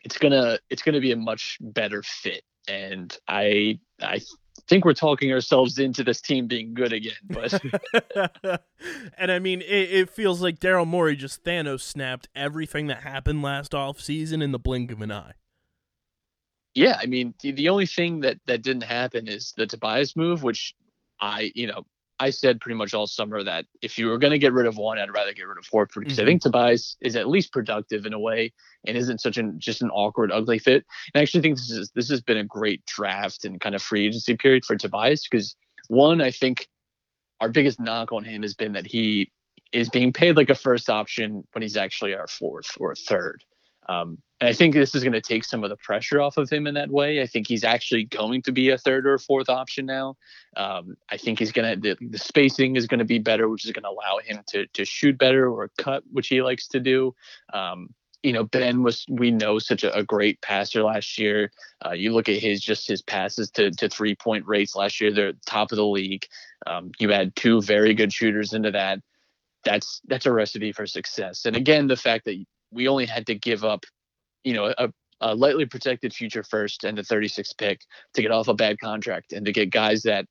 it's 0.05 0.19
gonna 0.19 0.59
it's 0.69 0.83
gonna 0.83 1.01
be 1.01 1.13
a 1.13 1.17
much 1.17 1.57
better 1.61 2.03
fit. 2.03 2.43
And 2.69 3.17
I 3.29 3.79
I 4.03 4.21
think 4.69 4.85
we're 4.85 4.95
talking 4.95 5.33
ourselves 5.33 5.79
into 5.79 6.05
this 6.05 6.21
team 6.21 6.47
being 6.47 6.75
good 6.75 6.93
again. 6.93 7.15
But 7.29 7.61
and 9.19 9.33
I 9.33 9.39
mean, 9.39 9.61
it, 9.61 9.91
it 9.93 10.11
feels 10.11 10.43
like 10.43 10.61
Daryl 10.61 10.87
Morey 10.87 11.17
just 11.17 11.45
Thanos 11.45 11.81
snapped 11.81 12.29
everything 12.35 12.87
that 12.89 13.03
happened 13.03 13.43
last 13.43 13.75
off 13.75 14.01
season 14.01 14.43
in 14.43 14.53
the 14.53 14.59
blink 14.59 14.91
of 14.91 15.01
an 15.01 15.13
eye. 15.13 15.35
yeah, 16.75 16.99
I 17.01 17.07
mean, 17.07 17.35
the, 17.41 17.53
the 17.53 17.69
only 17.69 17.87
thing 17.87 18.21
that 18.21 18.39
that 18.47 18.63
didn't 18.63 18.85
happen 18.85 19.29
is 19.29 19.53
the 19.57 19.67
Tobias 19.67 20.17
move, 20.17 20.43
which 20.43 20.75
I, 21.21 21.53
you 21.55 21.67
know, 21.67 21.87
I 22.21 22.31
said 22.31 22.61
pretty 22.61 22.77
much 22.77 22.95
all 22.95 23.07
summer 23.07 23.43
that 23.43 23.67
if 23.83 23.99
you 23.99 24.07
were 24.07 24.19
going 24.19 24.31
to 24.31 24.39
get 24.39 24.53
rid 24.53 24.67
of 24.67 24.77
one, 24.77 24.99
I'd 24.99 25.13
rather 25.13 25.33
get 25.33 25.49
rid 25.49 25.59
of 25.59 25.65
Horford 25.65 26.01
because 26.01 26.19
I 26.19 26.23
Mhm. 26.23 26.27
think 26.27 26.43
Tobias 26.43 26.97
is 27.01 27.17
at 27.17 27.29
least 27.29 27.53
productive 27.53 28.07
in 28.07 28.13
a 28.13 28.19
way 28.19 28.53
and 28.87 28.97
isn't 28.97 29.21
such 29.21 29.37
an 29.37 29.59
just 29.59 29.83
an 29.83 29.91
awkward, 29.91 30.31
ugly 30.31 30.59
fit. 30.59 30.85
And 31.13 31.21
I 31.21 31.23
actually 31.23 31.43
think 31.43 31.57
this 31.57 31.71
is 31.71 31.91
this 31.95 32.09
has 32.11 32.21
been 32.21 32.37
a 32.37 32.45
great 32.45 32.85
draft 32.87 33.45
and 33.45 33.61
kind 33.61 33.75
of 33.75 33.83
free 33.83 34.07
agency 34.07 34.37
period 34.37 34.65
for 34.65 34.77
Tobias 34.77 35.27
because 35.29 35.57
one, 35.89 36.21
I 36.21 36.31
think 36.31 36.69
our 37.41 37.49
biggest 37.49 37.81
knock 37.81 38.13
on 38.13 38.25
him 38.25 38.43
has 38.43 38.55
been 38.55 38.73
that 38.75 38.87
he 38.87 39.33
is 39.73 39.89
being 39.89 40.13
paid 40.13 40.37
like 40.37 40.51
a 40.51 40.55
first 40.55 40.89
option 40.89 41.47
when 41.53 41.63
he's 41.63 41.77
actually 41.77 42.15
our 42.15 42.29
fourth 42.29 42.77
or 42.79 42.95
third. 42.95 43.43
Um, 43.89 44.19
and 44.41 44.49
I 44.49 44.53
think 44.53 44.75
this 44.75 44.95
is 44.95 45.05
going 45.05 45.13
to 45.13 45.21
take 45.21 45.45
some 45.45 45.63
of 45.65 45.71
the 45.71 45.77
pressure 45.77 46.21
off 46.21 46.37
of 46.37 46.51
him 46.51 46.67
in 46.67 46.75
that 46.75 46.91
way. 46.91 47.23
I 47.23 47.27
think 47.27 47.47
he's 47.47 47.65
actually 47.65 48.05
going 48.05 48.43
to 48.43 48.53
be 48.53 48.71
a 48.71 48.79
third 48.79 49.07
or 49.07 49.19
fourth 49.19 49.49
option 49.49 49.87
now. 49.87 50.17
Um, 50.57 50.97
I 51.11 51.17
think 51.17 51.39
he's 51.39 51.53
going 51.53 51.81
to, 51.81 51.97
the, 51.97 52.07
the 52.09 52.19
spacing 52.19 52.77
is 52.77 52.87
going 52.87 52.99
to 52.99 53.05
be 53.05 53.19
better, 53.19 53.49
which 53.49 53.65
is 53.65 53.73
going 53.73 53.85
to 53.85 53.91
allow 53.91 54.19
him 54.23 54.43
to, 54.49 54.67
to 54.67 54.85
shoot 54.85 55.17
better 55.19 55.49
or 55.49 55.71
cut, 55.79 56.03
which 56.13 56.29
he 56.29 56.43
likes 56.43 56.67
to 56.69 56.81
do. 56.81 57.15
Um, 57.53 57.95
you 58.23 58.33
know, 58.33 58.45
Ben 58.45 58.83
was, 58.83 59.05
we 59.09 59.31
know, 59.31 59.59
such 59.59 59.85
a, 59.85 59.95
a 59.95 60.03
great 60.03 60.41
passer 60.41 60.83
last 60.83 61.19
year. 61.19 61.51
Uh, 61.85 61.93
you 61.93 62.13
look 62.13 62.29
at 62.29 62.41
his, 62.41 62.61
just 62.61 62.89
his 62.89 63.03
passes 63.03 63.51
to, 63.53 63.71
to 63.71 63.89
three 63.89 64.15
point 64.15 64.47
rates 64.47 64.75
last 64.75 65.01
year, 65.01 65.13
they're 65.13 65.35
top 65.47 65.73
of 65.73 65.77
the 65.77 65.87
league. 65.87 66.27
Um, 66.67 66.91
you 66.99 67.13
add 67.13 67.37
two 67.37 67.63
very 67.63 67.95
good 67.95 68.13
shooters 68.13 68.53
into 68.53 68.71
that. 68.73 69.01
that's 69.65 70.01
that's 70.07 70.27
a 70.27 70.33
recipe 70.33 70.73
for 70.73 70.87
success. 70.87 71.47
And 71.47 71.57
again, 71.57 71.87
the 71.87 71.97
fact 71.97 72.25
that 72.27 72.45
we 72.75 72.89
only 72.89 73.07
had 73.07 73.27
to 73.27 73.35
give 73.35 73.65
up, 73.65 73.85
you 74.43 74.53
know, 74.53 74.75
a, 74.77 74.91
a 75.21 75.35
lightly 75.35 75.65
protected 75.65 76.13
future 76.13 76.43
first 76.43 76.85
and 76.85 76.99
the 76.99 77.03
36th 77.03 77.57
pick 77.57 77.81
to 78.15 78.23
get 78.23 78.31
off 78.31 78.49
a 78.49 78.55
bad 78.55 78.79
contract 78.81 79.33
and 79.33 79.47
to 79.47 79.53
get 79.53 79.71
guys 79.71 80.03
that 80.03 80.27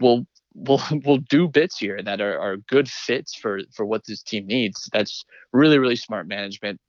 will 0.00 0.26
will 0.54 0.82
will 1.04 1.18
do 1.18 1.48
bits 1.48 1.78
here 1.78 2.02
that 2.02 2.20
are, 2.20 2.38
are 2.38 2.56
good 2.56 2.88
fits 2.88 3.34
for 3.34 3.60
for 3.72 3.86
what 3.86 4.04
this 4.06 4.22
team 4.22 4.46
needs. 4.46 4.88
That's 4.92 5.24
really 5.52 5.78
really 5.78 5.96
smart 5.96 6.26
management. 6.26 6.80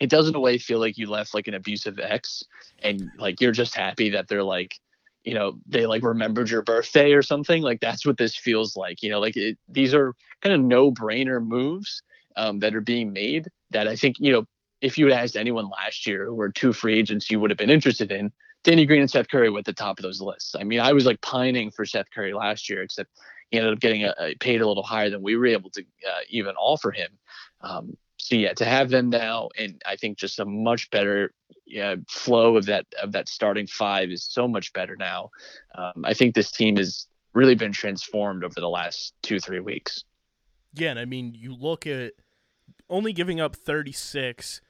It 0.00 0.10
does 0.10 0.28
in 0.28 0.34
a 0.34 0.40
way 0.40 0.58
feel 0.58 0.80
like 0.80 0.98
you 0.98 1.08
left 1.08 1.34
like 1.34 1.46
an 1.46 1.54
abusive 1.54 2.00
ex 2.00 2.42
and 2.82 3.10
like 3.18 3.40
you're 3.40 3.52
just 3.52 3.76
happy 3.76 4.10
that 4.10 4.26
they're 4.28 4.42
like 4.42 4.74
you 5.24 5.34
know 5.34 5.58
they 5.66 5.86
like 5.86 6.02
remembered 6.02 6.50
your 6.50 6.62
birthday 6.62 7.12
or 7.12 7.22
something 7.22 7.62
like 7.62 7.80
that's 7.80 8.04
what 8.04 8.16
this 8.16 8.34
feels 8.34 8.76
like 8.76 9.02
you 9.02 9.10
know 9.10 9.20
like 9.20 9.36
it, 9.36 9.56
these 9.68 9.94
are 9.94 10.14
kind 10.40 10.54
of 10.54 10.60
no 10.60 10.90
brainer 10.90 11.44
moves 11.44 12.02
um, 12.36 12.58
that 12.58 12.74
are 12.74 12.80
being 12.80 13.12
made 13.12 13.48
that 13.72 13.88
i 13.88 13.96
think 13.96 14.16
you 14.18 14.32
know 14.32 14.44
if 14.80 14.98
you 14.98 15.06
had 15.06 15.14
asked 15.14 15.36
anyone 15.36 15.68
last 15.68 16.06
year 16.06 16.26
who 16.26 16.34
were 16.34 16.50
two 16.50 16.72
free 16.72 16.98
agents 16.98 17.30
you 17.30 17.38
would 17.40 17.50
have 17.50 17.58
been 17.58 17.70
interested 17.70 18.10
in 18.12 18.32
danny 18.64 18.86
green 18.86 19.00
and 19.00 19.10
seth 19.10 19.28
curry 19.28 19.50
were 19.50 19.58
at 19.58 19.64
the 19.64 19.72
top 19.72 19.98
of 19.98 20.02
those 20.02 20.20
lists 20.20 20.54
i 20.58 20.64
mean 20.64 20.80
i 20.80 20.92
was 20.92 21.06
like 21.06 21.20
pining 21.20 21.70
for 21.70 21.84
seth 21.84 22.10
curry 22.14 22.32
last 22.32 22.68
year 22.68 22.82
except 22.82 23.10
he 23.50 23.58
ended 23.58 23.72
up 23.72 23.80
getting 23.80 24.04
a, 24.04 24.14
a 24.18 24.34
paid 24.36 24.60
a 24.60 24.66
little 24.66 24.82
higher 24.82 25.10
than 25.10 25.22
we 25.22 25.36
were 25.36 25.46
able 25.46 25.70
to 25.70 25.82
uh, 25.82 26.20
even 26.30 26.54
offer 26.56 26.90
him 26.90 27.10
um, 27.60 27.96
so 28.16 28.34
yeah 28.34 28.52
to 28.52 28.64
have 28.64 28.88
them 28.88 29.10
now 29.10 29.48
and 29.58 29.82
i 29.86 29.96
think 29.96 30.18
just 30.18 30.38
a 30.38 30.44
much 30.44 30.90
better 30.90 31.32
yeah, 31.72 31.96
flow 32.08 32.56
of 32.56 32.66
that 32.66 32.86
of 33.02 33.12
that 33.12 33.28
starting 33.28 33.66
five 33.66 34.10
is 34.10 34.22
so 34.22 34.46
much 34.46 34.72
better 34.74 34.94
now. 34.94 35.30
Um, 35.74 36.04
I 36.04 36.12
think 36.12 36.34
this 36.34 36.50
team 36.50 36.76
has 36.76 37.06
really 37.32 37.54
been 37.54 37.72
transformed 37.72 38.44
over 38.44 38.60
the 38.60 38.68
last 38.68 39.14
two 39.22 39.40
three 39.40 39.60
weeks. 39.60 40.04
Yeah, 40.74 40.90
and 40.90 40.98
I 40.98 41.06
mean, 41.06 41.34
you 41.34 41.54
look 41.54 41.86
at 41.86 42.12
only 42.92 43.12
giving 43.12 43.40
up 43.40 43.56
36 43.56 44.60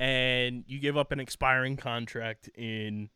and 0.00 0.64
you 0.66 0.78
give 0.78 0.96
up 0.96 1.12
an 1.12 1.20
expiring 1.20 1.76
contract 1.76 2.48
in 2.56 3.08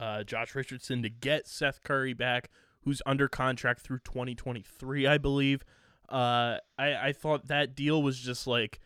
uh, 0.00 0.22
Josh 0.22 0.54
Richardson 0.54 1.02
to 1.02 1.10
get 1.10 1.46
Seth 1.46 1.82
Curry 1.82 2.14
back, 2.14 2.50
who's 2.82 3.02
under 3.04 3.28
contract 3.28 3.80
through 3.82 4.00
2023, 4.00 5.06
I 5.06 5.18
believe. 5.18 5.64
Uh, 6.08 6.58
I, 6.78 7.08
I 7.08 7.12
thought 7.12 7.48
that 7.48 7.74
deal 7.74 8.02
was 8.02 8.18
just 8.18 8.46
like, 8.46 8.80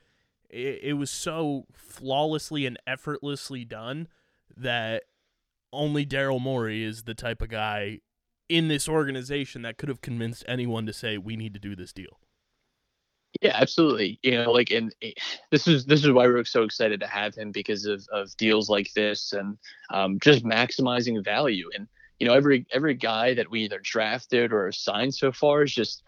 it, 0.48 0.80
it 0.82 0.92
was 0.94 1.10
so 1.10 1.66
flawlessly 1.72 2.66
and 2.66 2.78
effortlessly 2.86 3.64
done 3.64 4.08
that 4.56 5.04
only 5.72 6.04
Daryl 6.06 6.40
Morey 6.40 6.82
is 6.82 7.04
the 7.04 7.14
type 7.14 7.42
of 7.42 7.50
guy 7.50 8.00
in 8.48 8.68
this 8.68 8.88
organization 8.88 9.62
that 9.62 9.76
could 9.76 9.88
have 9.88 10.00
convinced 10.00 10.44
anyone 10.48 10.86
to 10.86 10.92
say, 10.92 11.18
we 11.18 11.36
need 11.36 11.54
to 11.54 11.60
do 11.60 11.76
this 11.76 11.92
deal. 11.92 12.18
Yeah, 13.40 13.52
absolutely. 13.54 14.18
You 14.22 14.42
know, 14.42 14.50
like, 14.52 14.70
and 14.70 14.94
eh, 15.02 15.12
this 15.50 15.68
is 15.68 15.86
this 15.86 16.04
is 16.04 16.10
why 16.10 16.26
we're 16.26 16.44
so 16.44 16.62
excited 16.62 17.00
to 17.00 17.06
have 17.06 17.34
him 17.34 17.52
because 17.52 17.86
of 17.86 18.04
of 18.12 18.36
deals 18.36 18.68
like 18.68 18.92
this 18.94 19.32
and 19.32 19.56
um, 19.90 20.18
just 20.20 20.44
maximizing 20.44 21.22
value. 21.24 21.70
And 21.74 21.86
you 22.18 22.26
know, 22.26 22.34
every 22.34 22.66
every 22.72 22.94
guy 22.94 23.34
that 23.34 23.50
we 23.50 23.62
either 23.62 23.80
drafted 23.82 24.52
or 24.52 24.70
signed 24.72 25.14
so 25.14 25.30
far 25.32 25.62
is 25.62 25.72
just 25.74 26.02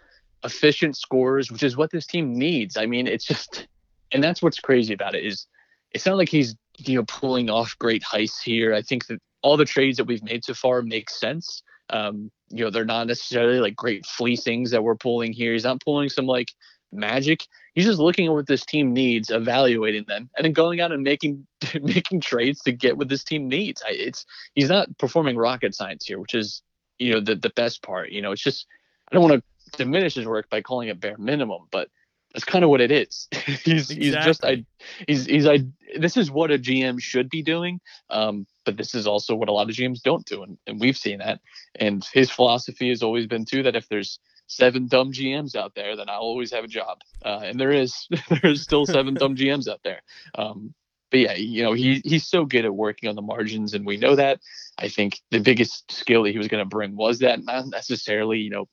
efficient 0.45 0.97
scorers, 0.97 1.51
which 1.51 1.63
is 1.63 1.77
what 1.77 1.91
this 1.93 2.07
team 2.07 2.35
needs. 2.35 2.77
I 2.77 2.87
mean, 2.87 3.07
it's 3.07 3.25
just, 3.25 3.69
and 4.11 4.23
that's 4.23 4.43
what's 4.43 4.59
crazy 4.59 4.93
about 4.93 5.15
it 5.15 5.25
is, 5.25 5.47
it's 5.93 6.05
not 6.07 6.17
like 6.17 6.29
he's 6.29 6.57
you 6.79 6.97
know 6.97 7.05
pulling 7.07 7.51
off 7.51 7.77
great 7.79 8.03
heists 8.03 8.43
here. 8.43 8.75
I 8.75 8.83
think 8.83 9.07
that 9.07 9.21
all 9.43 9.57
the 9.57 9.65
trades 9.65 9.97
that 9.99 10.05
we've 10.07 10.23
made 10.25 10.45
so 10.45 10.55
far 10.55 10.83
make 10.83 11.09
sense. 11.11 11.63
Um, 11.91 12.31
you 12.49 12.65
know, 12.65 12.71
they're 12.71 12.85
not 12.85 13.07
necessarily 13.07 13.61
like 13.61 13.77
great 13.77 14.07
fleecings 14.07 14.71
that 14.71 14.83
we're 14.83 14.95
pulling 14.97 15.33
here. 15.33 15.53
He's 15.53 15.65
not 15.65 15.81
pulling 15.85 16.09
some 16.09 16.27
like 16.27 16.49
magic. 16.93 17.47
He's 17.75 17.87
just 17.87 17.99
looking 17.99 18.27
at 18.27 18.33
what 18.33 18.47
this 18.47 18.65
team 18.65 18.93
needs, 18.93 19.31
evaluating 19.31 20.05
them, 20.07 20.29
and 20.37 20.45
then 20.45 20.53
going 20.53 20.81
out 20.81 20.93
and 20.93 21.03
making 21.03 21.47
making 21.83 22.21
trades 22.21 22.61
to 22.63 22.73
get 22.73 22.97
what 22.97 23.09
this 23.09 23.25
team 23.25 23.49
needs. 23.49 23.83
I, 23.87 23.93
it's 23.93 24.27
he's 24.55 24.69
not 24.69 24.97
performing 24.99 25.37
rocket 25.37 25.75
science 25.75 26.07
here, 26.07 26.19
which 26.19 26.35
is 26.35 26.63
you 26.99 27.13
know 27.13 27.21
the 27.21 27.35
the 27.35 27.51
best 27.51 27.83
part. 27.83 28.11
You 28.11 28.23
know, 28.23 28.33
it's 28.33 28.43
just 28.43 28.67
I 29.11 29.15
don't 29.15 29.29
want 29.29 29.43
to 29.43 29.77
diminish 29.77 30.15
his 30.15 30.27
work 30.27 30.51
by 30.51 30.61
calling 30.61 30.89
it 30.89 31.01
bare 31.01 31.19
minimum, 31.19 31.63
but 31.71 31.89
that's 32.33 32.45
kind 32.45 32.65
of 32.65 32.71
what 32.71 32.81
it 32.81 32.91
is. 32.91 33.29
he's 33.65 33.89
he's 33.89 34.15
just 34.15 34.45
I 34.45 34.65
he's 35.07 35.27
he's 35.27 35.47
I 35.47 35.61
this 35.99 36.17
is 36.17 36.31
what 36.31 36.51
a 36.51 36.59
GM 36.59 37.01
should 37.01 37.29
be 37.29 37.43
doing. 37.43 37.81
Um, 38.11 38.47
but 38.65 38.77
this 38.77 38.95
is 38.95 39.07
also 39.07 39.35
what 39.35 39.49
a 39.49 39.53
lot 39.53 39.69
of 39.69 39.75
GMs 39.75 40.03
don't 40.03 40.25
do, 40.25 40.43
and, 40.43 40.57
and 40.67 40.81
we've 40.81 40.97
seen 40.97 41.19
that. 41.19 41.41
And 41.75 42.07
his 42.13 42.31
philosophy 42.31 42.89
has 42.91 43.03
always 43.03 43.27
been 43.27 43.45
too 43.45 43.63
that 43.65 43.77
if 43.77 43.89
there's 43.89 44.19
seven 44.57 44.87
dumb 44.87 45.13
GMs 45.13 45.57
out 45.57 45.75
there, 45.75 45.97
then 45.97 46.09
I'll 46.09 46.21
always 46.21 46.53
have 46.53 46.65
a 46.65 46.69
job. 46.69 46.99
Uh, 47.25 47.41
and 47.45 47.59
there 47.59 47.71
is 47.71 48.09
there 48.29 48.53
is 48.53 48.63
still 48.63 48.87
seven 48.87 49.15
dumb 49.15 49.37
GMs 49.37 49.69
out 49.69 49.81
there. 49.85 50.03
Um, 50.37 50.75
but 51.11 51.21
yeah, 51.21 51.35
you 51.35 51.63
know, 51.63 51.73
he 51.73 52.01
he's 52.05 52.27
so 52.27 52.45
good 52.45 52.65
at 52.65 52.75
working 52.75 53.09
on 53.09 53.17
the 53.17 53.23
margins, 53.23 53.75
and 53.75 53.87
we 53.87 53.97
know 53.97 54.17
that. 54.17 54.41
I 54.79 54.89
think 54.89 55.21
the 55.31 55.41
biggest 55.41 55.93
skill 55.93 56.23
that 56.23 56.31
he 56.31 56.39
was 56.39 56.49
going 56.49 56.65
to 56.65 56.69
bring 56.69 56.97
was 56.97 57.19
that, 57.19 57.45
not 57.45 57.67
necessarily, 57.67 58.39
you 58.39 58.51
know, 58.51 58.67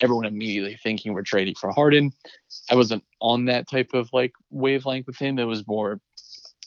everyone 0.00 0.26
immediately 0.26 0.78
thinking 0.82 1.12
we're 1.12 1.22
trading 1.22 1.54
for 1.54 1.72
Harden. 1.72 2.12
I 2.70 2.76
wasn't 2.76 3.04
on 3.20 3.46
that 3.46 3.68
type 3.68 3.94
of 3.94 4.10
like 4.12 4.32
wavelength 4.50 5.06
with 5.06 5.18
him. 5.18 5.38
It 5.38 5.44
was 5.44 5.66
more, 5.66 6.00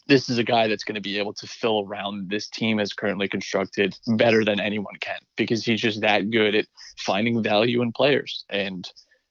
this 0.08 0.30
is 0.30 0.38
a 0.38 0.44
guy 0.44 0.68
that's 0.68 0.84
going 0.84 0.96
to 0.96 1.02
be 1.02 1.18
able 1.18 1.34
to 1.34 1.48
fill 1.48 1.86
around 1.88 2.30
this 2.30 2.48
team 2.48 2.80
as 2.80 2.94
currently 2.94 3.28
constructed 3.28 3.98
better 4.16 4.46
than 4.46 4.60
anyone 4.60 4.96
can 5.00 5.20
because 5.36 5.66
he's 5.66 5.82
just 5.82 6.02
that 6.02 6.30
good 6.30 6.56
at 6.56 6.68
finding 6.98 7.42
value 7.42 7.82
in 7.82 7.92
players. 7.92 8.46
And 8.50 8.88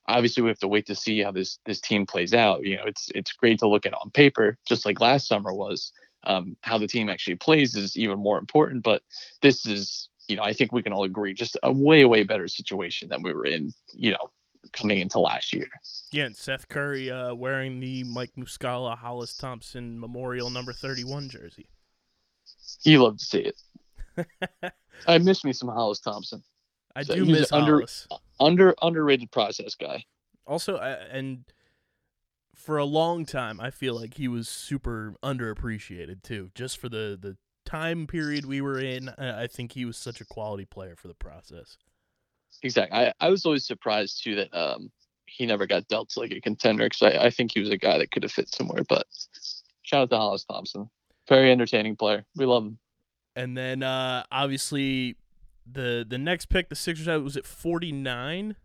obviously 0.07 0.43
we 0.43 0.49
have 0.49 0.59
to 0.59 0.69
wait 0.69 0.87
to 0.87 0.95
see 0.95 1.23
how 1.23 1.31
this 1.31 1.59
this 1.65 1.81
team 1.81 2.07
plays 2.07 2.35
out. 2.35 2.65
You 2.65 2.77
know, 2.77 2.85
it's 2.87 3.09
it's 3.15 3.33
great 3.33 3.59
to 3.61 3.69
look 3.69 3.87
at 3.87 3.95
on 3.95 4.11
paper, 4.11 4.59
just 4.67 4.85
like 4.85 5.01
last 5.01 5.29
summer 5.29 5.53
was. 5.53 5.93
Um, 6.27 6.57
how 6.63 6.79
the 6.79 6.87
team 6.87 7.11
actually 7.11 7.35
plays 7.35 7.77
is 7.77 7.99
even 7.99 8.19
more 8.19 8.39
important. 8.39 8.83
But 8.83 9.03
this 9.43 9.67
is, 9.67 10.09
you 10.27 10.37
know, 10.37 10.43
I 10.43 10.55
think 10.55 10.73
we 10.73 10.83
can 10.83 10.95
all 10.95 11.05
agree, 11.05 11.35
just 11.35 11.59
a 11.63 11.71
way 11.71 12.07
way 12.07 12.23
better 12.23 12.49
situation 12.49 13.11
than 13.11 13.23
we 13.23 13.35
were 13.35 13.45
in. 13.45 13.75
You 13.93 14.13
know, 14.13 14.31
coming 14.75 14.99
into 15.01 15.19
last 15.19 15.53
year. 15.53 15.69
Yeah, 16.13 16.25
and 16.27 16.37
Seth 16.37 16.69
Curry 16.69 17.11
uh, 17.11 17.35
wearing 17.35 17.81
the 17.81 18.05
Mike 18.05 18.33
Muscala 18.39 18.97
Hollis 18.97 19.37
Thompson 19.37 19.99
Memorial 19.99 20.51
number 20.51 20.73
31 20.73 21.29
jersey. 21.29 21.67
You 22.83 23.03
love 23.03 23.19
to 23.19 23.25
see 23.25 23.39
it. 23.53 23.61
I 25.07 25.19
miss 25.19 25.45
me 25.45 25.53
some 25.53 25.69
Hollis 25.69 26.01
Thompson. 26.01 26.43
I 26.95 27.03
So 27.03 27.15
do 27.15 27.25
miss 27.25 27.51
under- 27.53 27.77
Hollis. 27.79 28.07
Under 28.41 28.75
underrated 28.83 29.31
process 29.31 29.75
guy. 29.75 30.05
Also, 30.47 30.77
uh, 30.77 30.99
and 31.11 31.45
for 32.55 32.79
a 32.79 32.85
long 32.85 33.25
time, 33.25 33.61
I 33.61 33.71
feel 33.71 33.95
like 33.99 34.15
he 34.15 34.29
was 34.29 34.49
super 34.49 35.15
underappreciated 35.23 36.23
too, 36.23 36.51
just 36.55 36.79
for 36.79 36.89
the 36.89 37.17
the 37.21 37.37
time 37.65 38.07
period 38.07 38.45
we 38.45 38.61
were 38.61 38.79
in. 38.79 39.09
I 39.09 39.47
think 39.47 39.73
he 39.73 39.85
was 39.85 39.97
such 39.97 40.21
a 40.21 40.25
quality 40.25 40.65
player 40.65 40.97
for 40.97 41.09
the 41.09 41.15
process. 41.15 41.79
Exactly. 42.65 42.99
I, 42.99 43.13
I 43.21 43.29
was 43.29 43.45
always 43.45 43.67
surprised 43.67 44.25
too 44.25 44.35
that 44.37 44.53
um 44.53 44.91
he 45.27 45.47
never 45.47 45.67
got 45.67 45.87
dealt 45.89 46.09
to 46.11 46.21
like 46.21 46.33
a 46.33 46.41
contender 46.41 46.87
because 46.87 47.03
I, 47.03 47.27
I 47.27 47.31
think 47.31 47.53
he 47.53 47.61
was 47.61 47.71
a 47.71 47.77
guy 47.77 47.99
that 47.99 48.11
could 48.11 48.23
have 48.23 48.33
fit 48.33 48.49
somewhere. 48.49 48.83
But 48.89 49.07
shout 49.83 50.03
out 50.03 50.11
to 50.11 50.17
Hollis 50.17 50.45
Thompson. 50.45 50.89
Very 51.29 51.53
entertaining 51.53 51.97
player. 51.97 52.25
We 52.37 52.47
love 52.47 52.65
him. 52.65 52.79
And 53.37 53.57
then 53.57 53.83
uh, 53.83 54.25
obviously 54.33 55.17
the 55.71 56.07
the 56.09 56.19
next 56.19 56.47
pick 56.47 56.69
the 56.69 56.77
Sixers 56.77 57.07
had 57.07 57.23
was 57.23 57.37
at 57.37 57.47
49. 57.47 58.57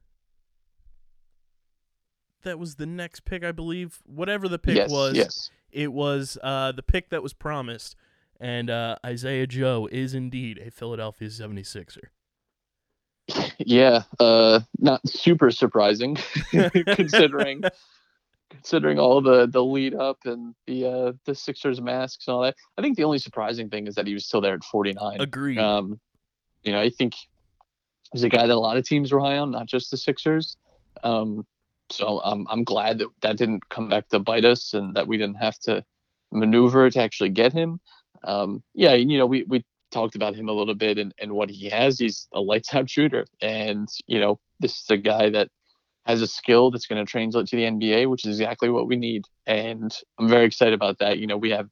That 2.44 2.58
was 2.58 2.76
the 2.76 2.86
next 2.86 3.26
pick, 3.26 3.44
I 3.44 3.52
believe. 3.52 4.00
Whatever 4.06 4.48
the 4.48 4.60
pick 4.60 4.78
yes, 4.78 4.90
was, 4.90 5.18
yes. 5.18 5.50
it 5.72 5.92
was 5.92 6.38
uh, 6.42 6.72
the 6.72 6.84
pick 6.84 7.10
that 7.10 7.22
was 7.22 7.34
promised. 7.34 7.98
And 8.40 8.70
uh, 8.70 8.96
Isaiah 9.06 9.46
Joe 9.46 9.90
is 9.92 10.14
indeed 10.14 10.58
a 10.58 10.72
Philadelphia 10.72 11.28
76er. 11.28 12.06
Yeah, 13.60 14.04
uh, 14.20 14.62
not 14.78 15.08
super 15.08 15.52
surprising 15.52 16.18
considering 16.88 17.64
considering 18.50 19.00
all 19.00 19.22
the 19.22 19.48
the 19.48 19.64
lead 19.64 19.94
up 19.94 20.18
and 20.26 20.56
the 20.66 20.86
uh, 20.86 21.12
the 21.26 21.36
Sixers 21.36 21.82
masks 21.82 22.28
and 22.28 22.36
all 22.36 22.42
that. 22.44 22.56
I 22.78 22.82
think 22.82 22.98
the 22.98 23.04
only 23.04 23.20
surprising 23.20 23.70
thing 23.70 23.88
is 23.88 23.96
that 23.96 24.08
he 24.08 24.14
was 24.14 24.26
still 24.26 24.42
there 24.42 24.54
at 24.54 24.64
49. 24.64 25.22
Agreed. 25.22 25.58
Um, 25.58 26.00
you 26.64 26.72
know, 26.72 26.80
I 26.80 26.90
think 26.90 27.14
he's 28.14 28.24
a 28.24 28.30
guy 28.30 28.48
that 28.48 28.56
a 28.56 28.60
lot 28.60 28.78
of 28.78 28.86
teams 28.86 29.12
were 29.12 29.20
high 29.20 29.38
on, 29.38 29.52
not 29.52 29.68
just 29.68 29.92
the 29.92 29.98
Sixers. 29.98 30.58
Um, 31.04 31.46
so 31.90 32.22
I'm 32.24 32.48
I'm 32.50 32.64
glad 32.64 33.00
that 33.00 33.08
that 33.22 33.38
didn't 33.38 33.68
come 33.70 33.90
back 33.90 34.10
to 34.10 34.20
bite 34.20 34.46
us 34.46 34.74
and 34.74 34.96
that 34.96 35.08
we 35.08 35.18
didn't 35.18 35.38
have 35.38 35.58
to 35.60 35.84
maneuver 36.32 36.90
to 36.90 37.02
actually 37.02 37.30
get 37.30 37.54
him. 37.54 37.80
Um, 38.24 38.64
yeah, 38.74 38.94
you 38.94 39.18
know, 39.18 39.26
we 39.26 39.44
we 39.44 39.64
talked 39.92 40.16
about 40.16 40.36
him 40.36 40.50
a 40.50 40.54
little 40.54 40.76
bit 40.76 40.98
and, 40.98 41.14
and 41.20 41.32
what 41.32 41.50
he 41.50 41.70
has. 41.70 42.00
He's 42.00 42.28
a 42.34 42.40
lights 42.40 42.74
out 42.74 42.90
shooter, 42.90 43.26
and 43.42 43.88
you 44.08 44.20
know, 44.20 44.40
this 44.60 44.74
is 44.74 44.90
a 44.90 44.98
guy 44.98 45.30
that 45.30 45.50
has 46.06 46.22
a 46.22 46.28
skill 46.28 46.72
that's 46.72 46.88
going 46.88 47.04
to 47.04 47.10
translate 47.10 47.48
to 47.48 47.56
the 47.56 47.64
NBA, 47.64 48.10
which 48.10 48.26
is 48.26 48.40
exactly 48.40 48.70
what 48.70 48.88
we 48.88 48.96
need. 48.96 49.26
And 49.46 49.96
I'm 50.18 50.28
very 50.28 50.46
excited 50.46 50.74
about 50.74 51.00
that. 51.00 51.20
You 51.20 51.28
know, 51.28 51.38
we 51.38 51.52
have 51.52 51.70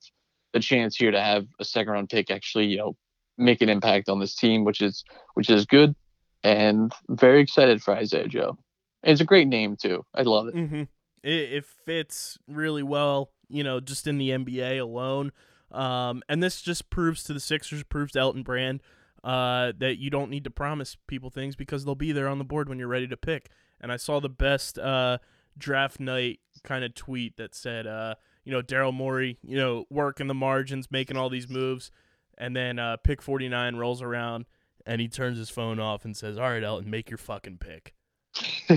the 0.54 0.60
chance 0.60 0.96
here 0.96 1.12
to 1.12 1.22
have 1.22 1.48
a 1.60 1.66
second 1.66 1.94
round 1.94 2.10
pick 2.10 2.30
actually, 2.30 2.68
you 2.68 2.78
know, 2.78 2.96
make 3.38 3.62
an 3.62 3.70
impact 3.70 4.10
on 4.10 4.20
this 4.20 4.36
team, 4.36 4.64
which 4.64 4.82
is 4.82 5.04
which 5.34 5.50
is 5.50 5.66
good. 5.66 5.96
And 6.44 6.94
very 7.10 7.42
excited 7.42 7.82
for 7.82 7.96
Isaiah 7.96 8.28
Joe. 8.28 8.58
And 9.04 9.12
it's 9.14 9.22
a 9.22 9.26
great 9.26 9.48
name 9.48 9.76
too. 9.76 10.06
I 10.14 10.22
love 10.22 10.48
it. 10.48 10.56
Mm-hmm. 10.56 10.84
It, 11.24 11.54
it 11.54 11.66
fits 11.86 12.38
really 12.48 12.84
well, 12.84 13.32
you 13.50 13.64
know, 13.64 13.80
just 13.80 14.08
in 14.08 14.18
the 14.18 14.30
NBA 14.30 14.80
alone. 14.80 15.32
Um, 15.72 16.22
and 16.30 16.42
this 16.42 16.62
just 16.62 16.90
proves 16.90 17.24
to 17.24 17.34
the 17.34 17.40
Sixers, 17.40 17.84
proves 17.84 18.14
to 18.14 18.20
Elton 18.20 18.44
Brand, 18.44 18.82
uh, 19.24 19.74
that 19.78 19.98
you 19.98 20.10
don't 20.10 20.30
need 20.30 20.44
to 20.46 20.50
promise 20.50 20.96
people 21.08 21.30
things 21.30 21.56
because 21.56 21.86
they'll 21.86 21.96
be 21.96 22.12
there 22.12 22.28
on 22.28 22.38
the 22.38 22.46
board 22.46 22.70
when 22.70 22.80
you're 22.80 22.88
ready 22.88 23.08
to 23.08 23.18
pick. 23.18 23.50
And 23.82 23.92
I 23.92 23.98
saw 23.98 24.20
the 24.20 24.30
best 24.30 24.80
uh, 24.80 25.18
draft 25.58 26.00
night 26.00 26.40
kind 26.64 26.84
of 26.84 26.96
tweet 26.96 27.38
that 27.38 27.54
said, 27.54 27.86
uh, 27.86 28.16
you 28.44 28.52
know, 28.52 28.62
Daryl 28.62 28.94
Morey, 28.94 29.38
you 29.44 29.58
know, 29.58 29.86
working 29.90 30.28
the 30.28 30.34
margins, 30.34 30.90
making 30.90 31.18
all 31.18 31.30
these 31.30 31.50
moves, 31.50 31.92
and 32.38 32.56
then 32.56 32.80
uh, 32.80 32.98
pick 32.98 33.22
49 33.22 33.76
rolls 33.76 34.02
around 34.02 34.46
and 34.88 35.02
he 35.02 35.08
turns 35.08 35.38
his 35.38 35.50
phone 35.52 35.80
off 35.80 36.06
and 36.06 36.18
says, 36.18 36.40
"All 36.40 36.50
right, 36.50 36.64
Elton, 36.64 36.90
make 36.90 37.12
your 37.12 37.18
fucking 37.18 37.60
pick." 37.60 37.94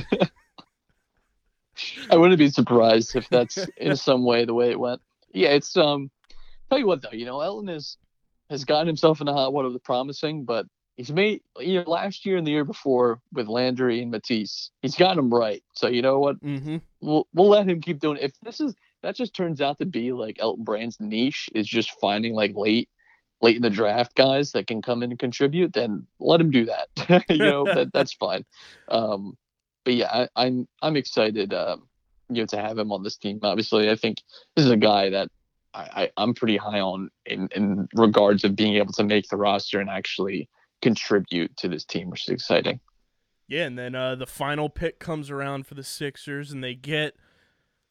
I 2.10 2.16
wouldn't 2.16 2.38
be 2.38 2.50
surprised 2.50 3.16
if 3.16 3.28
that's 3.30 3.56
in 3.78 3.96
some 3.96 4.24
way 4.24 4.44
the 4.44 4.52
way 4.52 4.70
it 4.70 4.78
went. 4.78 5.00
Yeah, 5.32 5.50
it's 5.50 5.76
um. 5.76 6.10
Tell 6.70 6.78
you 6.78 6.86
what 6.86 7.02
though, 7.02 7.10
you 7.12 7.26
know, 7.26 7.40
Elton 7.40 7.68
has 7.68 7.96
has 8.48 8.64
gotten 8.64 8.86
himself 8.86 9.20
in 9.20 9.28
a 9.28 9.32
hot 9.32 9.52
water 9.52 9.70
with 9.70 9.82
promising, 9.84 10.44
but 10.44 10.66
he's 10.96 11.12
made 11.12 11.40
you 11.58 11.82
know 11.82 11.90
last 11.90 12.24
year 12.26 12.36
and 12.36 12.46
the 12.46 12.50
year 12.52 12.64
before 12.64 13.20
with 13.32 13.48
Landry 13.48 14.02
and 14.02 14.10
Matisse, 14.10 14.70
he's 14.82 14.94
gotten 14.96 15.16
them 15.16 15.32
right. 15.34 15.62
So 15.74 15.88
you 15.88 16.02
know 16.02 16.18
what, 16.18 16.40
Mm-hmm. 16.42 16.78
we'll 17.00 17.26
we'll 17.34 17.48
let 17.48 17.68
him 17.68 17.80
keep 17.80 17.98
doing. 18.00 18.16
It. 18.18 18.24
If 18.24 18.32
this 18.42 18.60
is 18.60 18.74
that 19.02 19.16
just 19.16 19.34
turns 19.34 19.60
out 19.60 19.78
to 19.78 19.86
be 19.86 20.12
like 20.12 20.38
Elton 20.40 20.64
Brand's 20.64 20.98
niche 21.00 21.48
is 21.54 21.66
just 21.66 21.90
finding 22.00 22.34
like 22.34 22.54
late 22.54 22.88
late 23.42 23.56
in 23.56 23.62
the 23.62 23.70
draft 23.70 24.14
guys 24.14 24.52
that 24.52 24.66
can 24.66 24.82
come 24.82 25.02
in 25.02 25.10
and 25.10 25.18
contribute, 25.18 25.72
then 25.72 26.06
let 26.18 26.40
him 26.40 26.50
do 26.50 26.66
that. 26.66 27.24
you 27.30 27.38
know 27.38 27.64
that 27.64 27.92
that's 27.92 28.12
fine. 28.12 28.44
Um, 28.88 29.36
but 29.84 29.94
yeah, 29.94 30.08
I, 30.12 30.28
I'm 30.36 30.68
I'm 30.82 30.96
excited. 30.96 31.54
Um, 31.54 31.88
you 32.28 32.42
know, 32.42 32.46
to 32.46 32.58
have 32.58 32.78
him 32.78 32.92
on 32.92 33.02
this 33.02 33.16
team. 33.16 33.40
Obviously, 33.42 33.90
I 33.90 33.96
think 33.96 34.18
this 34.54 34.64
is 34.64 34.70
a 34.70 34.76
guy 34.76 35.10
that 35.10 35.28
I, 35.72 36.10
I'm 36.16 36.34
pretty 36.34 36.56
high 36.56 36.80
on 36.80 37.10
in 37.26 37.48
in 37.54 37.88
regards 37.94 38.44
of 38.44 38.56
being 38.56 38.74
able 38.74 38.92
to 38.94 39.04
make 39.04 39.28
the 39.28 39.36
roster 39.36 39.80
and 39.80 39.88
actually 39.88 40.48
contribute 40.82 41.56
to 41.58 41.68
this 41.68 41.84
team, 41.84 42.10
which 42.10 42.22
is 42.28 42.34
exciting. 42.34 42.80
Yeah, 43.46 43.64
and 43.64 43.78
then 43.78 43.94
uh, 43.94 44.14
the 44.14 44.26
final 44.26 44.68
pick 44.68 44.98
comes 44.98 45.30
around 45.30 45.66
for 45.66 45.74
the 45.74 45.84
Sixers, 45.84 46.52
and 46.52 46.62
they 46.62 46.74
get 46.74 47.14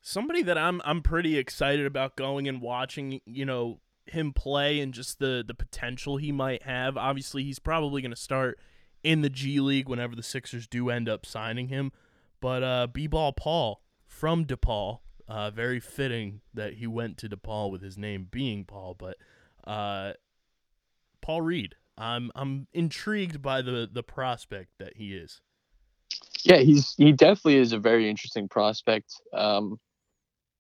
somebody 0.02 0.42
that 0.44 0.58
I'm 0.58 0.82
I'm 0.86 1.02
pretty 1.02 1.38
excited 1.38 1.86
about 1.86 2.16
going 2.16 2.48
and 2.48 2.62
watching. 2.62 3.22
You 3.26 3.46
know 3.46 3.80
him 4.06 4.34
play 4.34 4.80
and 4.80 4.94
just 4.94 5.20
the 5.20 5.44
the 5.46 5.54
potential 5.54 6.18
he 6.18 6.32
might 6.32 6.64
have. 6.64 6.98
Obviously, 6.98 7.44
he's 7.44 7.60
probably 7.60 8.02
going 8.02 8.12
to 8.12 8.18
start 8.18 8.60
in 9.04 9.22
the 9.22 9.30
G 9.30 9.60
League 9.60 9.88
whenever 9.88 10.16
the 10.16 10.24
Sixers 10.24 10.68
do 10.68 10.90
end 10.90 11.08
up 11.08 11.26
signing 11.26 11.70
him. 11.70 11.92
But 12.42 12.64
uh, 12.64 12.88
B-ball 12.88 13.34
Paul 13.34 13.82
from 14.06 14.46
DePaul, 14.46 15.00
uh, 15.30 15.52
very 15.52 15.80
fitting 15.80 16.42
that 16.54 16.74
he 16.74 16.88
went 16.88 17.18
to 17.20 17.30
DePaul 17.30 17.72
with 17.72 17.82
his 17.82 17.98
name 17.98 18.28
being 18.30 18.66
Paul. 18.66 18.96
But 18.98 19.18
uh, 19.64 20.14
Paul 21.22 21.44
Reed, 21.44 21.76
I'm 21.98 22.32
I'm 22.36 22.68
intrigued 22.74 23.42
by 23.42 23.62
the 23.62 23.88
the 23.92 24.04
prospect 24.04 24.72
that 24.80 24.98
he 24.98 25.14
is. 25.14 25.40
Yeah, 26.44 26.58
he's 26.58 26.96
he 26.96 27.12
definitely 27.12 27.58
is 27.58 27.74
a 27.74 27.80
very 27.80 28.10
interesting 28.10 28.50
prospect. 28.50 29.14
Um, 29.34 29.80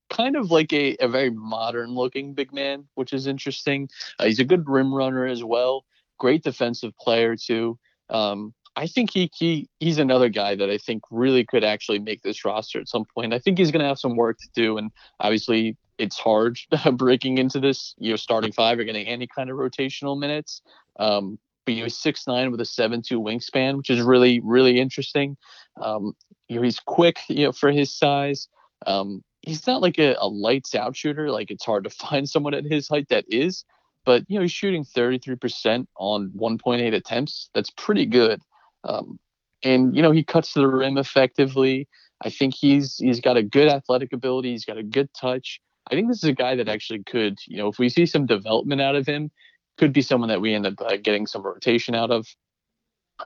kind 0.10 0.36
of 0.36 0.52
like 0.52 0.72
a, 0.74 0.96
a 1.00 1.08
very 1.08 1.30
modern 1.32 1.96
looking 1.96 2.34
big 2.34 2.54
man, 2.54 2.88
which 2.96 3.14
is 3.14 3.28
interesting. 3.28 3.90
Uh, 4.20 4.26
he's 4.26 4.40
a 4.40 4.46
good 4.46 4.68
rim 4.68 4.94
runner 4.94 5.26
as 5.26 5.44
well. 5.44 5.86
Great 6.20 6.44
defensive 6.44 6.96
player 6.98 7.36
too. 7.36 7.80
Um, 8.10 8.54
I 8.80 8.88
think 8.88 9.12
he, 9.12 9.30
he 9.36 9.68
he's 9.82 9.98
another 9.98 10.30
guy 10.30 10.56
that 10.56 10.70
I 10.70 10.78
think 10.78 11.04
really 11.12 11.44
could 11.44 11.66
actually 11.66 12.00
make 12.00 12.22
this 12.22 12.46
roster 12.46 12.80
at 12.80 12.88
some 12.88 13.04
point. 13.14 13.34
I 13.34 13.40
think 13.40 13.58
he's 13.58 13.72
going 13.72 13.82
to 13.82 13.88
have 13.88 14.00
some 14.00 14.16
work 14.16 14.38
to 14.38 14.48
do, 14.56 14.78
and 14.78 14.90
obviously 15.20 15.76
it's 15.98 16.18
hard 16.18 16.58
breaking 16.94 17.40
into 17.40 17.60
this. 17.60 17.94
You 17.98 18.12
know, 18.12 18.16
starting 18.16 18.54
five 18.54 18.80
or 18.80 18.86
getting 18.86 19.06
any 19.06 19.28
kind 19.28 19.50
of 19.50 19.58
rotational 19.58 20.18
minutes. 20.18 20.62
Um, 20.98 21.38
but 21.66 21.76
you 21.76 21.82
know, 21.82 21.90
six 21.90 22.26
nine 22.26 22.52
with 22.52 22.62
a 22.62 22.66
seven 22.66 23.02
two 23.02 23.20
wingspan, 23.20 23.76
which 23.76 23.90
is 23.90 24.00
really 24.00 24.40
really 24.40 24.80
interesting. 24.80 25.36
Um, 25.82 26.14
you 26.48 26.56
know, 26.56 26.62
he's 26.62 26.80
quick, 26.80 27.20
you 27.28 27.48
know, 27.48 27.52
for 27.52 27.72
his 27.72 27.94
size. 27.94 28.48
Um, 28.88 29.26
he's 29.42 29.68
not 29.68 29.82
like 29.82 30.00
a, 30.00 30.16
a 30.22 30.30
lights 30.30 30.74
out 30.74 30.96
shooter. 30.96 31.30
Like 31.32 31.52
it's 31.52 31.66
hard 31.66 31.84
to 31.84 31.90
find 32.08 32.30
someone 32.30 32.54
at 32.54 32.64
his 32.64 32.88
height 32.88 33.10
that 33.10 33.26
is. 33.28 33.66
But 34.06 34.24
you 34.30 34.36
know, 34.38 34.44
he's 34.44 34.54
shooting 34.54 34.86
33% 34.86 35.86
on 35.98 36.30
1.8 36.30 36.94
attempts. 36.94 37.50
That's 37.54 37.72
pretty 37.72 38.06
good. 38.06 38.42
Um, 38.84 39.20
and 39.64 39.96
you 39.96 40.02
know, 40.02 40.12
he 40.12 40.24
cuts 40.24 40.54
to 40.54 40.60
the 40.60 40.68
rim 40.68 40.98
effectively. 40.98 41.88
I 42.22 42.30
think 42.30 42.54
he's 42.56 42.98
he's 42.98 43.20
got 43.20 43.38
a 43.38 43.44
good 43.44 43.68
athletic 43.68 44.14
ability. 44.14 44.52
He's 44.52 44.66
got 44.66 44.78
a 44.78 44.84
good 44.84 45.10
touch. 45.14 45.60
I 45.92 45.96
think 45.96 46.08
this 46.08 46.18
is 46.18 46.30
a 46.30 46.34
guy 46.34 46.56
that 46.56 46.70
actually 46.70 47.04
could, 47.04 47.38
you 47.48 47.58
know, 47.58 47.68
if 47.68 47.80
we 47.80 47.90
see 47.90 48.06
some 48.06 48.26
development 48.26 48.82
out 48.82 48.96
of 48.96 49.08
him, 49.08 49.32
could 49.78 49.94
be 49.94 50.02
someone 50.02 50.30
that 50.30 50.42
we 50.42 50.54
end 50.54 50.68
up 50.68 50.80
uh, 50.80 50.98
getting 50.98 51.26
some 51.26 51.42
rotation 51.42 51.96
out 51.96 52.12
of. 52.12 52.28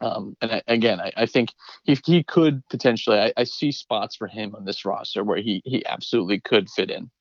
Um, 0.01 0.35
and 0.41 0.51
I, 0.53 0.61
again, 0.67 0.99
I, 0.99 1.11
I 1.17 1.25
think 1.25 1.49
he, 1.83 1.99
he 2.05 2.23
could 2.23 2.63
potentially. 2.69 3.19
I, 3.19 3.33
I 3.37 3.43
see 3.43 3.71
spots 3.71 4.15
for 4.15 4.27
him 4.27 4.55
on 4.55 4.65
this 4.65 4.85
roster 4.85 5.23
where 5.23 5.37
he 5.37 5.61
he 5.65 5.85
absolutely 5.85 6.39
could 6.39 6.69
fit 6.69 6.89
in. 6.89 7.11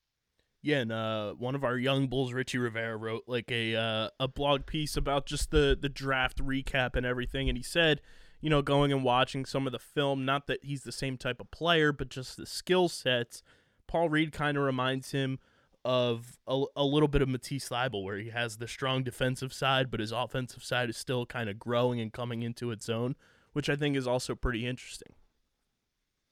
Yeah, 0.62 0.78
and 0.78 0.92
uh, 0.92 1.32
one 1.32 1.56
of 1.56 1.64
our 1.64 1.76
young 1.76 2.06
bulls, 2.06 2.32
Richie 2.32 2.58
Rivera, 2.58 2.96
wrote 2.96 3.24
like 3.26 3.50
a 3.50 3.74
uh, 3.74 4.08
a 4.20 4.28
blog 4.28 4.64
piece 4.64 4.96
about 4.96 5.26
just 5.26 5.50
the 5.50 5.76
the 5.78 5.88
draft 5.88 6.38
recap 6.38 6.94
and 6.94 7.04
everything, 7.04 7.48
and 7.48 7.58
he 7.58 7.64
said, 7.64 8.00
you 8.42 8.50
know, 8.50 8.60
going 8.60 8.92
and 8.92 9.04
watching 9.04 9.46
some 9.46 9.66
of 9.66 9.72
the 9.72 9.78
film, 9.78 10.26
not 10.26 10.48
that 10.48 10.64
he's 10.64 10.82
the 10.82 10.92
same 10.92 11.16
type 11.16 11.40
of 11.40 11.50
player, 11.50 11.92
but 11.92 12.10
just 12.10 12.36
the 12.36 12.44
skill 12.44 12.88
sets. 12.88 13.42
Paul 13.86 14.10
Reed 14.10 14.32
kind 14.32 14.58
of 14.58 14.64
reminds 14.64 15.12
him 15.12 15.38
of 15.84 16.38
a, 16.46 16.64
a 16.76 16.84
little 16.84 17.08
bit 17.08 17.22
of 17.22 17.28
Matisse 17.28 17.68
Thybulle, 17.68 18.04
where 18.04 18.18
he 18.18 18.30
has 18.30 18.58
the 18.58 18.68
strong 18.68 19.04
defensive 19.04 19.52
side, 19.52 19.90
but 19.90 20.00
his 20.00 20.12
offensive 20.12 20.62
side 20.62 20.90
is 20.90 20.96
still 20.96 21.24
kind 21.24 21.48
of 21.48 21.58
growing 21.58 22.00
and 22.00 22.12
coming 22.12 22.42
into 22.42 22.72
its 22.72 22.88
own, 22.88 23.14
which 23.52 23.70
I 23.70 23.76
think 23.76 23.96
is 23.96 24.06
also 24.06 24.34
pretty 24.34 24.66
interesting. 24.66 25.14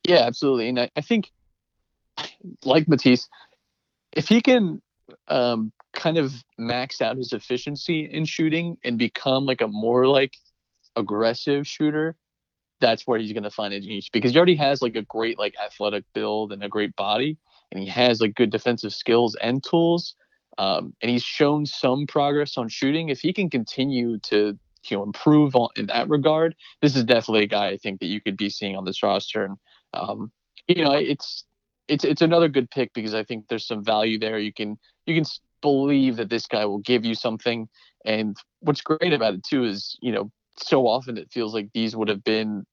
Yeah, 0.05 0.27
absolutely. 0.27 0.69
And 0.69 0.81
I, 0.81 0.91
I 0.97 1.01
think, 1.01 1.31
like 2.65 2.89
Matisse, 2.89 3.29
if 4.13 4.29
he 4.29 4.41
can 4.41 4.83
um, 5.29 5.73
kind 5.93 6.19
of 6.19 6.33
max 6.59 7.01
out 7.01 7.17
his 7.17 7.33
efficiency 7.33 8.01
in 8.05 8.25
shooting 8.25 8.79
and 8.83 8.99
become 8.99 9.47
like 9.47 9.61
a 9.61 9.69
more 9.69 10.07
like 10.07 10.35
aggressive 11.01 11.67
shooter, 11.67 12.17
that's 12.81 13.07
where 13.07 13.19
he's 13.19 13.33
going 13.33 13.45
to 13.45 13.51
find 13.51 13.73
his 13.75 13.87
niche 13.87 14.11
because 14.13 14.33
he 14.33 14.37
already 14.37 14.57
has 14.57 14.83
like 14.83 14.97
a 14.97 15.03
great 15.03 15.39
like 15.39 15.55
athletic 15.65 16.05
build 16.15 16.53
and 16.53 16.63
a 16.63 16.69
great 16.69 16.95
body, 16.97 17.37
and 17.71 17.83
he 17.83 17.89
has 17.89 18.21
like 18.21 18.35
good 18.35 18.51
defensive 18.51 18.93
skills 18.93 19.37
and 19.37 19.63
tools. 19.63 20.15
Um, 20.59 20.95
and 21.01 21.11
he's 21.11 21.23
shown 21.23 21.65
some 21.65 22.07
progress 22.07 22.59
on 22.59 22.69
shooting. 22.69 23.09
If 23.09 23.21
he 23.21 23.33
can 23.33 23.49
continue 23.49 24.19
to 24.19 24.59
you 24.85 24.97
know 24.97 25.03
improve 25.03 25.55
on 25.55 25.69
in 25.77 25.87
that 25.87 26.09
regard, 26.09 26.55
this 26.83 26.97
is 26.97 27.05
definitely 27.05 27.45
a 27.45 27.49
guy 27.49 27.69
I 27.69 27.77
think 27.77 28.01
that 28.01 28.07
you 28.07 28.21
could 28.21 28.37
be 28.37 28.51
seeing 28.51 28.77
on 28.77 28.85
this 28.85 29.03
roster. 29.03 29.45
And 29.45 29.57
um, 29.95 30.33
you 30.69 30.85
know, 30.85 30.93
it's 30.93 31.45
it's 31.89 32.05
it's 32.05 32.23
another 32.23 32.49
good 32.49 32.71
pick 32.71 32.93
because 32.95 33.15
I 33.15 33.25
think 33.25 33.47
there's 33.49 33.67
some 33.67 33.85
value 33.85 34.19
there. 34.19 34.39
You 34.39 34.53
can 34.53 34.79
you 35.07 35.15
can 35.15 35.25
believe 35.61 36.17
that 36.17 36.31
this 36.31 36.47
guy 36.47 36.65
will 36.65 36.79
give 36.79 37.05
you 37.05 37.15
something. 37.15 37.69
And 38.05 38.37
what's 38.61 38.81
great 38.81 39.13
about 39.13 39.35
it 39.35 39.45
too 39.45 39.65
is 39.65 39.99
you 40.01 40.13
know 40.13 40.31
so 40.63 40.87
often 40.87 41.17
it 41.17 41.31
feels 41.33 41.55
like 41.55 41.69
these 41.73 41.97
would 41.97 42.09
have 42.09 42.25
been 42.25 42.65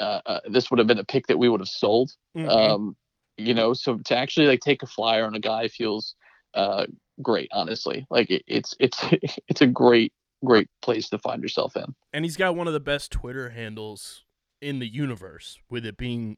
uh, 0.00 0.20
uh, 0.26 0.40
this 0.50 0.70
would 0.70 0.78
have 0.78 0.86
been 0.86 0.98
a 0.98 1.04
pick 1.04 1.26
that 1.26 1.38
we 1.38 1.48
would 1.48 1.60
have 1.60 1.68
sold. 1.68 2.12
Mhm. 2.36 2.48
Um, 2.48 2.96
you 3.36 3.54
know, 3.54 3.72
so 3.72 3.98
to 4.06 4.16
actually 4.16 4.46
like 4.46 4.60
take 4.60 4.82
a 4.82 4.86
flyer 4.86 5.24
on 5.24 5.34
a 5.34 5.40
guy 5.40 5.68
feels 5.68 6.14
uh, 6.54 6.86
great. 7.20 7.48
Honestly, 7.52 8.06
like 8.10 8.30
it, 8.30 8.42
it's 8.46 8.74
it's 8.80 8.98
it's 9.48 9.60
a 9.60 9.66
great 9.66 10.12
great 10.44 10.68
place 10.80 11.08
to 11.10 11.18
find 11.18 11.40
yourself 11.42 11.76
in. 11.76 11.94
and 12.12 12.24
he's 12.24 12.36
got 12.36 12.56
one 12.56 12.66
of 12.66 12.72
the 12.72 12.80
best 12.80 13.12
Twitter 13.12 13.50
handles 13.50 14.24
in 14.60 14.80
the 14.80 14.92
universe, 14.92 15.58
with 15.70 15.86
it 15.86 15.96
being 15.96 16.36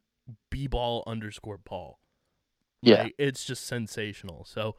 bball 0.51 1.03
underscore 1.07 1.59
Paul. 1.59 2.01
Yeah. 2.83 3.05
Like, 3.05 3.15
it's 3.19 3.45
just 3.45 3.67
sensational. 3.67 4.45
So 4.45 4.77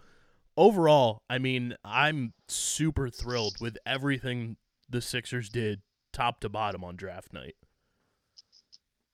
overall, 0.57 1.23
I 1.29 1.37
mean, 1.39 1.75
I'm 1.83 2.33
super 2.47 3.09
thrilled 3.09 3.55
with 3.59 3.77
everything 3.85 4.57
the 4.89 5.01
Sixers 5.01 5.49
did, 5.49 5.81
top 6.15 6.39
to 6.39 6.49
bottom, 6.49 6.83
on 6.83 6.95
draft 6.95 7.33
night. 7.33 7.55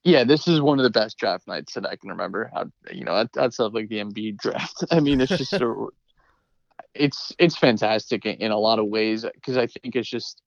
Yeah, 0.04 0.24
this 0.24 0.48
is 0.48 0.62
one 0.62 0.80
of 0.80 0.84
the 0.84 0.90
best 0.90 1.18
draft 1.18 1.48
nights 1.48 1.74
that 1.74 1.86
I 1.86 1.96
can 1.96 2.10
remember. 2.10 2.50
I, 2.56 2.64
you 2.92 3.04
know, 3.04 3.16
that, 3.16 3.34
that's 3.34 3.60
like 3.60 3.90
the 3.90 4.00
Embiid 4.00 4.38
draft. 4.38 4.86
I 4.92 5.00
mean, 5.00 5.22
it's 5.22 5.36
just 5.36 5.54
a, 5.54 5.88
it's 6.94 7.34
it's 7.38 7.58
fantastic 7.58 8.26
in, 8.26 8.36
in 8.36 8.52
a 8.52 8.58
lot 8.58 8.80
of 8.80 8.88
ways 8.88 9.26
because 9.36 9.58
I 9.58 9.68
think 9.68 9.96
it's 9.96 10.10
just 10.10 10.42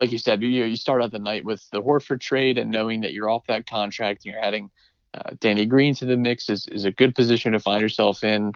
like 0.00 0.12
you 0.12 0.18
said. 0.18 0.42
You 0.42 0.48
you 0.48 0.76
start 0.76 1.02
out 1.02 1.12
the 1.12 1.18
night 1.18 1.44
with 1.44 1.64
the 1.72 1.82
Horford 1.82 2.20
trade 2.20 2.58
and 2.58 2.70
knowing 2.70 3.00
that 3.00 3.12
you're 3.12 3.30
off 3.30 3.46
that 3.48 3.66
contract 3.66 4.24
and 4.24 4.32
you're 4.32 4.44
adding 4.44 4.70
uh, 5.14 5.30
Danny 5.40 5.66
Green 5.66 5.94
to 5.96 6.04
the 6.04 6.16
mix 6.16 6.48
is 6.48 6.66
is 6.68 6.84
a 6.84 6.92
good 6.92 7.14
position 7.14 7.52
to 7.52 7.60
find 7.60 7.80
yourself 7.80 8.22
in. 8.22 8.52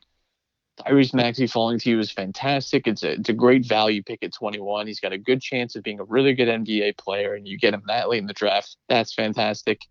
Tyrese 0.86 1.14
Maxey 1.14 1.46
falling 1.46 1.78
to 1.78 1.90
you 1.90 1.98
is 1.98 2.10
fantastic. 2.10 2.86
It's 2.86 3.02
a 3.02 3.12
it's 3.12 3.28
a 3.28 3.34
great 3.34 3.66
value 3.66 4.02
pick 4.02 4.22
at 4.22 4.32
21. 4.32 4.86
He's 4.86 5.00
got 5.00 5.12
a 5.12 5.18
good 5.18 5.42
chance 5.42 5.76
of 5.76 5.82
being 5.82 6.00
a 6.00 6.04
really 6.04 6.34
good 6.34 6.48
NBA 6.48 6.98
player, 6.98 7.34
and 7.34 7.46
you 7.46 7.58
get 7.58 7.74
him 7.74 7.82
that 7.86 8.08
late 8.08 8.18
in 8.18 8.26
the 8.26 8.32
draft. 8.32 8.76
That's 8.88 9.12
fantastic 9.12 9.82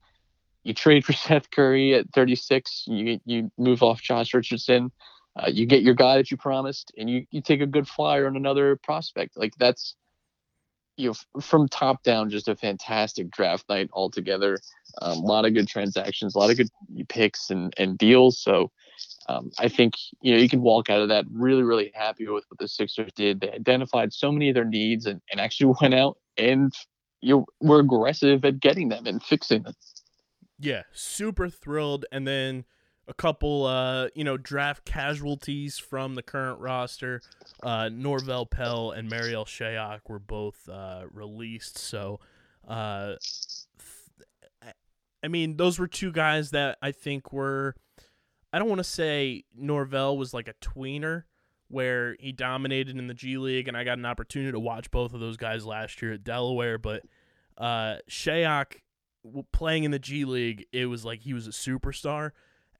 you 0.63 0.73
trade 0.73 1.05
for 1.05 1.13
Seth 1.27 1.51
Curry 1.51 1.95
at 1.95 2.11
36. 2.13 2.85
You 2.87 3.19
you 3.25 3.51
move 3.57 3.83
off 3.83 4.01
Josh 4.01 4.33
Richardson. 4.33 4.91
Uh, 5.35 5.49
you 5.49 5.65
get 5.65 5.83
your 5.83 5.93
guy 5.93 6.17
that 6.17 6.31
you 6.31 6.37
promised, 6.37 6.91
and 6.97 7.09
you 7.09 7.25
you 7.31 7.41
take 7.41 7.61
a 7.61 7.65
good 7.65 7.87
flyer 7.87 8.27
on 8.27 8.35
another 8.35 8.75
prospect. 8.77 9.37
Like 9.37 9.53
that's 9.57 9.95
you 10.97 11.09
know 11.09 11.41
from 11.41 11.67
top 11.67 12.03
down, 12.03 12.29
just 12.29 12.47
a 12.47 12.55
fantastic 12.55 13.31
draft 13.31 13.67
night 13.69 13.89
altogether. 13.93 14.59
Um, 15.01 15.19
a 15.19 15.21
lot 15.21 15.45
of 15.45 15.53
good 15.53 15.67
transactions, 15.67 16.35
a 16.35 16.39
lot 16.39 16.51
of 16.51 16.57
good 16.57 16.69
picks 17.07 17.49
and 17.49 17.73
and 17.77 17.97
deals. 17.97 18.39
So. 18.39 18.71
Um, 19.27 19.51
I 19.59 19.67
think 19.67 19.93
you 20.21 20.33
know 20.33 20.39
you 20.39 20.49
can 20.49 20.61
walk 20.61 20.89
out 20.89 21.01
of 21.01 21.09
that 21.09 21.25
really, 21.31 21.63
really 21.63 21.91
happy 21.93 22.27
with 22.27 22.45
what 22.49 22.59
the 22.59 22.67
Sixers 22.67 23.11
did. 23.15 23.41
They 23.41 23.51
identified 23.51 24.13
so 24.13 24.31
many 24.31 24.49
of 24.49 24.55
their 24.55 24.65
needs 24.65 25.05
and, 25.05 25.21
and 25.31 25.39
actually 25.39 25.73
went 25.81 25.93
out 25.93 26.17
and 26.37 26.73
you 27.21 27.45
were 27.59 27.79
aggressive 27.79 28.45
at 28.45 28.59
getting 28.59 28.89
them 28.89 29.05
and 29.05 29.21
fixing 29.21 29.63
them. 29.63 29.73
Yeah, 30.57 30.83
super 30.91 31.49
thrilled. 31.49 32.05
And 32.11 32.27
then 32.27 32.65
a 33.07 33.13
couple, 33.13 33.65
uh, 33.65 34.09
you 34.13 34.23
know, 34.23 34.37
draft 34.37 34.85
casualties 34.85 35.77
from 35.77 36.15
the 36.15 36.23
current 36.23 36.59
roster. 36.59 37.21
Uh, 37.63 37.89
Norvel 37.91 38.49
Pelle 38.49 38.91
and 38.91 39.09
Marial 39.09 39.45
Shayok 39.45 40.01
were 40.07 40.19
both 40.19 40.67
uh, 40.69 41.03
released. 41.11 41.77
So, 41.77 42.19
uh, 42.67 43.15
I 45.21 45.27
mean, 45.27 45.57
those 45.57 45.79
were 45.79 45.87
two 45.87 46.11
guys 46.11 46.51
that 46.51 46.77
I 46.81 46.91
think 46.91 47.33
were. 47.33 47.75
I 48.51 48.59
don't 48.59 48.69
want 48.69 48.79
to 48.79 48.83
say 48.85 49.43
Norvel 49.59 50.17
was 50.17 50.33
like 50.33 50.47
a 50.47 50.53
tweener 50.55 51.23
where 51.67 52.15
he 52.19 52.31
dominated 52.31 52.97
in 52.97 53.07
the 53.07 53.13
G 53.13 53.37
League, 53.37 53.67
and 53.67 53.77
I 53.77 53.83
got 53.83 53.97
an 53.97 54.05
opportunity 54.05 54.51
to 54.51 54.59
watch 54.59 54.89
both 54.91 55.13
of 55.13 55.19
those 55.19 55.37
guys 55.37 55.65
last 55.65 56.01
year 56.01 56.13
at 56.13 56.23
Delaware. 56.23 56.77
But 56.77 57.03
uh, 57.57 57.97
Shayok 58.09 58.77
playing 59.51 59.83
in 59.83 59.91
the 59.91 59.99
G 59.99 60.25
League, 60.25 60.65
it 60.73 60.87
was 60.87 61.05
like 61.05 61.21
he 61.21 61.33
was 61.33 61.47
a 61.47 61.51
superstar, 61.51 62.31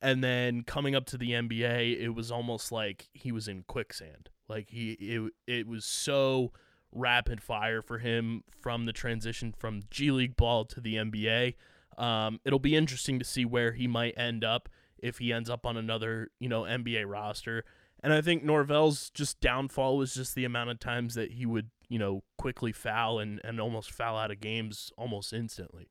and 0.02 0.24
then 0.24 0.64
coming 0.64 0.96
up 0.96 1.06
to 1.08 1.18
the 1.18 1.32
NBA, 1.32 2.00
it 2.00 2.10
was 2.10 2.32
almost 2.32 2.72
like 2.72 3.10
he 3.14 3.32
was 3.32 3.48
in 3.48 3.64
quicksand. 3.64 4.30
Like 4.48 4.70
he, 4.70 4.94
it, 4.94 5.32
it 5.46 5.68
was 5.68 5.86
so 5.86 6.52
rapid 6.92 7.42
fire 7.42 7.84
for 7.84 8.00
him 8.00 8.44
from 8.60 8.86
the 8.88 8.94
transition 8.94 9.54
from 9.56 9.82
G 9.92 10.10
League 10.10 10.36
ball 10.36 10.66
to 10.66 10.82
the 10.82 10.96
NBA. 10.96 11.54
Um, 11.98 12.40
it'll 12.44 12.58
be 12.58 12.76
interesting 12.76 13.20
to 13.20 13.26
see 13.26 13.46
where 13.46 13.74
he 13.74 13.86
might 13.86 14.18
end 14.18 14.44
up 14.44 14.70
if 15.02 15.18
he 15.20 15.32
ends 15.34 15.50
up 15.50 15.66
on 15.66 15.78
another, 15.78 16.30
you 16.40 16.50
know, 16.50 16.64
NBA 16.64 17.06
roster. 17.08 17.64
And 18.02 18.14
I 18.14 18.22
think 18.22 18.44
Norvel's 18.44 19.10
just 19.10 19.42
downfall 19.42 19.98
was 19.98 20.14
just 20.14 20.36
the 20.36 20.46
amount 20.46 20.70
of 20.70 20.80
times 20.80 21.16
that 21.16 21.32
he 21.34 21.46
would, 21.46 21.70
you 21.90 22.00
know, 22.00 22.24
quickly 22.38 22.72
foul 22.72 23.20
and, 23.20 23.42
and 23.44 23.60
almost 23.60 23.92
foul 23.92 24.18
out 24.18 24.32
of 24.32 24.40
games 24.40 24.92
almost 24.98 25.34
instantly. 25.34 25.90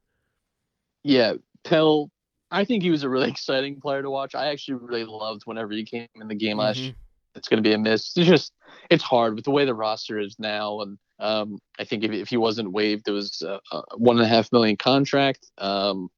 Yeah, 1.03 1.35
Pelle. 1.65 2.11
I 2.51 2.65
think 2.65 2.83
he 2.83 2.91
was 2.91 3.03
a 3.03 3.09
really 3.09 3.29
exciting 3.31 3.81
player 3.81 4.03
to 4.03 4.11
watch. 4.11 4.35
I 4.35 4.47
actually 4.49 4.75
really 4.75 5.05
loved 5.05 5.43
whenever 5.45 5.73
he 5.73 5.85
came 5.85 6.07
in 6.15 6.29
the 6.29 6.35
game 6.35 6.59
last 6.59 6.79
Mhm. 6.79 6.85
year. 6.85 6.95
It's 7.35 7.47
going 7.47 7.63
to 7.63 7.69
be 7.69 7.75
a 7.75 7.79
miss. 7.79 8.17
It's 8.17 8.27
just 8.27 8.53
it's 8.91 9.05
hard 9.05 9.35
with 9.37 9.45
the 9.45 9.51
way 9.53 9.65
the 9.65 9.75
roster 9.75 10.19
is 10.19 10.35
now, 10.41 10.81
and 10.81 10.99
um, 11.21 11.59
I 11.79 11.85
think 11.85 12.03
if, 12.03 12.11
if 12.11 12.29
he 12.29 12.37
wasn't 12.37 12.73
waived, 12.73 13.07
it 13.07 13.13
was 13.13 13.43
a, 13.43 13.61
a 13.71 13.83
one 13.97 14.17
and 14.17 14.25
a 14.25 14.29
half 14.29 14.51
million 14.51 14.77
contract. 14.77 15.47
Um, 15.59 16.09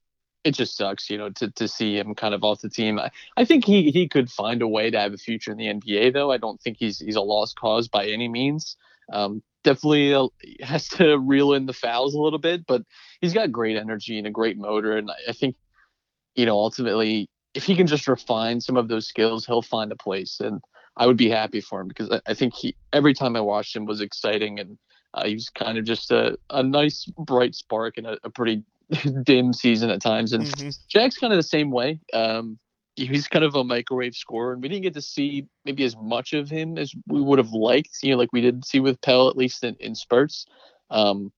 it 0.45 0.53
just 0.53 0.77
sucks, 0.77 1.11
you 1.11 1.19
know, 1.19 1.31
to, 1.31 1.51
to 1.51 1.69
see 1.69 1.99
him 1.99 2.15
kind 2.15 2.35
of 2.35 2.43
off 2.45 2.61
the 2.61 2.71
team. 2.71 2.99
I, 2.99 3.11
I 3.37 3.45
think 3.45 3.65
he, 3.65 3.91
he 3.91 4.09
could 4.09 4.31
find 4.31 4.63
a 4.63 4.69
way 4.69 4.91
to 4.91 4.99
have 4.99 5.13
a 5.13 5.19
future 5.19 5.53
in 5.53 5.59
the 5.59 5.67
NBA, 5.67 6.13
though. 6.13 6.33
I 6.33 6.39
don't 6.39 6.61
think 6.61 6.79
he's 6.79 6.99
he's 6.99 7.17
a 7.17 7.21
lost 7.21 7.59
cause 7.59 7.89
by 7.89 8.07
any 8.07 8.29
means. 8.29 8.77
Um, 9.13 9.43
definitely 9.65 10.15
uh, 10.15 10.29
has 10.63 10.89
to 10.89 11.19
reel 11.19 11.53
in 11.53 11.67
the 11.67 11.73
fouls 11.73 12.15
a 12.15 12.21
little 12.21 12.39
bit, 12.39 12.67
but 12.67 12.83
he's 13.21 13.35
got 13.35 13.53
great 13.53 13.77
energy 13.77 14.19
and 14.19 14.27
a 14.27 14.31
great 14.31 14.57
motor, 14.57 14.97
and 14.97 15.11
I, 15.11 15.31
I 15.31 15.33
think, 15.33 15.57
you 16.35 16.47
know, 16.47 16.57
ultimately, 16.57 17.29
if 17.55 17.65
he 17.65 17.77
can 17.77 17.87
just 17.87 18.09
refine 18.09 18.61
some 18.61 18.77
of 18.77 18.89
those 18.89 19.07
skills, 19.07 19.45
he'll 19.45 19.63
find 19.63 19.93
a 19.93 19.97
place, 19.97 20.41
and 20.41 20.61
I 20.97 21.07
would 21.07 21.17
be 21.17 21.29
happy 21.29 21.61
for 21.61 21.81
him 21.81 21.89
because 21.89 22.11
I, 22.11 22.21
I 22.27 22.35
think 22.35 22.55
he 22.55 22.77
every 22.93 23.15
time 23.15 23.37
I 23.37 23.41
watched 23.41 23.77
him 23.77 23.85
was 23.85 24.01
exciting, 24.01 24.59
and 24.59 24.79
uh, 25.13 25.27
he 25.27 25.35
was 25.35 25.51
kind 25.51 25.77
of 25.77 25.85
just 25.85 26.11
a, 26.11 26.39
a 26.49 26.63
nice 26.63 27.05
bright 27.19 27.55
spark 27.55 27.99
in 27.99 28.07
a, 28.07 28.17
a 28.23 28.31
pretty 28.31 28.63
dim 29.25 29.53
season 29.53 29.91
at 29.91 30.01
times, 30.01 30.33
and 30.33 30.45
Mhm. 30.45 30.79
Jack's 30.89 31.17
kind 31.17 31.33
of 31.33 31.39
the 31.39 31.43
same 31.43 31.71
way. 31.71 32.01
Um, 32.13 32.59
he's 32.97 33.29
kind 33.29 33.45
of 33.45 33.55
a 33.55 33.65
microwave 33.65 34.15
scorer, 34.15 34.53
and 34.53 34.63
we 34.63 34.69
didn't 34.69 34.83
get 34.83 34.95
to 34.95 35.03
see 35.03 35.47
maybe 35.65 35.85
as 35.85 35.97
much 35.97 36.33
of 36.33 36.51
him 36.51 36.77
as 36.77 36.93
we 37.07 37.21
would 37.21 37.39
have 37.39 37.53
liked. 37.53 37.99
You 38.03 38.13
know, 38.13 38.19
like 38.19 38.33
we 38.33 38.41
did 38.41 38.65
see 38.65 38.81
with 38.81 39.01
Pelle, 39.01 39.29
at 39.29 39.37
least 39.37 39.65
in, 39.65 39.77
in 39.77 39.95
spurts. 39.95 40.47
Um, 40.91 41.33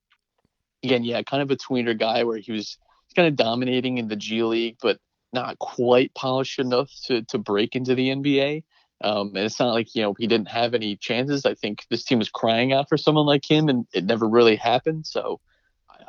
again, 0.83 1.05
yeah, 1.05 1.23
kind 1.23 1.43
of 1.43 1.51
a 1.51 1.57
tweener 1.57 1.99
guy 1.99 2.25
where 2.25 2.39
he 2.39 2.53
was 2.53 2.79
kind 3.15 3.29
of 3.29 3.37
dominating 3.37 3.99
in 3.99 4.09
the 4.09 4.17
G 4.17 4.43
League, 4.43 4.77
but 4.81 4.99
not 5.33 5.59
quite 5.59 6.15
polished 6.15 6.59
enough 6.59 6.91
to 7.05 7.23
to 7.23 7.39
break 7.39 7.77
into 7.77 7.95
the 7.95 8.09
NBA. 8.09 8.65
Um, 9.05 9.29
and 9.29 9.39
it's 9.39 9.59
not 9.59 9.73
like 9.73 9.95
you 9.95 10.03
know 10.03 10.15
he 10.19 10.27
didn't 10.27 10.49
have 10.49 10.75
any 10.75 10.97
chances. 10.97 11.45
I 11.45 11.55
think 11.55 11.85
this 11.91 12.05
team 12.05 12.19
was 12.19 12.31
crying 12.31 12.73
out 12.73 12.89
for 12.89 12.97
someone 12.97 13.27
like 13.27 13.49
him, 13.49 13.69
and 13.69 13.87
it 13.93 14.05
never 14.05 14.27
really 14.29 14.57
happened. 14.57 15.07
So 15.07 15.41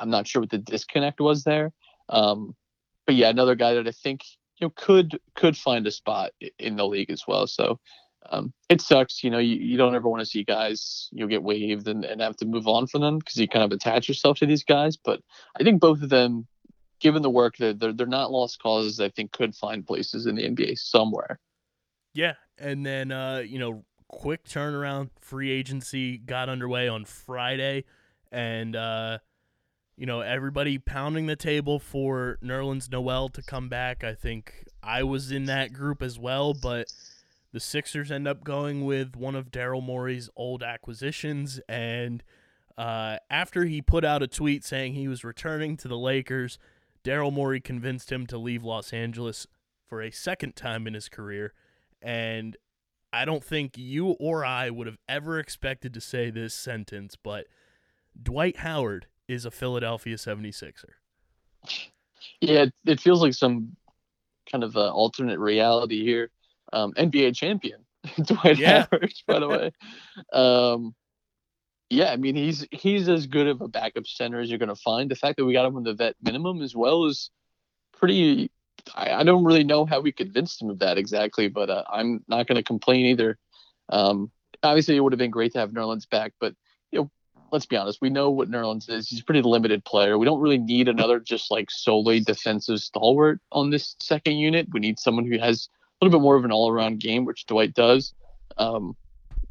I'm 0.00 0.10
not 0.10 0.26
sure 0.26 0.42
what 0.42 0.50
the 0.50 0.58
disconnect 0.58 1.20
was 1.20 1.44
there. 1.44 1.72
Um, 2.08 2.54
but 3.06 3.14
yeah, 3.14 3.28
another 3.28 3.54
guy 3.54 3.74
that 3.74 3.86
I 3.86 3.92
think 3.92 4.22
you 4.58 4.66
know 4.66 4.72
could 4.76 5.18
could 5.34 5.56
find 5.56 5.86
a 5.86 5.90
spot 5.90 6.32
in 6.58 6.76
the 6.76 6.86
league 6.86 7.10
as 7.10 7.24
well. 7.26 7.46
So 7.46 7.78
um, 8.30 8.52
it 8.68 8.80
sucks, 8.80 9.22
you 9.22 9.30
know, 9.30 9.38
you, 9.38 9.56
you 9.56 9.76
don't 9.76 9.94
ever 9.94 10.08
want 10.08 10.20
to 10.20 10.26
see 10.26 10.44
guys 10.44 11.08
you 11.12 11.20
know, 11.20 11.26
get 11.26 11.42
waived 11.42 11.88
and, 11.88 12.04
and 12.04 12.20
have 12.20 12.36
to 12.36 12.46
move 12.46 12.66
on 12.66 12.86
from 12.86 13.02
them 13.02 13.18
because 13.18 13.36
you 13.36 13.46
kind 13.46 13.64
of 13.64 13.72
attach 13.72 14.08
yourself 14.08 14.38
to 14.38 14.46
these 14.46 14.64
guys. 14.64 14.96
But 14.96 15.20
I 15.58 15.62
think 15.62 15.80
both 15.80 16.02
of 16.02 16.08
them, 16.08 16.46
given 17.00 17.22
the 17.22 17.30
work 17.30 17.56
that 17.58 17.78
they're 17.78 17.92
they're 17.92 18.06
not 18.06 18.30
lost 18.30 18.62
causes, 18.62 19.00
I 19.00 19.10
think 19.10 19.32
could 19.32 19.54
find 19.54 19.86
places 19.86 20.26
in 20.26 20.36
the 20.36 20.48
NBA 20.48 20.78
somewhere. 20.78 21.38
Yeah, 22.14 22.34
and 22.58 22.86
then 22.86 23.12
uh, 23.12 23.42
you 23.46 23.58
know, 23.58 23.84
quick 24.08 24.44
turnaround. 24.44 25.10
Free 25.20 25.50
agency 25.50 26.18
got 26.18 26.48
underway 26.48 26.88
on 26.88 27.04
Friday, 27.04 27.84
and 28.32 28.74
uh, 28.74 29.18
you 29.96 30.06
know 30.06 30.20
everybody 30.20 30.78
pounding 30.78 31.26
the 31.26 31.36
table 31.36 31.78
for 31.78 32.38
Nerlens 32.42 32.90
Noel 32.90 33.28
to 33.30 33.42
come 33.42 33.68
back. 33.68 34.02
I 34.04 34.14
think 34.14 34.64
I 34.82 35.02
was 35.02 35.30
in 35.30 35.44
that 35.46 35.72
group 35.72 36.02
as 36.02 36.18
well, 36.18 36.54
but 36.54 36.92
the 37.52 37.60
Sixers 37.60 38.10
end 38.10 38.26
up 38.26 38.44
going 38.44 38.84
with 38.84 39.16
one 39.16 39.34
of 39.34 39.50
Daryl 39.50 39.82
Morey's 39.82 40.28
old 40.36 40.62
acquisitions, 40.62 41.60
and 41.68 42.22
uh, 42.76 43.18
after 43.30 43.64
he 43.64 43.80
put 43.80 44.04
out 44.04 44.22
a 44.22 44.26
tweet 44.26 44.64
saying 44.64 44.94
he 44.94 45.08
was 45.08 45.24
returning 45.24 45.76
to 45.76 45.88
the 45.88 45.98
Lakers, 45.98 46.58
Daryl 47.04 47.32
Morey 47.32 47.60
convinced 47.60 48.10
him 48.10 48.26
to 48.26 48.38
leave 48.38 48.64
Los 48.64 48.92
Angeles 48.92 49.46
for 49.86 50.02
a 50.02 50.10
second 50.10 50.56
time 50.56 50.86
in 50.86 50.94
his 50.94 51.08
career. 51.08 51.52
And 52.02 52.56
I 53.12 53.24
don't 53.24 53.44
think 53.44 53.78
you 53.78 54.08
or 54.18 54.44
I 54.44 54.70
would 54.70 54.88
have 54.88 54.98
ever 55.08 55.38
expected 55.38 55.94
to 55.94 56.00
say 56.00 56.30
this 56.30 56.54
sentence, 56.54 57.16
but 57.16 57.46
Dwight 58.20 58.58
Howard 58.58 59.06
is 59.28 59.44
a 59.44 59.50
Philadelphia 59.50 60.16
76er. 60.16 60.90
Yeah, 62.40 62.66
it, 62.84 63.00
feels 63.00 63.22
like 63.22 63.34
some 63.34 63.76
kind 64.50 64.64
of 64.64 64.76
uh, 64.76 64.92
alternate 64.92 65.38
reality 65.38 66.04
here. 66.04 66.30
Um, 66.72 66.92
NBA 66.92 67.36
champion 67.36 67.84
Dwight 68.22 68.58
Yeah. 68.58 68.86
Howard, 68.90 69.12
by 69.26 69.38
the 69.38 69.48
way. 69.48 69.70
Um, 70.32 70.94
yeah, 71.90 72.10
I 72.10 72.16
mean 72.16 72.34
he's 72.34 72.66
he's 72.70 73.08
as 73.08 73.26
good 73.26 73.46
of 73.46 73.60
a 73.60 73.68
backup 73.68 74.06
center 74.06 74.40
as 74.40 74.48
you're 74.48 74.58
going 74.58 74.68
to 74.68 74.74
find. 74.74 75.10
The 75.10 75.16
fact 75.16 75.36
that 75.36 75.44
we 75.44 75.52
got 75.52 75.66
him 75.66 75.76
on 75.76 75.84
the 75.84 75.94
vet 75.94 76.16
minimum 76.22 76.62
as 76.62 76.74
well 76.74 77.04
is 77.04 77.30
pretty. 77.92 78.50
I, 78.94 79.12
I 79.12 79.22
don't 79.22 79.44
really 79.44 79.64
know 79.64 79.84
how 79.84 80.00
we 80.00 80.10
convinced 80.10 80.60
him 80.60 80.70
of 80.70 80.80
that 80.80 80.98
exactly, 80.98 81.48
but 81.48 81.70
uh, 81.70 81.84
I'm 81.88 82.24
not 82.26 82.46
going 82.46 82.56
to 82.56 82.62
complain 82.62 83.06
either. 83.06 83.38
Um, 83.88 84.30
obviously, 84.62 84.96
it 84.96 85.00
would 85.00 85.12
have 85.12 85.18
been 85.18 85.30
great 85.30 85.52
to 85.52 85.60
have 85.60 85.70
Nerlens 85.70 86.08
back, 86.08 86.32
but 86.40 86.54
let's 87.54 87.66
be 87.66 87.76
honest. 87.76 88.00
We 88.02 88.10
know 88.10 88.30
what 88.30 88.50
Nerlens 88.50 88.90
is. 88.90 89.08
He's 89.08 89.20
a 89.20 89.24
pretty 89.24 89.40
limited 89.40 89.84
player. 89.84 90.18
We 90.18 90.26
don't 90.26 90.40
really 90.40 90.58
need 90.58 90.88
another 90.88 91.20
just 91.20 91.52
like 91.52 91.70
solely 91.70 92.18
defensive 92.18 92.80
stalwart 92.80 93.40
on 93.52 93.70
this 93.70 93.94
second 94.00 94.38
unit. 94.38 94.66
We 94.72 94.80
need 94.80 94.98
someone 94.98 95.24
who 95.24 95.38
has 95.38 95.68
a 95.70 96.04
little 96.04 96.18
bit 96.18 96.22
more 96.22 96.34
of 96.34 96.44
an 96.44 96.50
all-around 96.50 96.98
game, 96.98 97.24
which 97.24 97.46
Dwight 97.46 97.72
does. 97.72 98.12
Um, 98.58 98.96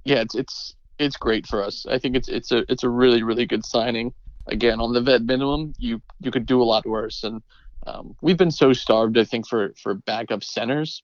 yeah, 0.03 0.19
it's 0.19 0.36
it's 0.36 0.75
it's 0.99 1.15
great 1.15 1.47
for 1.47 1.63
us. 1.63 1.86
I 1.89 1.97
think 1.97 2.17
it's 2.17 2.28
it's 2.28 2.51
a 2.51 2.65
it's 2.69 2.84
a 2.84 2.89
really 2.89 3.23
really 3.23 3.45
good 3.45 3.65
signing. 3.65 4.13
Again, 4.47 4.82
on 4.82 4.91
the 4.91 4.99
vet 4.99 5.21
minimum, 5.21 5.73
you 5.78 6.01
you 6.19 6.30
could 6.30 6.45
do 6.45 6.61
a 6.61 6.65
lot 6.65 6.86
worse, 6.86 7.23
and 7.23 7.41
um, 7.88 8.17
we've 8.21 8.38
been 8.38 8.51
so 8.51 8.73
starved. 8.73 9.17
I 9.17 9.23
think 9.23 9.47
for 9.47 9.73
for 9.82 9.93
backup 9.93 10.43
centers. 10.43 11.01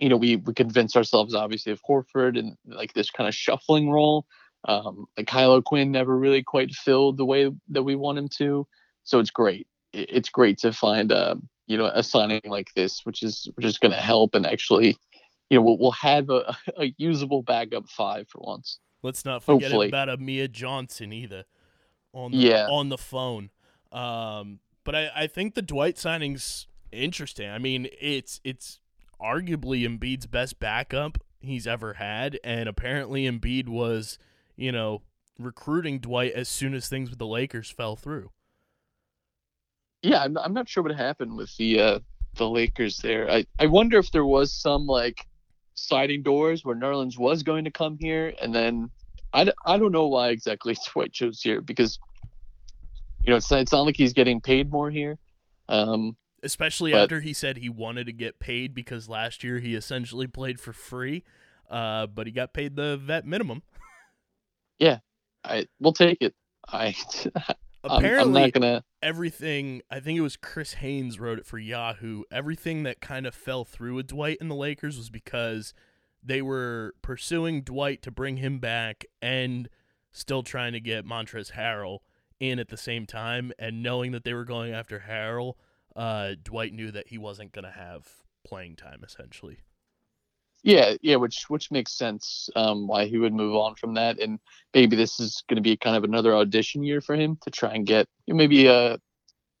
You 0.00 0.08
know, 0.08 0.16
we 0.16 0.34
we 0.34 0.52
convinced 0.52 0.96
ourselves 0.96 1.32
obviously 1.32 1.70
of 1.70 1.80
Horford 1.88 2.36
and 2.36 2.56
like 2.66 2.92
this 2.92 3.12
kind 3.12 3.28
of 3.28 3.36
shuffling 3.36 3.88
role. 3.88 4.26
Um, 4.66 5.06
like 5.16 5.26
Kyle 5.26 5.52
O'Quinn 5.52 5.90
never 5.90 6.16
really 6.16 6.42
quite 6.42 6.70
filled 6.72 7.16
the 7.16 7.24
way 7.24 7.50
that 7.70 7.82
we 7.82 7.94
want 7.96 8.18
him 8.18 8.28
to. 8.38 8.66
So 9.04 9.18
it's 9.18 9.30
great. 9.30 9.66
It's 9.92 10.28
great 10.28 10.58
to 10.58 10.72
find 10.72 11.10
uh, 11.10 11.36
you 11.66 11.78
know 11.78 11.86
a 11.86 12.02
signing 12.02 12.42
like 12.44 12.72
this, 12.74 13.00
which 13.04 13.22
is 13.22 13.48
which 13.54 13.64
is 13.66 13.78
going 13.78 13.92
to 13.92 13.98
help 14.00 14.34
and 14.34 14.46
actually, 14.46 14.96
you 15.48 15.58
know, 15.58 15.62
we'll, 15.62 15.78
we'll 15.78 15.90
have 15.92 16.28
a, 16.30 16.54
a 16.78 16.94
usable 16.98 17.42
backup 17.42 17.88
five 17.88 18.28
for 18.28 18.40
once. 18.42 18.78
Let's 19.02 19.24
not 19.24 19.42
forget 19.42 19.62
Hopefully. 19.70 19.88
about 19.88 20.10
Amir 20.10 20.46
Johnson 20.46 21.12
either 21.12 21.44
on 22.12 22.32
the, 22.32 22.38
Yeah. 22.38 22.66
on 22.68 22.90
the 22.90 22.98
phone. 22.98 23.50
Um, 23.90 24.60
But 24.84 24.94
I, 24.94 25.10
I 25.16 25.26
think 25.26 25.54
the 25.54 25.62
Dwight 25.62 25.96
signing's 25.98 26.66
interesting. 26.92 27.48
I 27.48 27.58
mean, 27.58 27.88
it's 28.00 28.40
it's 28.44 28.78
arguably 29.20 29.82
Embiid's 29.88 30.26
best 30.26 30.60
backup 30.60 31.18
he's 31.40 31.66
ever 31.66 31.94
had, 31.94 32.38
and 32.44 32.68
apparently 32.68 33.24
Embiid 33.24 33.68
was, 33.68 34.18
you 34.60 34.70
know, 34.72 35.02
recruiting 35.38 35.98
Dwight 35.98 36.32
as 36.32 36.48
soon 36.48 36.74
as 36.74 36.86
things 36.86 37.08
with 37.08 37.18
the 37.18 37.26
Lakers 37.26 37.70
fell 37.70 37.96
through. 37.96 38.30
Yeah, 40.02 40.22
I'm, 40.22 40.36
I'm 40.38 40.52
not 40.54 40.68
sure 40.68 40.82
what 40.82 40.94
happened 40.94 41.36
with 41.36 41.54
the 41.56 41.80
uh, 41.80 41.98
the 42.36 42.48
Lakers 42.48 42.98
there. 42.98 43.30
I, 43.30 43.46
I 43.58 43.66
wonder 43.66 43.98
if 43.98 44.10
there 44.12 44.24
was 44.24 44.52
some 44.52 44.86
like 44.86 45.26
sliding 45.74 46.22
doors 46.22 46.64
where 46.64 46.76
Nerlens 46.76 47.18
was 47.18 47.42
going 47.42 47.64
to 47.64 47.70
come 47.70 47.96
here, 47.98 48.34
and 48.40 48.54
then 48.54 48.90
I, 49.32 49.44
d- 49.44 49.52
I 49.64 49.78
don't 49.78 49.92
know 49.92 50.06
why 50.08 50.28
exactly 50.28 50.76
Dwight 50.92 51.12
chose 51.12 51.40
here 51.42 51.60
because 51.60 51.98
you 53.24 53.30
know 53.30 53.36
it's 53.36 53.50
it's 53.52 53.72
not 53.72 53.82
like 53.82 53.96
he's 53.96 54.12
getting 54.12 54.40
paid 54.40 54.70
more 54.70 54.90
here. 54.90 55.18
Um, 55.68 56.16
Especially 56.42 56.92
But- 56.92 57.02
after 57.02 57.20
he 57.20 57.34
said 57.34 57.58
he 57.58 57.68
wanted 57.68 58.06
to 58.06 58.12
get 58.12 58.40
paid 58.40 58.74
because 58.74 59.08
last 59.08 59.44
year 59.44 59.58
he 59.58 59.74
essentially 59.74 60.26
played 60.26 60.58
for 60.58 60.72
free, 60.72 61.22
uh, 61.68 62.06
but 62.06 62.26
he 62.26 62.32
got 62.32 62.54
paid 62.54 62.76
the 62.76 62.96
vet 62.96 63.26
minimum. 63.26 63.62
I 65.44 65.66
we'll 65.80 65.92
take 65.92 66.18
it. 66.20 66.34
I 66.68 66.94
I'm, 67.36 67.54
I'm 67.84 67.98
Apparently, 67.98 68.42
not 68.42 68.52
gonna. 68.52 68.84
everything 69.02 69.82
I 69.90 70.00
think 70.00 70.18
it 70.18 70.22
was 70.22 70.36
Chris 70.36 70.74
Haynes 70.74 71.18
wrote 71.18 71.38
it 71.38 71.46
for 71.46 71.58
Yahoo. 71.58 72.24
Everything 72.30 72.82
that 72.82 73.00
kind 73.00 73.26
of 73.26 73.34
fell 73.34 73.64
through 73.64 73.94
with 73.94 74.08
Dwight 74.08 74.38
and 74.40 74.50
the 74.50 74.54
Lakers 74.54 74.96
was 74.98 75.08
because 75.10 75.72
they 76.22 76.42
were 76.42 76.94
pursuing 77.02 77.62
Dwight 77.62 78.02
to 78.02 78.10
bring 78.10 78.36
him 78.36 78.58
back 78.58 79.04
and 79.22 79.68
still 80.12 80.42
trying 80.42 80.72
to 80.74 80.80
get 80.80 81.06
Montrezl 81.06 81.52
Harrell 81.52 82.00
in 82.38 82.58
at 82.58 82.68
the 82.68 82.76
same 82.76 83.06
time. 83.06 83.52
And 83.58 83.82
knowing 83.82 84.12
that 84.12 84.24
they 84.24 84.34
were 84.34 84.44
going 84.44 84.72
after 84.72 85.04
Harrell, 85.08 85.54
uh, 85.96 86.32
Dwight 86.42 86.74
knew 86.74 86.90
that 86.90 87.08
he 87.08 87.16
wasn't 87.16 87.52
going 87.52 87.64
to 87.64 87.70
have 87.70 88.06
playing 88.44 88.76
time 88.76 89.02
essentially. 89.04 89.60
Yeah, 90.62 90.94
yeah, 91.00 91.16
which 91.16 91.44
which 91.48 91.70
makes 91.70 91.92
sense. 91.96 92.50
Um, 92.54 92.86
why 92.86 93.06
he 93.06 93.16
would 93.16 93.32
move 93.32 93.56
on 93.56 93.76
from 93.76 93.94
that, 93.94 94.18
and 94.20 94.38
maybe 94.74 94.94
this 94.94 95.18
is 95.18 95.42
going 95.48 95.56
to 95.56 95.62
be 95.62 95.76
kind 95.76 95.96
of 95.96 96.04
another 96.04 96.34
audition 96.34 96.82
year 96.82 97.00
for 97.00 97.14
him 97.14 97.38
to 97.42 97.50
try 97.50 97.72
and 97.72 97.86
get 97.86 98.06
you 98.26 98.34
know, 98.34 98.38
maybe 98.38 98.68
uh, 98.68 98.98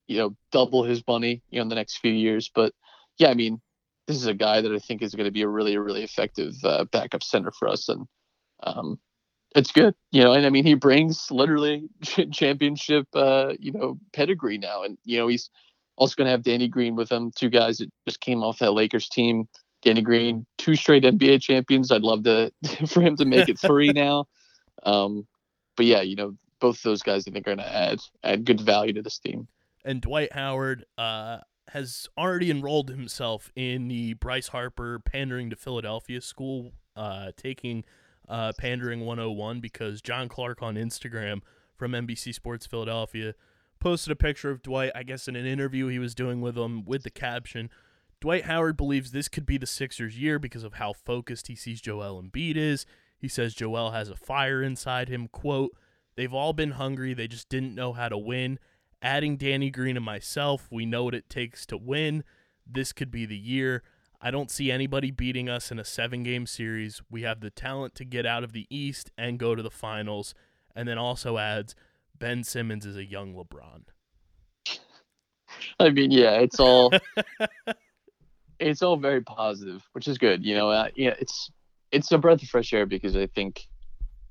you 0.08 0.18
know, 0.18 0.36
double 0.52 0.84
his 0.84 1.06
money, 1.06 1.42
you 1.50 1.58
know, 1.58 1.62
in 1.62 1.68
the 1.68 1.74
next 1.76 1.98
few 1.98 2.12
years. 2.12 2.50
But 2.54 2.74
yeah, 3.18 3.28
I 3.30 3.34
mean, 3.34 3.60
this 4.08 4.16
is 4.16 4.26
a 4.26 4.34
guy 4.34 4.60
that 4.60 4.72
I 4.72 4.78
think 4.78 5.02
is 5.02 5.14
going 5.14 5.26
to 5.26 5.32
be 5.32 5.42
a 5.42 5.48
really, 5.48 5.78
really 5.78 6.04
effective 6.04 6.54
uh, 6.64 6.84
backup 6.86 7.22
center 7.22 7.52
for 7.52 7.68
us, 7.68 7.88
and 7.88 8.06
um, 8.64 8.98
it's 9.56 9.72
good, 9.72 9.94
you 10.12 10.22
know. 10.24 10.32
And 10.32 10.46
I 10.46 10.50
mean, 10.50 10.66
he 10.66 10.74
brings 10.74 11.30
literally 11.30 11.88
championship, 12.32 13.06
uh, 13.14 13.54
you 13.58 13.72
know, 13.72 13.98
pedigree 14.12 14.58
now, 14.58 14.82
and 14.84 14.98
you 15.04 15.18
know, 15.18 15.28
he's 15.28 15.50
also 15.96 16.14
going 16.16 16.26
to 16.26 16.32
have 16.32 16.42
Danny 16.42 16.68
Green 16.68 16.96
with 16.96 17.10
him, 17.10 17.30
two 17.34 17.50
guys 17.50 17.78
that 17.78 17.90
just 18.08 18.20
came 18.20 18.42
off 18.42 18.58
that 18.60 18.72
Lakers 18.72 19.08
team. 19.08 19.48
Danny 19.82 20.02
Green, 20.02 20.46
two 20.58 20.74
straight 20.74 21.04
NBA 21.04 21.40
champions. 21.42 21.90
I'd 21.90 22.02
love 22.02 22.24
to 22.24 22.52
for 22.86 23.00
him 23.00 23.16
to 23.16 23.24
make 23.24 23.48
it 23.48 23.58
three 23.58 23.88
now. 23.94 24.26
Um, 24.82 25.26
but 25.76 25.86
yeah, 25.86 26.02
you 26.02 26.16
know, 26.16 26.36
both 26.60 26.82
those 26.82 27.02
guys 27.02 27.26
I 27.26 27.30
think 27.30 27.46
are 27.46 27.56
going 27.56 27.58
to 27.58 27.74
add 27.74 28.00
add 28.22 28.44
good 28.44 28.60
value 28.60 28.92
to 28.94 29.02
this 29.02 29.18
team. 29.18 29.48
and 29.84 30.00
Dwight 30.00 30.32
Howard 30.32 30.84
uh, 30.98 31.38
has 31.68 32.08
already 32.18 32.50
enrolled 32.50 32.90
himself 32.90 33.50
in 33.56 33.88
the 33.88 34.14
Bryce 34.14 34.48
Harper 34.48 34.98
Pandering 34.98 35.50
to 35.50 35.56
Philadelphia 35.56 36.20
School, 36.20 36.72
uh, 36.96 37.32
taking 37.36 37.84
uh, 38.28 38.52
Pandering 38.58 39.00
101 39.00 39.60
because 39.60 40.02
John 40.02 40.28
Clark 40.28 40.62
on 40.62 40.74
Instagram 40.74 41.40
from 41.76 41.92
NBC 41.92 42.34
Sports 42.34 42.66
Philadelphia 42.66 43.34
posted 43.80 44.12
a 44.12 44.16
picture 44.16 44.50
of 44.50 44.62
Dwight, 44.62 44.92
I 44.94 45.02
guess 45.02 45.26
in 45.26 45.36
an 45.36 45.46
interview 45.46 45.88
he 45.88 45.98
was 45.98 46.14
doing 46.14 46.40
with 46.40 46.56
him, 46.56 46.84
with 46.84 47.02
the 47.02 47.10
caption. 47.10 47.70
Dwight 48.20 48.44
Howard 48.44 48.76
believes 48.76 49.10
this 49.10 49.28
could 49.28 49.46
be 49.46 49.56
the 49.56 49.66
Sixers' 49.66 50.18
year 50.18 50.38
because 50.38 50.64
of 50.64 50.74
how 50.74 50.92
focused 50.92 51.46
he 51.46 51.56
sees 51.56 51.80
Joel 51.80 52.22
Embiid 52.22 52.56
is. 52.56 52.84
He 53.18 53.28
says 53.28 53.54
Joel 53.54 53.92
has 53.92 54.08
a 54.10 54.16
fire 54.16 54.62
inside 54.62 55.08
him. 55.08 55.28
Quote, 55.28 55.74
They've 56.16 56.34
all 56.34 56.52
been 56.52 56.72
hungry. 56.72 57.14
They 57.14 57.28
just 57.28 57.48
didn't 57.48 57.74
know 57.74 57.92
how 57.94 58.08
to 58.08 58.18
win. 58.18 58.58
Adding 59.00 59.38
Danny 59.38 59.70
Green 59.70 59.96
and 59.96 60.04
myself, 60.04 60.68
we 60.70 60.84
know 60.84 61.04
what 61.04 61.14
it 61.14 61.30
takes 61.30 61.64
to 61.66 61.78
win. 61.78 62.24
This 62.66 62.92
could 62.92 63.10
be 63.10 63.24
the 63.24 63.38
year. 63.38 63.82
I 64.20 64.30
don't 64.30 64.50
see 64.50 64.70
anybody 64.70 65.10
beating 65.10 65.48
us 65.48 65.70
in 65.70 65.78
a 65.78 65.84
seven 65.84 66.22
game 66.22 66.46
series. 66.46 67.00
We 67.10 67.22
have 67.22 67.40
the 67.40 67.48
talent 67.48 67.94
to 67.94 68.04
get 68.04 68.26
out 68.26 68.44
of 68.44 68.52
the 68.52 68.66
East 68.68 69.10
and 69.16 69.38
go 69.38 69.54
to 69.54 69.62
the 69.62 69.70
finals. 69.70 70.34
And 70.76 70.86
then 70.86 70.98
also 70.98 71.38
adds 71.38 71.74
Ben 72.18 72.44
Simmons 72.44 72.84
is 72.84 72.96
a 72.96 73.04
young 73.04 73.34
LeBron. 73.34 73.84
I 75.80 75.88
mean, 75.88 76.10
yeah, 76.10 76.32
it's 76.32 76.60
all 76.60 76.92
it's 78.60 78.82
all 78.82 78.96
very 78.96 79.22
positive, 79.22 79.82
which 79.92 80.06
is 80.06 80.18
good. 80.18 80.44
You 80.44 80.54
know, 80.54 80.70
uh, 80.70 80.88
yeah, 80.94 81.14
it's 81.18 81.50
it's 81.90 82.12
a 82.12 82.18
breath 82.18 82.42
of 82.42 82.48
fresh 82.48 82.72
air 82.72 82.86
because 82.86 83.16
I 83.16 83.26
think 83.26 83.66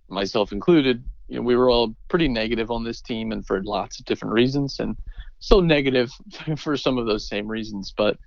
myself 0.07 0.51
included, 0.51 1.03
you 1.27 1.35
know, 1.35 1.41
we 1.41 1.55
were 1.55 1.69
all 1.69 1.95
pretty 2.07 2.27
negative 2.27 2.71
on 2.71 2.83
this 2.83 3.01
team 3.01 3.31
and 3.31 3.45
for 3.45 3.61
lots 3.63 3.99
of 3.99 4.05
different 4.05 4.33
reasons, 4.33 4.79
and 4.79 4.95
so 5.39 5.59
negative 5.59 6.11
for 6.57 6.77
some 6.77 6.97
of 6.97 7.05
those 7.05 7.27
same 7.27 7.47
reasons. 7.47 7.93
But 7.95 8.17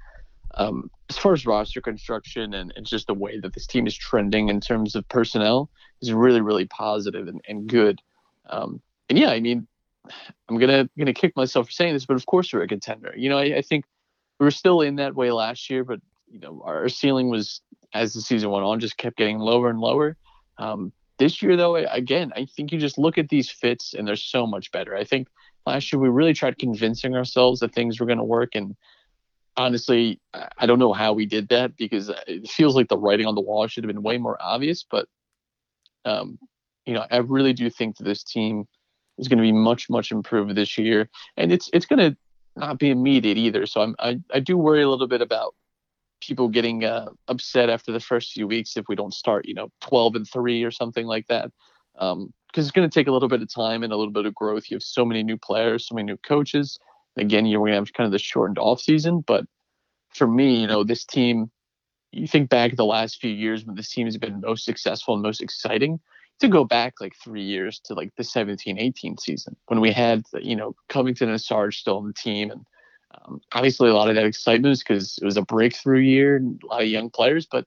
um, 0.55 0.91
as 1.09 1.17
far 1.17 1.33
as 1.33 1.47
roster 1.47 1.81
construction 1.81 2.55
and, 2.55 2.73
and 2.77 2.85
just 2.85 3.07
the 3.07 3.15
way 3.15 3.41
that 3.41 3.55
this 3.55 3.67
team 3.67 3.87
is 3.87 3.97
trending 3.97 4.49
in 4.49 4.61
terms 4.61 4.95
of 4.95 5.09
personnel 5.09 5.71
is 6.03 6.13
really, 6.13 6.41
really 6.41 6.67
positive 6.67 7.29
and, 7.29 7.41
and 7.49 7.69
good. 7.69 8.01
Um, 8.51 8.83
and 9.09 9.19
yeah, 9.19 9.31
I 9.31 9.41
mean, 9.41 9.67
I'm 10.49 10.59
gonna 10.59 10.89
gonna 10.99 11.15
kick 11.15 11.37
myself 11.37 11.67
for 11.67 11.73
saying 11.73 11.95
this, 11.95 12.07
but 12.07 12.17
of 12.17 12.27
course 12.27 12.53
we're 12.53 12.63
a 12.63 12.69
contender. 12.69 13.15
You 13.17 13.29
know, 13.29 13.39
I, 13.39 13.57
I 13.59 13.63
think 13.63 13.85
we 14.43 14.47
were 14.47 14.51
still 14.51 14.80
in 14.80 14.97
that 14.97 15.14
way 15.14 15.30
last 15.30 15.70
year, 15.70 15.84
but 15.84 16.01
you 16.28 16.40
know, 16.40 16.61
our 16.64 16.88
ceiling 16.88 17.30
was 17.30 17.61
as 17.95 18.12
the 18.12 18.20
season 18.20 18.51
went 18.51 18.64
on 18.64 18.80
just 18.80 18.97
kept 18.97 19.16
getting 19.16 19.38
lower 19.38 19.70
and 19.70 19.78
lower. 19.78 20.16
Um, 20.59 20.93
this 21.20 21.43
year, 21.43 21.57
though, 21.57 21.76
again, 21.76 22.32
I 22.34 22.47
think 22.47 22.72
you 22.72 22.80
just 22.80 22.99
look 22.99 23.18
at 23.18 23.28
these 23.28 23.49
fits 23.49 23.95
and 23.95 24.09
they're 24.09 24.16
so 24.16 24.45
much 24.45 24.72
better. 24.72 24.97
I 24.97 25.05
think 25.05 25.28
last 25.64 25.93
year 25.93 26.01
we 26.01 26.09
really 26.09 26.32
tried 26.32 26.59
convincing 26.59 27.14
ourselves 27.14 27.61
that 27.61 27.72
things 27.72 28.01
were 28.01 28.07
going 28.07 28.18
to 28.18 28.24
work, 28.24 28.57
and 28.57 28.74
honestly, 29.57 30.20
I 30.34 30.66
don't 30.66 30.80
know 30.80 30.93
how 30.93 31.12
we 31.12 31.24
did 31.24 31.49
that 31.51 31.76
because 31.76 32.11
it 32.26 32.49
feels 32.49 32.74
like 32.74 32.88
the 32.88 32.99
writing 32.99 33.26
on 33.26 33.36
the 33.36 33.40
wall 33.40 33.68
should 33.68 33.84
have 33.84 33.95
been 33.95 34.03
way 34.03 34.18
more 34.18 34.38
obvious. 34.40 34.84
But 34.90 35.07
um, 36.05 36.36
you 36.84 36.95
know, 36.95 37.07
I 37.12 37.18
really 37.18 37.53
do 37.53 37.70
think 37.70 37.99
that 37.99 38.05
this 38.05 38.24
team 38.24 38.66
is 39.18 39.28
going 39.28 39.38
to 39.38 39.43
be 39.43 39.53
much, 39.53 39.88
much 39.88 40.11
improved 40.11 40.57
this 40.57 40.76
year, 40.78 41.09
and 41.36 41.53
it's 41.53 41.70
it's 41.72 41.86
going 41.86 42.01
to 42.01 42.16
not 42.57 42.79
be 42.79 42.91
immediate 42.91 43.39
either. 43.39 43.67
So 43.67 43.81
I'm, 43.81 43.97
I 43.99 44.21
I 44.33 44.41
do 44.41 44.57
worry 44.57 44.83
a 44.83 44.89
little 44.89 45.09
bit 45.09 45.23
about 45.23 45.55
people 46.21 46.49
getting 46.49 46.85
uh, 46.85 47.09
upset 47.29 47.69
after 47.69 47.93
the 47.93 48.01
first 48.01 48.33
few 48.33 48.47
weeks 48.47 48.77
if 48.77 48.87
we 48.89 48.95
don't 48.95 49.13
start, 49.13 49.47
you 49.47 49.55
know, 49.55 49.69
12 49.81 50.15
and 50.15 50.29
three 50.29 50.63
or 50.63 50.71
something 50.71 51.07
like 51.07 51.27
that. 51.27 51.51
Um, 51.99 52.33
because 52.47 52.67
it's 52.67 52.73
going 52.73 52.89
to 52.89 52.95
take 52.95 53.09
a 53.09 53.13
little 53.13 53.29
bit 53.29 53.41
of 53.41 53.53
time 53.53 53.83
and 53.83 53.93
a 53.93 53.97
little 53.97 54.13
bit 54.13 54.27
of 54.27 54.35
growth. 54.35 54.71
You 54.71 54.77
have 54.77 54.83
so 54.83 55.07
many 55.07 55.23
new 55.23 55.39
players, 55.39 55.89
so 55.89 55.95
many 55.95 56.05
new 56.05 56.19
coaches. 56.19 56.79
Again, 57.17 57.47
you're 57.47 57.61
going 57.61 57.73
to 57.73 57.77
have 57.77 57.93
kind 57.95 58.05
of 58.05 58.13
the 58.13 58.19
shortened 58.19 58.59
off 58.59 58.81
season, 58.81 59.25
but 59.27 59.47
for 60.11 60.27
me, 60.27 60.61
you 60.61 60.67
know, 60.67 60.85
this 60.85 61.05
team. 61.05 61.51
You 62.15 62.27
think 62.27 62.51
back 62.51 62.77
the 62.77 62.85
last 62.85 63.23
few 63.23 63.31
years 63.31 63.65
when 63.65 63.75
this 63.75 63.89
team 63.89 64.07
has 64.07 64.19
been 64.19 64.43
most 64.43 64.67
successful 64.67 65.15
and 65.15 65.23
most 65.23 65.41
exciting 65.41 65.99
to 66.43 66.49
go 66.49 66.64
back 66.64 66.95
like 67.01 67.14
three 67.22 67.43
years 67.43 67.80
to 67.84 67.95
like 67.95 68.12
the 68.16 68.24
17 68.24 68.78
18 68.78 69.16
season 69.16 69.57
when 69.66 69.80
we 69.80 69.93
had 69.93 70.24
you 70.40 70.57
know 70.57 70.74
covington 70.88 71.30
and 71.30 71.40
sarge 71.40 71.78
still 71.78 71.99
on 71.99 72.07
the 72.07 72.12
team 72.12 72.51
and 72.51 72.66
um, 73.14 73.40
obviously 73.53 73.88
a 73.88 73.95
lot 73.95 74.09
of 74.09 74.16
that 74.16 74.24
excitement 74.24 74.72
is 74.72 74.80
because 74.80 75.18
it 75.22 75.24
was 75.24 75.36
a 75.36 75.43
breakthrough 75.43 76.01
year 76.01 76.36
and 76.36 76.61
a 76.64 76.66
lot 76.66 76.82
of 76.82 76.88
young 76.88 77.11
players 77.11 77.47
but 77.47 77.64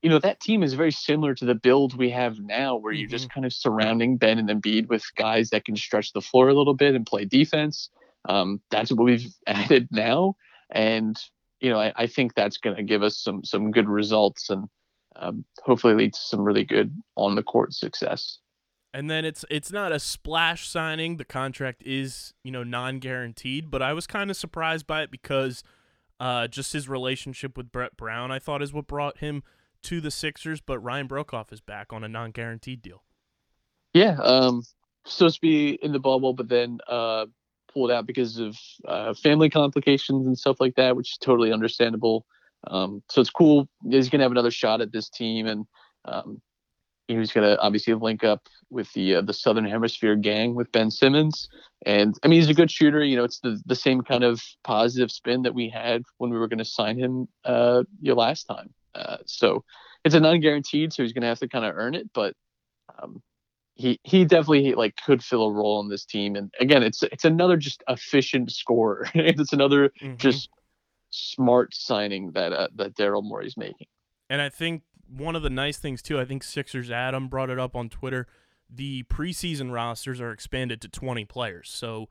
you 0.00 0.08
know 0.08 0.18
that 0.18 0.40
team 0.40 0.62
is 0.62 0.72
very 0.72 0.90
similar 0.90 1.34
to 1.34 1.44
the 1.44 1.54
build 1.54 1.96
we 1.96 2.08
have 2.08 2.38
now 2.40 2.74
where 2.74 2.92
you're 2.92 3.08
just 3.08 3.30
kind 3.30 3.44
of 3.44 3.52
surrounding 3.52 4.16
ben 4.16 4.38
and 4.38 4.48
Embiid 4.48 4.88
with 4.88 5.04
guys 5.16 5.50
that 5.50 5.66
can 5.66 5.76
stretch 5.76 6.12
the 6.14 6.22
floor 6.22 6.48
a 6.48 6.54
little 6.54 6.74
bit 6.74 6.94
and 6.94 7.06
play 7.06 7.24
defense. 7.24 7.90
Um, 8.26 8.60
that's 8.70 8.90
what 8.90 9.04
we've 9.04 9.26
added 9.46 9.88
now 9.90 10.36
and 10.70 11.18
you 11.60 11.68
know 11.68 11.78
i, 11.78 11.92
I 11.94 12.06
think 12.06 12.34
that's 12.34 12.56
going 12.56 12.76
to 12.76 12.82
give 12.82 13.02
us 13.02 13.18
some 13.18 13.44
some 13.44 13.70
good 13.70 13.88
results 13.88 14.48
and 14.48 14.68
um, 15.16 15.44
hopefully 15.62 15.94
lead 15.94 16.14
to 16.14 16.20
some 16.20 16.40
really 16.40 16.64
good 16.64 16.94
on 17.16 17.34
the 17.34 17.42
court 17.42 17.72
success. 17.72 18.38
And 18.92 19.10
then 19.10 19.24
it's 19.24 19.44
it's 19.50 19.72
not 19.72 19.90
a 19.90 19.98
splash 19.98 20.68
signing. 20.68 21.16
The 21.16 21.24
contract 21.24 21.82
is 21.84 22.32
you 22.44 22.52
know 22.52 22.62
non 22.62 23.00
guaranteed, 23.00 23.70
but 23.70 23.82
I 23.82 23.92
was 23.92 24.06
kind 24.06 24.30
of 24.30 24.36
surprised 24.36 24.86
by 24.86 25.02
it 25.02 25.10
because 25.10 25.64
uh, 26.20 26.46
just 26.46 26.72
his 26.72 26.88
relationship 26.88 27.56
with 27.56 27.72
Brett 27.72 27.96
Brown, 27.96 28.30
I 28.30 28.38
thought, 28.38 28.62
is 28.62 28.72
what 28.72 28.86
brought 28.86 29.18
him 29.18 29.42
to 29.82 30.00
the 30.00 30.12
Sixers. 30.12 30.60
But 30.60 30.78
Ryan 30.78 31.08
Broekhoff 31.08 31.52
is 31.52 31.60
back 31.60 31.92
on 31.92 32.04
a 32.04 32.08
non 32.08 32.30
guaranteed 32.30 32.82
deal. 32.82 33.02
Yeah, 33.92 34.16
um, 34.22 34.62
supposed 35.06 35.36
to 35.36 35.40
be 35.40 35.70
in 35.82 35.92
the 35.92 35.98
bubble, 35.98 36.32
but 36.32 36.48
then 36.48 36.78
uh, 36.88 37.26
pulled 37.72 37.90
out 37.90 38.06
because 38.06 38.38
of 38.38 38.56
uh, 38.86 39.14
family 39.14 39.50
complications 39.50 40.26
and 40.26 40.38
stuff 40.38 40.60
like 40.60 40.76
that, 40.76 40.96
which 40.96 41.12
is 41.12 41.18
totally 41.18 41.52
understandable. 41.52 42.26
Um, 42.66 43.02
so 43.10 43.20
it's 43.20 43.30
cool. 43.30 43.68
He's 43.88 44.08
gonna 44.08 44.24
have 44.24 44.32
another 44.32 44.50
shot 44.50 44.80
at 44.80 44.92
this 44.92 45.08
team, 45.08 45.46
and 45.46 45.66
um, 46.04 46.40
he 47.08 47.16
was 47.16 47.32
going 47.32 47.46
to 47.46 47.60
obviously 47.60 47.94
link 47.94 48.24
up 48.24 48.48
with 48.70 48.90
the 48.92 49.16
uh, 49.16 49.20
the 49.20 49.32
Southern 49.34 49.64
Hemisphere 49.66 50.16
gang 50.16 50.54
with 50.54 50.72
Ben 50.72 50.90
Simmons, 50.90 51.48
and 51.84 52.14
I 52.22 52.28
mean 52.28 52.40
he's 52.40 52.48
a 52.48 52.54
good 52.54 52.70
shooter. 52.70 53.04
You 53.04 53.16
know, 53.16 53.24
it's 53.24 53.40
the 53.40 53.60
the 53.66 53.76
same 53.76 54.02
kind 54.02 54.24
of 54.24 54.42
positive 54.64 55.10
spin 55.10 55.42
that 55.42 55.54
we 55.54 55.68
had 55.68 56.02
when 56.18 56.30
we 56.30 56.38
were 56.38 56.48
going 56.48 56.58
to 56.58 56.64
sign 56.64 56.98
him 56.98 57.28
uh, 57.44 57.84
you 58.00 58.12
know, 58.12 58.18
last 58.18 58.44
time. 58.44 58.72
Uh, 58.94 59.18
so 59.26 59.64
it's 60.04 60.14
a 60.14 60.20
non-guaranteed, 60.20 60.92
so 60.92 61.02
he's 61.02 61.12
going 61.12 61.22
to 61.22 61.28
have 61.28 61.40
to 61.40 61.48
kind 61.48 61.64
of 61.64 61.74
earn 61.76 61.94
it, 61.94 62.10
but. 62.14 62.34
Um, 63.02 63.22
he, 63.76 63.98
he 64.04 64.24
definitely 64.24 64.74
like 64.74 64.94
could 65.04 65.20
fill 65.20 65.46
a 65.46 65.52
role 65.52 65.78
on 65.78 65.88
this 65.88 66.04
team, 66.04 66.36
and 66.36 66.52
again, 66.60 66.84
it's 66.84 67.02
it's 67.02 67.24
another 67.24 67.56
just 67.56 67.82
efficient 67.88 68.52
scorer. 68.52 69.08
it's 69.14 69.52
another 69.52 69.90
Mhm. 70.00 70.16
just 70.16 70.48
smart 71.14 71.74
signing 71.74 72.32
that 72.32 72.52
uh, 72.52 72.68
that 72.76 72.94
Daryl 72.96 73.22
Morey's 73.22 73.56
making. 73.56 73.86
And 74.28 74.40
I 74.40 74.48
think 74.48 74.82
one 75.08 75.36
of 75.36 75.42
the 75.42 75.50
nice 75.50 75.78
things 75.78 76.02
too, 76.02 76.18
I 76.18 76.24
think 76.24 76.42
Sixers 76.42 76.90
Adam 76.90 77.28
brought 77.28 77.50
it 77.50 77.58
up 77.58 77.76
on 77.76 77.88
Twitter. 77.88 78.26
The 78.70 79.04
preseason 79.04 79.72
rosters 79.72 80.20
are 80.20 80.32
expanded 80.32 80.80
to 80.82 80.88
20 80.88 81.24
players, 81.26 81.70
so 81.70 82.08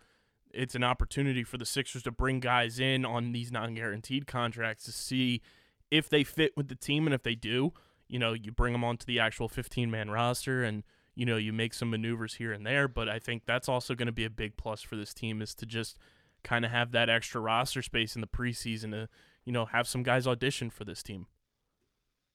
it's 0.54 0.76
an 0.76 0.84
opportunity 0.84 1.43
for 1.43 1.58
the 1.58 1.66
Sixers 1.66 2.04
to 2.04 2.12
bring 2.12 2.39
guys 2.39 2.80
in 2.80 3.06
on 3.06 3.32
these 3.32 3.51
non-guaranteed 3.51 4.28
contracts 4.28 4.86
to 4.86 4.91
see 4.91 5.41
if 5.89 6.08
they 6.08 6.24
fit 6.24 6.56
with 6.56 6.68
the 6.68 6.76
team, 6.76 7.08
and 7.08 7.14
if 7.14 7.24
they 7.24 7.36
do, 7.36 7.74
you 8.08 8.20
know, 8.20 8.34
you 8.34 8.51
bring 8.51 8.74
them 8.74 8.84
onto 8.84 9.06
the 9.06 9.20
actual 9.20 9.49
15-man 9.49 10.12
roster, 10.12 10.64
and 10.64 10.84
you 11.16 11.26
know, 11.26 11.38
you 11.38 11.54
make 11.54 11.74
some 11.74 11.89
maneuvers 11.89 12.36
here 12.36 12.51
and 12.51 12.66
there. 12.66 12.88
But 12.88 13.10
I 13.10 13.20
think 13.20 13.43
that's 13.45 13.70
also 13.70 13.95
going 13.95 14.08
to 14.08 14.14
be 14.14 14.26
a 14.26 14.30
big 14.30 14.58
plus 14.58 14.82
for 14.82 14.95
this 14.95 15.14
team 15.14 15.41
is 15.41 15.54
to 15.56 15.66
just 15.66 15.97
kind 16.44 16.66
of 16.66 16.72
have 16.72 16.91
that 16.91 17.10
extra 17.10 17.39
roster 17.41 17.82
space 17.82 18.16
in 18.16 18.22
the 18.22 18.28
preseason 18.28 18.91
to, 18.91 19.10
you 19.46 19.52
know, 19.52 19.66
have 19.66 19.88
some 19.88 20.04
guys 20.04 20.28
audition 20.28 20.70
for 20.70 20.84
this 20.86 21.02
team. 21.04 21.28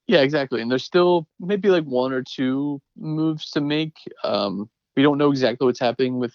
Yeah, 0.06 0.20
exactly. 0.20 0.62
And 0.62 0.70
there's 0.70 0.84
still 0.84 1.26
maybe 1.38 1.68
like 1.68 1.84
one 1.84 2.12
or 2.12 2.22
two 2.22 2.80
moves 2.96 3.50
to 3.50 3.60
make. 3.60 3.92
Um, 4.24 4.70
we 4.96 5.02
don't 5.02 5.18
know 5.18 5.30
exactly 5.30 5.66
what's 5.66 5.80
happening 5.80 6.18
with 6.18 6.32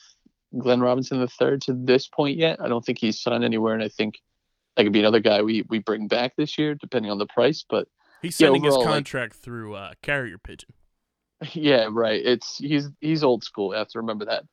Glenn 0.57 0.80
Robinson 0.82 1.19
III 1.19 1.57
to 1.61 1.74
this 1.74 2.07
point 2.07 2.38
yet. 2.38 2.61
I 2.61 2.67
don't 2.67 2.86
think 2.86 2.99
he's 2.99 3.19
signed 3.19 3.43
anywhere, 3.43 3.74
and 3.74 3.82
I 3.84 3.89
think 3.89 4.21
that 4.76 4.84
could 4.84 4.93
be 4.93 4.99
another 4.99 5.19
guy 5.19 5.41
we 5.41 5.63
we 5.69 5.80
bring 5.80 6.07
back 6.07 6.36
this 6.36 6.57
year, 6.57 6.76
depending 6.76 7.11
on 7.11 7.17
the 7.17 7.26
price. 7.28 7.65
But 7.67 7.88
He's 8.21 8.39
Yeah, 8.39 8.47
sending 8.47 8.63
his 8.63 8.74
overall, 8.76 8.86
like- 8.86 8.95
contract 8.95 9.34
through 9.34 9.74
uh, 9.76 9.93
carrier 10.01 10.38
pigeon. 10.38 10.69
yeah, 11.53 11.88
right. 11.91 12.21
It's 12.24 12.57
he's 12.57 12.89
he's 13.01 13.24
old 13.24 13.43
school. 13.43 13.74
I 13.74 13.80
have 13.80 13.89
to 13.89 13.99
remember 13.99 14.26
that. 14.26 14.43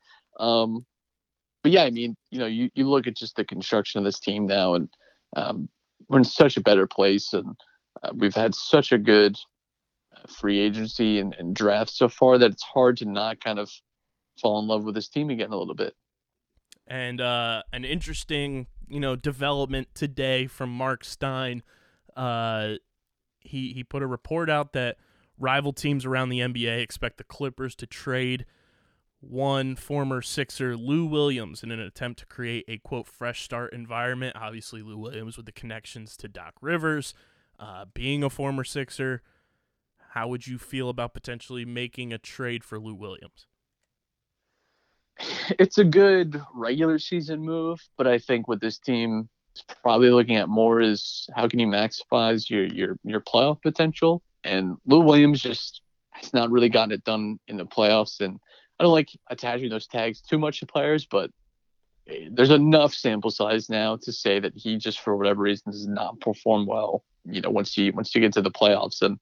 Um, 0.43 0.83
but 1.63 1.71
yeah, 1.71 1.83
I 1.83 1.91
mean, 1.91 2.15
you 2.29 2.39
know, 2.39 2.47
you, 2.47 2.69
you 2.73 2.89
look 2.89 3.07
at 3.07 3.15
just 3.15 3.35
the 3.35 3.45
construction 3.45 3.99
of 3.99 4.05
this 4.05 4.19
team 4.19 4.47
now, 4.47 4.73
and 4.73 4.89
um, 5.35 5.69
we're 6.07 6.19
in 6.19 6.23
such 6.23 6.57
a 6.57 6.61
better 6.61 6.87
place, 6.87 7.33
and 7.33 7.55
uh, 8.03 8.11
we've 8.15 8.35
had 8.35 8.55
such 8.55 8.91
a 8.91 8.97
good 8.97 9.37
uh, 10.15 10.27
free 10.27 10.59
agency 10.59 11.19
and, 11.19 11.35
and 11.37 11.55
draft 11.55 11.91
so 11.91 12.09
far 12.09 12.37
that 12.37 12.51
it's 12.51 12.63
hard 12.63 12.97
to 12.97 13.05
not 13.05 13.43
kind 13.43 13.59
of 13.59 13.69
fall 14.39 14.59
in 14.59 14.67
love 14.67 14.83
with 14.83 14.95
this 14.95 15.07
team 15.07 15.29
again 15.29 15.51
a 15.51 15.57
little 15.57 15.75
bit. 15.75 15.93
And 16.87 17.21
uh, 17.21 17.63
an 17.71 17.85
interesting, 17.85 18.67
you 18.89 18.99
know, 18.99 19.15
development 19.15 19.89
today 19.93 20.47
from 20.47 20.71
Marc 20.71 21.05
Stein. 21.05 21.63
Uh, 22.15 22.73
he 23.39 23.73
he 23.73 23.83
put 23.83 24.03
a 24.03 24.07
report 24.07 24.49
out 24.49 24.73
that 24.73 24.97
rival 25.37 25.73
teams 25.73 26.05
around 26.05 26.29
the 26.29 26.39
NBA 26.39 26.81
expect 26.81 27.17
the 27.17 27.23
Clippers 27.23 27.75
to 27.75 27.85
trade 27.87 28.45
one 29.21 29.75
former 29.75 30.21
Sixer 30.21 30.75
Lou 30.75 31.05
Williams 31.05 31.63
in 31.63 31.71
an 31.71 31.79
attempt 31.79 32.19
to 32.19 32.25
create 32.25 32.65
a 32.67 32.79
quote 32.79 33.07
fresh 33.07 33.43
start 33.43 33.71
environment. 33.71 34.35
Obviously, 34.35 34.81
Lou 34.81 34.97
Williams 34.97 35.37
with 35.37 35.45
the 35.45 35.51
connections 35.51 36.17
to 36.17 36.27
Doc 36.27 36.55
Rivers, 36.59 37.13
uh, 37.59 37.85
being 37.93 38.23
a 38.23 38.29
former 38.29 38.63
Sixer. 38.63 39.21
How 40.09 40.27
would 40.27 40.47
you 40.47 40.57
feel 40.57 40.89
about 40.89 41.13
potentially 41.13 41.63
making 41.63 42.11
a 42.11 42.17
trade 42.17 42.63
for 42.63 42.79
Lou 42.79 42.95
Williams? 42.95 43.47
It's 45.59 45.77
a 45.77 45.83
good 45.83 46.41
regular 46.53 46.97
season 46.97 47.41
move, 47.41 47.79
but 47.97 48.07
I 48.07 48.17
think 48.17 48.47
what 48.47 48.61
this 48.61 48.79
team 48.79 49.29
is 49.55 49.63
probably 49.83 50.09
looking 50.09 50.37
at 50.37 50.49
more 50.49 50.81
is 50.81 51.29
how 51.35 51.47
can 51.47 51.59
you 51.59 51.67
maximize 51.67 52.49
your 52.49 52.65
your 52.65 52.97
your 53.03 53.21
playoff 53.21 53.61
potential. 53.61 54.23
And 54.43 54.77
Lou 54.85 55.01
Williams 55.01 55.41
just 55.41 55.81
has 56.11 56.33
not 56.33 56.49
really 56.49 56.69
gotten 56.69 56.93
it 56.93 57.03
done 57.03 57.39
in 57.47 57.57
the 57.57 57.65
playoffs, 57.65 58.21
and 58.21 58.39
I 58.81 58.83
don't 58.83 58.93
like 58.93 59.11
attaching 59.29 59.69
those 59.69 59.85
tags 59.85 60.21
too 60.21 60.39
much 60.39 60.59
to 60.61 60.65
players, 60.65 61.05
but 61.05 61.29
eh, 62.07 62.29
there's 62.31 62.49
enough 62.49 62.95
sample 62.95 63.29
size 63.29 63.69
now 63.69 63.97
to 63.97 64.11
say 64.11 64.39
that 64.39 64.53
he 64.55 64.77
just 64.77 65.01
for 65.01 65.15
whatever 65.15 65.43
reason 65.43 65.71
does 65.71 65.85
not 65.85 66.19
perform 66.19 66.65
well. 66.65 67.03
You 67.25 67.41
know, 67.41 67.51
once 67.51 67.77
you 67.77 67.91
once 67.93 68.15
you 68.15 68.21
get 68.21 68.33
to 68.33 68.41
the 68.41 68.49
playoffs, 68.49 69.03
and 69.03 69.19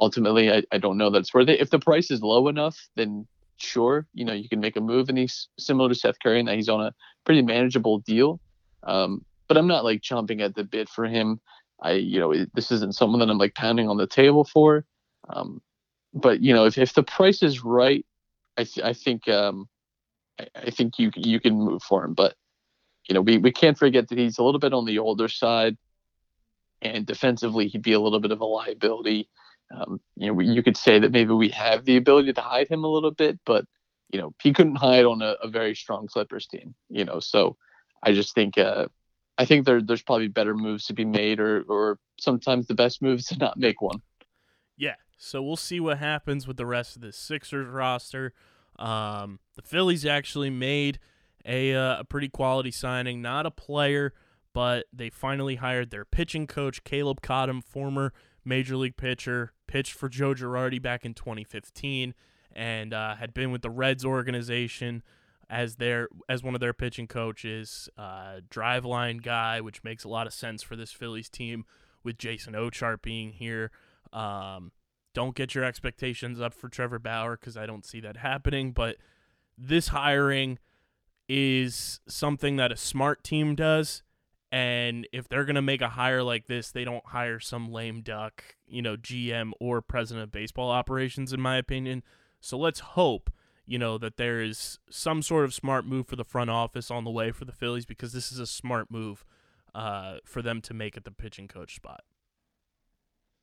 ultimately, 0.00 0.52
I, 0.52 0.64
I 0.72 0.78
don't 0.78 0.98
know 0.98 1.08
that 1.10 1.18
it's 1.18 1.32
worth 1.32 1.48
it. 1.48 1.60
If 1.60 1.70
the 1.70 1.78
price 1.78 2.10
is 2.10 2.20
low 2.20 2.48
enough, 2.48 2.76
then 2.96 3.28
sure, 3.58 4.08
you 4.12 4.24
know, 4.24 4.32
you 4.32 4.48
can 4.48 4.58
make 4.58 4.74
a 4.74 4.80
move, 4.80 5.08
and 5.08 5.16
he's 5.16 5.46
similar 5.56 5.88
to 5.88 5.94
Seth 5.94 6.18
Curry 6.20 6.40
in 6.40 6.46
that 6.46 6.56
he's 6.56 6.68
on 6.68 6.80
a 6.80 6.92
pretty 7.24 7.42
manageable 7.42 8.00
deal. 8.00 8.40
Um, 8.82 9.24
but 9.46 9.56
I'm 9.56 9.68
not 9.68 9.84
like 9.84 10.00
chomping 10.00 10.40
at 10.40 10.56
the 10.56 10.64
bit 10.64 10.88
for 10.88 11.04
him. 11.04 11.40
I, 11.80 11.92
you 11.92 12.18
know, 12.18 12.34
this 12.54 12.72
isn't 12.72 12.96
someone 12.96 13.20
that 13.20 13.30
I'm 13.30 13.38
like 13.38 13.54
pounding 13.54 13.88
on 13.88 13.98
the 13.98 14.08
table 14.08 14.42
for. 14.42 14.84
Um, 15.28 15.62
but 16.12 16.40
you 16.40 16.52
know, 16.52 16.64
if, 16.64 16.76
if 16.76 16.92
the 16.92 17.04
price 17.04 17.44
is 17.44 17.62
right, 17.62 18.04
I, 18.56 18.64
th- 18.64 18.84
I 18.84 18.92
think, 18.92 19.28
um, 19.28 19.68
I, 20.38 20.46
I 20.54 20.70
think 20.70 20.98
you 20.98 21.10
you 21.14 21.40
can 21.40 21.54
move 21.54 21.82
for 21.82 22.04
him. 22.04 22.14
But 22.14 22.34
you 23.08 23.14
know, 23.14 23.20
we 23.20 23.38
we 23.38 23.52
can't 23.52 23.78
forget 23.78 24.08
that 24.08 24.18
he's 24.18 24.38
a 24.38 24.42
little 24.42 24.60
bit 24.60 24.72
on 24.72 24.84
the 24.84 24.98
older 24.98 25.28
side, 25.28 25.76
and 26.82 27.06
defensively, 27.06 27.68
he'd 27.68 27.82
be 27.82 27.92
a 27.92 28.00
little 28.00 28.20
bit 28.20 28.32
of 28.32 28.40
a 28.40 28.44
liability. 28.44 29.28
Um, 29.74 30.00
you 30.16 30.28
know, 30.28 30.32
we, 30.32 30.46
you 30.46 30.62
could 30.62 30.76
say 30.76 30.98
that 30.98 31.12
maybe 31.12 31.32
we 31.32 31.48
have 31.50 31.84
the 31.84 31.96
ability 31.96 32.32
to 32.32 32.40
hide 32.40 32.68
him 32.68 32.84
a 32.84 32.88
little 32.88 33.10
bit, 33.10 33.38
but 33.44 33.64
you 34.10 34.20
know, 34.20 34.32
he 34.40 34.52
couldn't 34.52 34.76
hide 34.76 35.04
on 35.04 35.22
a, 35.22 35.36
a 35.42 35.48
very 35.48 35.74
strong 35.74 36.06
Clippers 36.06 36.46
team. 36.46 36.74
You 36.88 37.04
know, 37.04 37.20
so 37.20 37.56
I 38.02 38.12
just 38.12 38.34
think 38.34 38.58
uh, 38.58 38.86
I 39.38 39.44
think 39.44 39.66
there 39.66 39.82
there's 39.82 40.02
probably 40.02 40.28
better 40.28 40.54
moves 40.54 40.86
to 40.86 40.94
be 40.94 41.04
made, 41.04 41.40
or 41.40 41.62
or 41.68 41.98
sometimes 42.18 42.66
the 42.66 42.74
best 42.74 43.02
moves 43.02 43.26
to 43.26 43.38
not 43.38 43.58
make 43.58 43.80
one. 43.80 44.02
Yeah, 44.76 44.94
so 45.16 45.42
we'll 45.42 45.56
see 45.56 45.80
what 45.80 45.98
happens 45.98 46.46
with 46.46 46.56
the 46.56 46.66
rest 46.66 46.96
of 46.96 47.02
the 47.02 47.12
Sixers 47.12 47.68
roster. 47.68 48.32
Um, 48.78 49.40
the 49.54 49.62
Phillies 49.62 50.04
actually 50.04 50.50
made 50.50 50.98
a 51.44 51.74
uh, 51.74 52.00
a 52.00 52.04
pretty 52.04 52.28
quality 52.28 52.70
signing, 52.70 53.22
not 53.22 53.46
a 53.46 53.50
player, 53.50 54.12
but 54.52 54.86
they 54.92 55.10
finally 55.10 55.56
hired 55.56 55.90
their 55.90 56.04
pitching 56.04 56.46
coach, 56.46 56.84
Caleb 56.84 57.22
Cotham, 57.22 57.62
former 57.62 58.12
major 58.44 58.76
league 58.76 58.96
pitcher, 58.96 59.52
pitched 59.66 59.92
for 59.92 60.08
Joe 60.08 60.34
Girardi 60.34 60.80
back 60.80 61.04
in 61.04 61.14
2015, 61.14 62.14
and 62.52 62.94
uh, 62.94 63.16
had 63.16 63.32
been 63.32 63.50
with 63.50 63.62
the 63.62 63.70
Reds 63.70 64.04
organization 64.04 65.02
as 65.48 65.76
their 65.76 66.08
as 66.28 66.42
one 66.42 66.54
of 66.54 66.60
their 66.60 66.72
pitching 66.72 67.06
coaches, 67.06 67.88
uh, 67.96 68.40
Driveline 68.50 69.22
guy, 69.22 69.60
which 69.60 69.84
makes 69.84 70.04
a 70.04 70.08
lot 70.08 70.26
of 70.26 70.34
sense 70.34 70.62
for 70.62 70.76
this 70.76 70.92
Phillies 70.92 71.28
team 71.28 71.64
with 72.02 72.18
Jason 72.18 72.54
Ochart 72.54 73.02
being 73.02 73.32
here. 73.32 73.70
Um, 74.12 74.72
don't 75.16 75.34
get 75.34 75.54
your 75.54 75.64
expectations 75.64 76.42
up 76.42 76.52
for 76.52 76.68
Trevor 76.68 76.98
Bauer 76.98 77.38
because 77.38 77.56
I 77.56 77.64
don't 77.64 77.86
see 77.86 78.00
that 78.00 78.18
happening. 78.18 78.72
But 78.72 78.96
this 79.56 79.88
hiring 79.88 80.58
is 81.26 82.00
something 82.06 82.56
that 82.56 82.70
a 82.70 82.76
smart 82.76 83.24
team 83.24 83.54
does. 83.54 84.02
And 84.52 85.08
if 85.14 85.26
they're 85.26 85.46
going 85.46 85.56
to 85.56 85.62
make 85.62 85.80
a 85.80 85.88
hire 85.88 86.22
like 86.22 86.48
this, 86.48 86.70
they 86.70 86.84
don't 86.84 87.04
hire 87.06 87.40
some 87.40 87.72
lame 87.72 88.02
duck, 88.02 88.44
you 88.66 88.82
know, 88.82 88.94
GM 88.94 89.52
or 89.58 89.80
president 89.80 90.24
of 90.24 90.32
baseball 90.32 90.70
operations, 90.70 91.32
in 91.32 91.40
my 91.40 91.56
opinion. 91.56 92.02
So 92.38 92.58
let's 92.58 92.80
hope, 92.80 93.30
you 93.64 93.78
know, 93.78 93.96
that 93.96 94.18
there 94.18 94.42
is 94.42 94.78
some 94.90 95.22
sort 95.22 95.46
of 95.46 95.54
smart 95.54 95.86
move 95.86 96.08
for 96.08 96.16
the 96.16 96.24
front 96.24 96.50
office 96.50 96.90
on 96.90 97.04
the 97.04 97.10
way 97.10 97.32
for 97.32 97.46
the 97.46 97.52
Phillies 97.52 97.86
because 97.86 98.12
this 98.12 98.30
is 98.30 98.38
a 98.38 98.46
smart 98.46 98.90
move 98.90 99.24
uh, 99.74 100.16
for 100.26 100.42
them 100.42 100.60
to 100.60 100.74
make 100.74 100.94
at 100.94 101.04
the 101.04 101.10
pitching 101.10 101.48
coach 101.48 101.74
spot. 101.74 102.02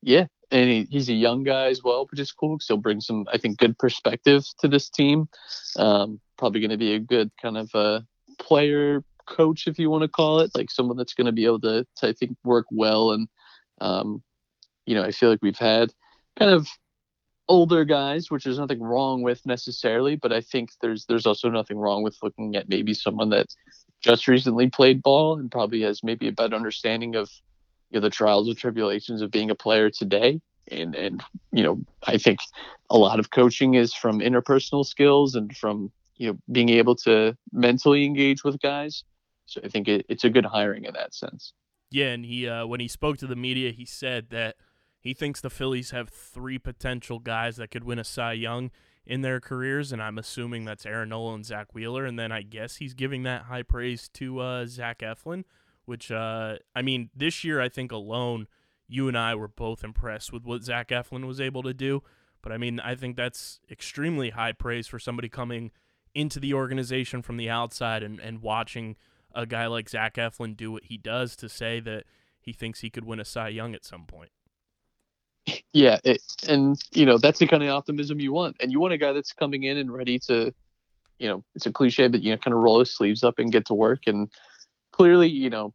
Yeah, 0.05 0.27
and 0.51 0.69
he, 0.69 0.87
he's 0.89 1.09
a 1.09 1.13
young 1.13 1.43
guy 1.43 1.67
as 1.67 1.81
well, 1.83 2.07
which 2.09 2.19
is 2.19 2.31
cool. 2.31 2.57
So 2.59 2.77
bring 2.77 3.01
some, 3.01 3.25
I 3.31 3.37
think, 3.37 3.57
good 3.57 3.77
perspective 3.77 4.43
to 4.59 4.67
this 4.67 4.89
team. 4.89 5.29
Um, 5.77 6.19
probably 6.37 6.59
going 6.59 6.71
to 6.71 6.77
be 6.77 6.93
a 6.93 6.99
good 6.99 7.31
kind 7.41 7.57
of 7.57 7.73
uh, 7.73 8.01
player 8.37 9.03
coach, 9.25 9.67
if 9.67 9.79
you 9.79 9.89
want 9.89 10.01
to 10.01 10.09
call 10.09 10.41
it, 10.41 10.51
like 10.55 10.69
someone 10.69 10.97
that's 10.97 11.13
going 11.13 11.25
to 11.25 11.31
be 11.31 11.45
able 11.45 11.61
to, 11.61 11.87
to, 11.97 12.07
I 12.07 12.13
think, 12.13 12.35
work 12.43 12.65
well. 12.69 13.11
And 13.11 13.27
um, 13.79 14.21
you 14.85 14.95
know, 14.95 15.03
I 15.03 15.11
feel 15.11 15.29
like 15.29 15.39
we've 15.41 15.57
had 15.57 15.93
kind 16.37 16.51
of 16.51 16.67
older 17.47 17.85
guys, 17.85 18.31
which 18.31 18.43
there's 18.43 18.59
nothing 18.59 18.81
wrong 18.81 19.21
with 19.21 19.45
necessarily, 19.45 20.15
but 20.15 20.31
I 20.31 20.41
think 20.41 20.71
there's 20.81 21.05
there's 21.05 21.25
also 21.25 21.49
nothing 21.49 21.77
wrong 21.77 22.03
with 22.03 22.17
looking 22.21 22.55
at 22.55 22.69
maybe 22.69 22.93
someone 22.93 23.29
that 23.29 23.47
just 24.01 24.27
recently 24.27 24.69
played 24.69 25.01
ball 25.01 25.39
and 25.39 25.51
probably 25.51 25.81
has 25.81 26.03
maybe 26.03 26.27
a 26.27 26.31
better 26.31 26.55
understanding 26.55 27.15
of 27.15 27.29
know 27.93 28.01
the 28.01 28.09
trials 28.09 28.47
and 28.47 28.57
tribulations 28.57 29.21
of 29.21 29.31
being 29.31 29.49
a 29.49 29.55
player 29.55 29.89
today. 29.89 30.41
And 30.71 30.95
and 30.95 31.21
you 31.51 31.61
know 31.61 31.81
i 32.07 32.17
think 32.17 32.39
a 32.89 32.97
lot 32.97 33.19
of 33.19 33.31
coaching 33.31 33.73
is 33.73 33.93
from 33.93 34.19
interpersonal 34.19 34.85
skills 34.85 35.35
and 35.35 35.55
from 35.57 35.91
you 36.15 36.27
know 36.27 36.37
being 36.53 36.69
able 36.69 36.95
to 36.97 37.35
mentally 37.51 38.05
engage 38.05 38.45
with 38.45 38.61
guys. 38.61 39.03
So 39.45 39.59
i 39.65 39.67
think 39.67 39.89
it, 39.89 40.05
it's 40.07 40.23
a 40.23 40.29
good 40.29 40.45
hiring 40.45 40.85
in 40.85 40.93
that 40.93 41.13
sense. 41.13 41.53
Yeah, 41.93 42.07
and 42.07 42.25
he 42.25 42.47
uh, 42.47 42.65
when 42.65 42.79
he 42.79 42.87
spoke 42.87 43.17
to 43.17 43.27
the 43.27 43.35
media, 43.35 43.71
he 43.71 43.85
said 43.85 44.29
that 44.31 44.55
he 44.99 45.13
thinks 45.13 45.41
the 45.41 45.51
Phillies 45.51 45.91
have 45.91 46.09
three 46.09 46.57
potential 46.57 47.19
guys 47.19 47.57
that 47.57 47.69
could 47.69 47.83
win 47.83 47.99
a 47.99 48.03
Cy 48.03 48.33
Young 48.33 48.71
in 49.05 49.21
their 49.21 49.39
careers, 49.39 49.91
and 49.91 50.01
I'm 50.01 50.17
assuming 50.17 50.65
that's 50.65 50.85
Aaron 50.85 51.09
Nola 51.09 51.35
and 51.35 51.45
Zack 51.45 51.75
Wheeler. 51.75 52.05
And 52.05 52.17
then 52.17 52.31
I 52.31 52.41
guess 52.41 52.77
he's 52.77 52.93
giving 52.93 53.23
that 53.23 53.43
high 53.43 53.63
praise 53.63 54.09
to 54.13 54.39
uh, 54.39 54.65
Zach 54.65 54.99
Eflin, 54.99 55.43
which 55.85 56.11
uh, 56.11 56.57
I 56.75 56.81
mean, 56.81 57.09
this 57.15 57.43
year 57.43 57.61
I 57.61 57.69
think 57.69 57.91
alone, 57.91 58.47
you 58.87 59.07
and 59.07 59.17
I 59.17 59.35
were 59.35 59.47
both 59.47 59.83
impressed 59.83 60.31
with 60.31 60.43
what 60.43 60.63
Zach 60.63 60.89
Eflin 60.89 61.25
was 61.25 61.41
able 61.41 61.63
to 61.63 61.73
do. 61.73 62.03
But 62.41 62.51
I 62.51 62.57
mean, 62.57 62.79
I 62.79 62.95
think 62.95 63.15
that's 63.15 63.59
extremely 63.71 64.31
high 64.31 64.51
praise 64.51 64.87
for 64.87 64.99
somebody 64.99 65.29
coming 65.29 65.71
into 66.13 66.39
the 66.39 66.53
organization 66.53 67.21
from 67.21 67.37
the 67.37 67.49
outside 67.49 68.03
and, 68.03 68.19
and 68.19 68.41
watching 68.41 68.95
a 69.33 69.45
guy 69.45 69.65
like 69.67 69.89
Zach 69.89 70.15
Eflin 70.15 70.55
do 70.55 70.71
what 70.71 70.85
he 70.85 70.97
does 70.97 71.35
to 71.37 71.49
say 71.49 71.79
that 71.79 72.03
he 72.39 72.53
thinks 72.53 72.81
he 72.81 72.89
could 72.89 73.05
win 73.05 73.19
a 73.19 73.25
Cy 73.25 73.47
Young 73.49 73.73
at 73.73 73.85
some 73.85 74.05
point. 74.05 74.29
Yeah, 75.73 75.99
it, 76.03 76.21
and 76.47 76.79
you 76.91 77.05
know 77.05 77.17
that's 77.17 77.39
the 77.39 77.47
kind 77.47 77.63
of 77.63 77.69
optimism 77.69 78.19
you 78.19 78.31
want, 78.31 78.57
and 78.59 78.71
you 78.71 78.79
want 78.79 78.93
a 78.93 78.97
guy 78.97 79.11
that's 79.11 79.33
coming 79.33 79.63
in 79.63 79.77
and 79.77 79.91
ready 79.91 80.19
to, 80.19 80.53
you 81.19 81.27
know, 81.27 81.43
it's 81.55 81.65
a 81.65 81.71
cliche, 81.71 82.07
but 82.07 82.21
you 82.21 82.31
know, 82.31 82.37
kind 82.37 82.53
of 82.53 82.61
roll 82.61 82.79
his 82.79 82.95
sleeves 82.95 83.23
up 83.23 83.39
and 83.39 83.51
get 83.51 83.65
to 83.65 83.73
work. 83.73 84.01
And 84.07 84.29
clearly, 84.93 85.27
you 85.27 85.49
know, 85.49 85.73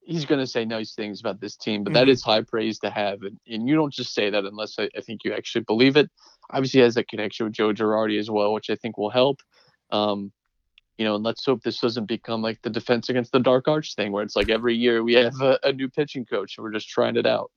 he's 0.00 0.24
going 0.24 0.40
to 0.40 0.46
say 0.46 0.64
nice 0.64 0.94
things 0.94 1.20
about 1.20 1.40
this 1.40 1.56
team, 1.56 1.84
but 1.84 1.92
that 1.92 2.06
Mhm. 2.06 2.10
is 2.10 2.22
high 2.24 2.42
praise 2.42 2.78
to 2.80 2.90
have, 2.90 3.22
and, 3.22 3.38
and 3.48 3.68
you 3.68 3.74
don't 3.76 3.92
just 3.92 4.12
say 4.14 4.30
that 4.30 4.44
unless 4.44 4.78
I, 4.78 4.88
I 4.96 5.00
think 5.00 5.22
you 5.24 5.32
actually 5.32 5.62
believe 5.64 5.96
it. 5.96 6.10
Obviously, 6.50 6.78
he 6.78 6.84
has 6.84 6.94
that 6.94 7.08
connection 7.08 7.44
with 7.46 7.54
Joe 7.54 7.72
Girardi 7.72 8.18
as 8.18 8.30
well, 8.30 8.52
which 8.52 8.70
I 8.70 8.76
think 8.76 8.98
will 8.98 9.10
help. 9.10 9.40
Um, 9.90 10.32
you 10.96 11.04
know, 11.04 11.16
and 11.16 11.24
let's 11.24 11.44
hope 11.44 11.62
this 11.62 11.80
doesn't 11.80 12.06
become 12.06 12.40
like 12.40 12.62
the 12.62 12.70
defense 12.70 13.08
against 13.10 13.32
the 13.32 13.40
dark 13.40 13.68
arch 13.68 13.94
thing, 13.94 14.12
where 14.12 14.22
it's 14.22 14.36
like 14.36 14.48
every 14.48 14.74
year 14.74 15.02
we 15.04 15.14
have 15.14 15.40
a, 15.40 15.58
a 15.62 15.72
new 15.72 15.88
pitching 15.90 16.24
coach 16.24 16.56
and 16.56 16.64
we're 16.64 16.72
just 16.72 16.88
trying 16.88 17.16
it 17.16 17.26
out. 17.26 17.50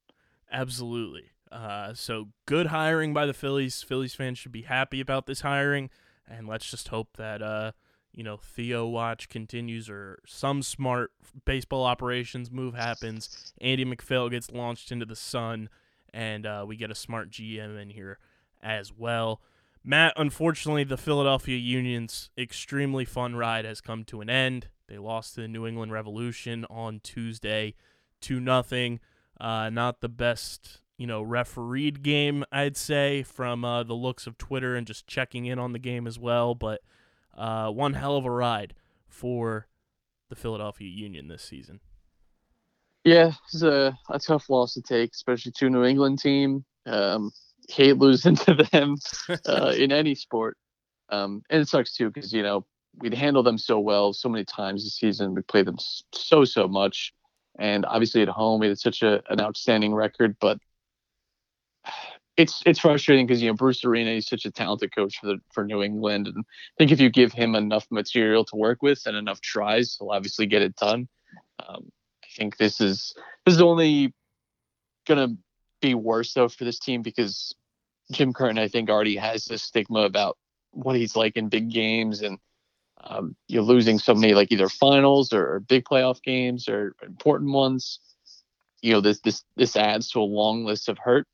Absolutely. 0.51 1.31
Uh, 1.51 1.93
so 1.93 2.29
good 2.45 2.67
hiring 2.67 3.13
by 3.13 3.25
the 3.25 3.33
Phillies. 3.33 3.81
Phillies 3.83 4.13
fans 4.15 4.37
should 4.37 4.51
be 4.51 4.63
happy 4.63 4.99
about 4.99 5.25
this 5.25 5.41
hiring, 5.41 5.89
and 6.27 6.47
let's 6.47 6.69
just 6.69 6.89
hope 6.89 7.15
that 7.17 7.41
uh, 7.41 7.71
you 8.13 8.23
know 8.23 8.37
Theo 8.37 8.87
Watch 8.87 9.29
continues 9.29 9.89
or 9.89 10.19
some 10.25 10.61
smart 10.61 11.11
baseball 11.45 11.85
operations 11.85 12.51
move 12.51 12.73
happens. 12.73 13.53
Andy 13.61 13.85
MacPhail 13.85 14.29
gets 14.29 14.51
launched 14.51 14.91
into 14.91 15.05
the 15.05 15.15
sun, 15.15 15.69
and 16.13 16.45
uh, 16.45 16.65
we 16.67 16.75
get 16.75 16.91
a 16.91 16.95
smart 16.95 17.29
GM 17.31 17.81
in 17.81 17.89
here 17.89 18.19
as 18.61 18.91
well. 18.95 19.41
Matt, 19.83 20.13
unfortunately, 20.17 20.83
the 20.83 20.97
Philadelphia 20.97 21.57
Union's 21.57 22.29
extremely 22.37 23.05
fun 23.05 23.35
ride 23.35 23.65
has 23.65 23.79
come 23.79 24.03
to 24.05 24.21
an 24.21 24.29
end. 24.29 24.67
They 24.87 24.97
lost 24.97 25.35
to 25.35 25.41
the 25.41 25.47
New 25.47 25.65
England 25.65 25.91
Revolution 25.91 26.65
on 26.69 26.99
Tuesday, 27.01 27.75
two 28.19 28.39
nothing. 28.39 28.99
Uh, 29.39 29.69
not 29.69 30.01
the 30.01 30.09
best, 30.09 30.81
you 30.97 31.07
know, 31.07 31.21
refereed 31.21 32.03
game, 32.03 32.43
I'd 32.51 32.75
say, 32.75 33.23
from 33.23 33.63
uh, 33.63 33.83
the 33.83 33.93
looks 33.93 34.27
of 34.27 34.37
Twitter 34.37 34.75
and 34.75 34.85
just 34.85 35.07
checking 35.07 35.45
in 35.45 35.57
on 35.57 35.71
the 35.71 35.79
game 35.79 36.05
as 36.05 36.19
well. 36.19 36.55
But 36.55 36.81
uh, 37.39 37.71
one 37.71 37.93
hell 37.93 38.17
of 38.17 38.25
a 38.25 38.31
ride 38.31 38.75
for 39.07 39.67
the 40.29 40.35
Philadelphia 40.35 40.89
Union 40.89 41.27
this 41.27 41.43
season. 41.43 41.79
Yeah, 43.03 43.31
it's 43.45 43.63
a, 43.63 43.97
a 44.09 44.19
tough 44.19 44.49
loss 44.49 44.73
to 44.73 44.81
take, 44.81 45.11
especially 45.13 45.53
to 45.53 45.67
a 45.67 45.69
New 45.69 45.85
England 45.85 46.19
team. 46.19 46.65
Um, 46.85 47.31
hate 47.69 47.97
losing 47.97 48.35
to 48.45 48.55
them 48.71 48.97
uh, 49.47 49.73
in 49.75 49.91
any 49.91 50.15
sport. 50.15 50.57
Um, 51.09 51.41
and 51.49 51.61
it 51.61 51.67
sucks 51.67 51.95
too 51.95 52.11
because, 52.11 52.33
you 52.33 52.43
know, 52.43 52.65
we'd 52.99 53.13
handled 53.13 53.45
them 53.45 53.57
so 53.57 53.79
well 53.79 54.13
so 54.13 54.29
many 54.29 54.45
times 54.45 54.83
this 54.83 54.97
season. 54.97 55.33
We 55.33 55.41
played 55.41 55.65
them 55.65 55.77
so, 56.13 56.43
so 56.43 56.67
much. 56.67 57.13
And 57.57 57.85
obviously 57.85 58.21
at 58.21 58.29
home, 58.29 58.59
we 58.59 58.67
had 58.67 58.79
such 58.79 59.01
a, 59.01 59.21
an 59.29 59.39
outstanding 59.39 59.93
record. 59.93 60.35
But 60.39 60.59
it's 62.39 62.63
it's 62.65 62.79
frustrating 62.79 63.27
because, 63.27 63.41
you 63.41 63.49
know, 63.49 63.53
Bruce 63.53 63.83
Arena 63.83 64.11
is 64.11 64.25
such 64.25 64.45
a 64.45 64.51
talented 64.51 64.95
coach 64.95 65.19
for, 65.19 65.27
the, 65.27 65.41
for 65.51 65.65
New 65.65 65.83
England. 65.83 66.27
And 66.27 66.37
I 66.39 66.73
think 66.77 66.91
if 66.91 67.01
you 67.01 67.09
give 67.09 67.33
him 67.33 67.53
enough 67.53 67.85
material 67.91 68.45
to 68.45 68.55
work 68.55 68.81
with 68.81 69.01
and 69.05 69.17
enough 69.17 69.41
tries, 69.41 69.97
he'll 69.99 70.11
obviously 70.11 70.45
get 70.45 70.61
it 70.61 70.77
done. 70.77 71.09
Um, 71.59 71.91
I 72.23 72.27
think 72.37 72.55
this 72.55 72.79
is 72.79 73.13
this 73.45 73.55
is 73.55 73.61
only 73.61 74.13
gonna 75.05 75.35
be 75.81 75.95
worse 75.95 76.33
though 76.33 76.47
for 76.47 76.63
this 76.63 76.79
team 76.79 77.01
because 77.01 77.53
Jim 78.13 78.31
Curtin 78.31 78.57
I 78.57 78.69
think 78.69 78.89
already 78.89 79.17
has 79.17 79.43
this 79.43 79.63
stigma 79.63 80.01
about 80.01 80.37
what 80.71 80.95
he's 80.95 81.17
like 81.17 81.35
in 81.35 81.49
big 81.49 81.69
games 81.69 82.21
and 82.21 82.39
um, 83.01 83.35
you're 83.49 83.63
losing 83.63 83.99
so 83.99 84.15
many 84.15 84.33
like 84.33 84.51
either 84.53 84.69
finals 84.69 85.33
or, 85.33 85.55
or 85.55 85.59
big 85.59 85.83
playoff 85.83 86.23
games 86.23 86.69
or 86.69 86.95
important 87.05 87.51
ones. 87.51 87.99
You 88.81 88.93
know 88.93 89.01
this 89.01 89.19
this 89.19 89.43
this 89.57 89.75
adds 89.75 90.09
to 90.11 90.21
a 90.21 90.21
long 90.21 90.63
list 90.63 90.87
of 90.87 90.97
hurt 90.97 91.27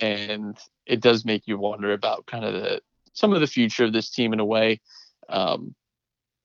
and 0.00 0.56
it 0.86 1.00
does 1.00 1.24
make 1.24 1.46
you 1.46 1.58
wonder 1.58 1.92
about 1.92 2.26
kind 2.26 2.44
of 2.44 2.54
the 2.54 2.80
some 3.12 3.32
of 3.32 3.40
the 3.40 3.46
future 3.46 3.84
of 3.84 3.92
this 3.92 4.10
team 4.10 4.32
in 4.32 4.40
a 4.40 4.44
way. 4.44 4.80
Um, 5.28 5.74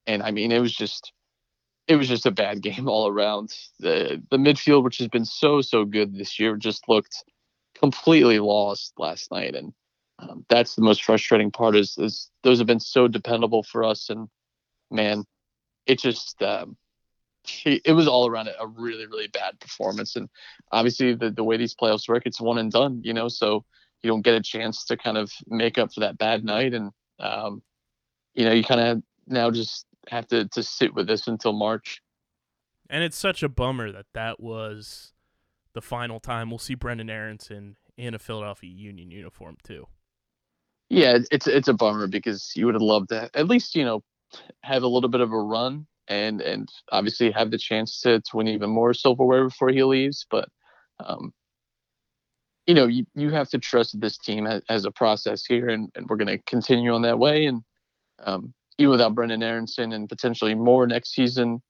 and 0.06 0.22
I 0.22 0.30
mean 0.30 0.52
it 0.52 0.60
was 0.60 0.74
just 0.74 1.12
it 1.86 1.96
was 1.96 2.08
just 2.08 2.26
a 2.26 2.30
bad 2.30 2.62
game 2.62 2.88
all 2.88 3.08
around. 3.08 3.54
The 3.80 4.22
the 4.30 4.36
midfield, 4.36 4.84
which 4.84 4.98
has 4.98 5.08
been 5.08 5.24
so 5.24 5.60
so 5.60 5.84
good 5.84 6.14
this 6.14 6.38
year, 6.38 6.56
just 6.56 6.88
looked 6.88 7.24
completely 7.74 8.38
lost 8.38 8.92
last 8.98 9.30
night, 9.30 9.54
and 9.54 9.72
um, 10.18 10.44
that's 10.48 10.74
the 10.74 10.82
most 10.82 11.02
frustrating 11.02 11.50
part. 11.50 11.76
Is 11.76 11.96
is 11.98 12.30
those 12.42 12.58
have 12.58 12.66
been 12.66 12.80
so 12.80 13.08
dependable 13.08 13.62
for 13.62 13.84
us, 13.84 14.10
and 14.10 14.28
man, 14.90 15.24
it 15.86 15.98
just 15.98 16.42
um, 16.42 16.76
it, 17.64 17.82
it 17.84 17.92
was 17.92 18.08
all 18.08 18.28
around 18.28 18.48
a, 18.48 18.60
a 18.60 18.66
really 18.66 19.06
really 19.06 19.28
bad 19.28 19.58
performance. 19.60 20.16
And 20.16 20.28
obviously 20.72 21.14
the 21.14 21.30
the 21.30 21.44
way 21.44 21.56
these 21.56 21.74
playoffs 21.74 22.08
work, 22.08 22.24
it's 22.26 22.40
one 22.40 22.58
and 22.58 22.72
done, 22.72 23.00
you 23.04 23.12
know, 23.12 23.28
so 23.28 23.64
you 24.02 24.08
don't 24.08 24.22
get 24.22 24.34
a 24.34 24.42
chance 24.42 24.84
to 24.86 24.96
kind 24.96 25.18
of 25.18 25.32
make 25.48 25.78
up 25.78 25.92
for 25.92 26.00
that 26.00 26.18
bad 26.18 26.44
night, 26.44 26.72
and 26.74 26.90
um, 27.18 27.62
you 28.34 28.44
know 28.44 28.52
you 28.52 28.62
kind 28.62 28.80
of 28.80 29.02
now 29.26 29.50
just 29.50 29.86
have 30.08 30.26
to 30.28 30.46
to 30.48 30.62
sit 30.62 30.94
with 30.94 31.06
this 31.06 31.26
until 31.26 31.52
March. 31.52 32.00
And 32.90 33.04
it's 33.04 33.18
such 33.18 33.42
a 33.42 33.48
bummer 33.48 33.92
that 33.92 34.06
that 34.14 34.40
was 34.40 35.12
the 35.74 35.82
final 35.82 36.20
time 36.20 36.50
we'll 36.50 36.58
see 36.58 36.74
Brenden 36.74 37.10
Aaronson 37.10 37.76
in 37.96 38.14
a 38.14 38.18
Philadelphia 38.18 38.70
Union 38.70 39.10
uniform, 39.10 39.56
too. 39.62 39.86
Yeah, 40.88 41.18
it's 41.30 41.46
it's 41.46 41.68
a 41.68 41.74
bummer 41.74 42.06
because 42.06 42.52
you 42.56 42.64
would 42.66 42.74
have 42.74 42.82
loved 42.82 43.10
to 43.10 43.30
at 43.34 43.46
least 43.46 43.74
you 43.74 43.84
know 43.84 44.02
have 44.62 44.82
a 44.82 44.88
little 44.88 45.10
bit 45.10 45.20
of 45.20 45.32
a 45.32 45.38
run 45.38 45.86
and 46.08 46.40
and 46.40 46.68
obviously 46.90 47.30
have 47.30 47.50
the 47.50 47.58
chance 47.58 48.00
to, 48.00 48.20
to 48.20 48.36
win 48.36 48.48
even 48.48 48.70
more 48.70 48.94
silverware 48.94 49.44
before 49.44 49.68
he 49.68 49.84
leaves. 49.84 50.26
But 50.30 50.48
um, 51.04 51.32
you 52.66 52.74
know 52.74 52.86
you, 52.86 53.06
you 53.14 53.30
have 53.30 53.48
to 53.50 53.58
trust 53.58 53.92
that 53.92 54.00
this 54.00 54.18
team 54.18 54.44
has, 54.46 54.62
has 54.68 54.84
a 54.84 54.90
process 54.90 55.44
here, 55.44 55.68
and, 55.68 55.90
and 55.94 56.08
we're 56.08 56.16
going 56.16 56.28
to 56.28 56.38
continue 56.38 56.92
on 56.94 57.02
that 57.02 57.18
way. 57.18 57.46
And 57.46 57.62
um, 58.24 58.54
even 58.78 58.92
without 58.92 59.14
Brenden 59.14 59.42
Aaronson 59.42 59.92
and 59.92 60.08
potentially 60.08 60.54
more 60.54 60.86
next 60.86 61.14
season, 61.14 61.62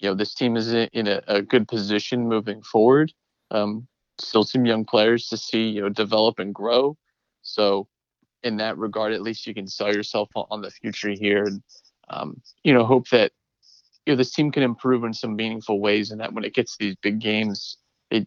you 0.00 0.08
know 0.08 0.14
this 0.14 0.34
team 0.34 0.56
is 0.56 0.72
in, 0.72 1.06
a, 1.08 1.22
a 1.26 1.42
good 1.42 1.66
position 1.66 2.28
moving 2.28 2.62
forward. 2.62 3.12
Um, 3.50 3.88
still 4.18 4.44
some 4.44 4.66
young 4.66 4.84
players 4.84 5.28
to 5.28 5.36
see 5.36 5.68
you 5.68 5.80
know 5.80 5.88
develop 5.88 6.38
and 6.38 6.54
grow. 6.54 6.96
So 7.42 7.88
in 8.42 8.58
that 8.58 8.78
regard, 8.78 9.12
at 9.12 9.22
least 9.22 9.46
you 9.46 9.54
can 9.54 9.66
sell 9.66 9.92
yourself 9.92 10.28
on, 10.34 10.46
on 10.50 10.62
the 10.62 10.70
future 10.70 11.10
here, 11.10 11.44
and 11.44 11.62
um, 12.10 12.40
you 12.62 12.72
know 12.74 12.84
hope 12.84 13.08
that 13.08 13.32
you 14.08 14.14
know 14.14 14.16
this 14.16 14.32
team 14.32 14.50
can 14.50 14.62
improve 14.62 15.04
in 15.04 15.12
some 15.12 15.36
meaningful 15.36 15.80
ways, 15.80 16.10
and 16.10 16.20
that 16.22 16.32
when 16.32 16.42
it 16.42 16.54
gets 16.54 16.78
to 16.78 16.84
these 16.86 16.96
big 17.02 17.18
games, 17.18 17.76
they 18.10 18.24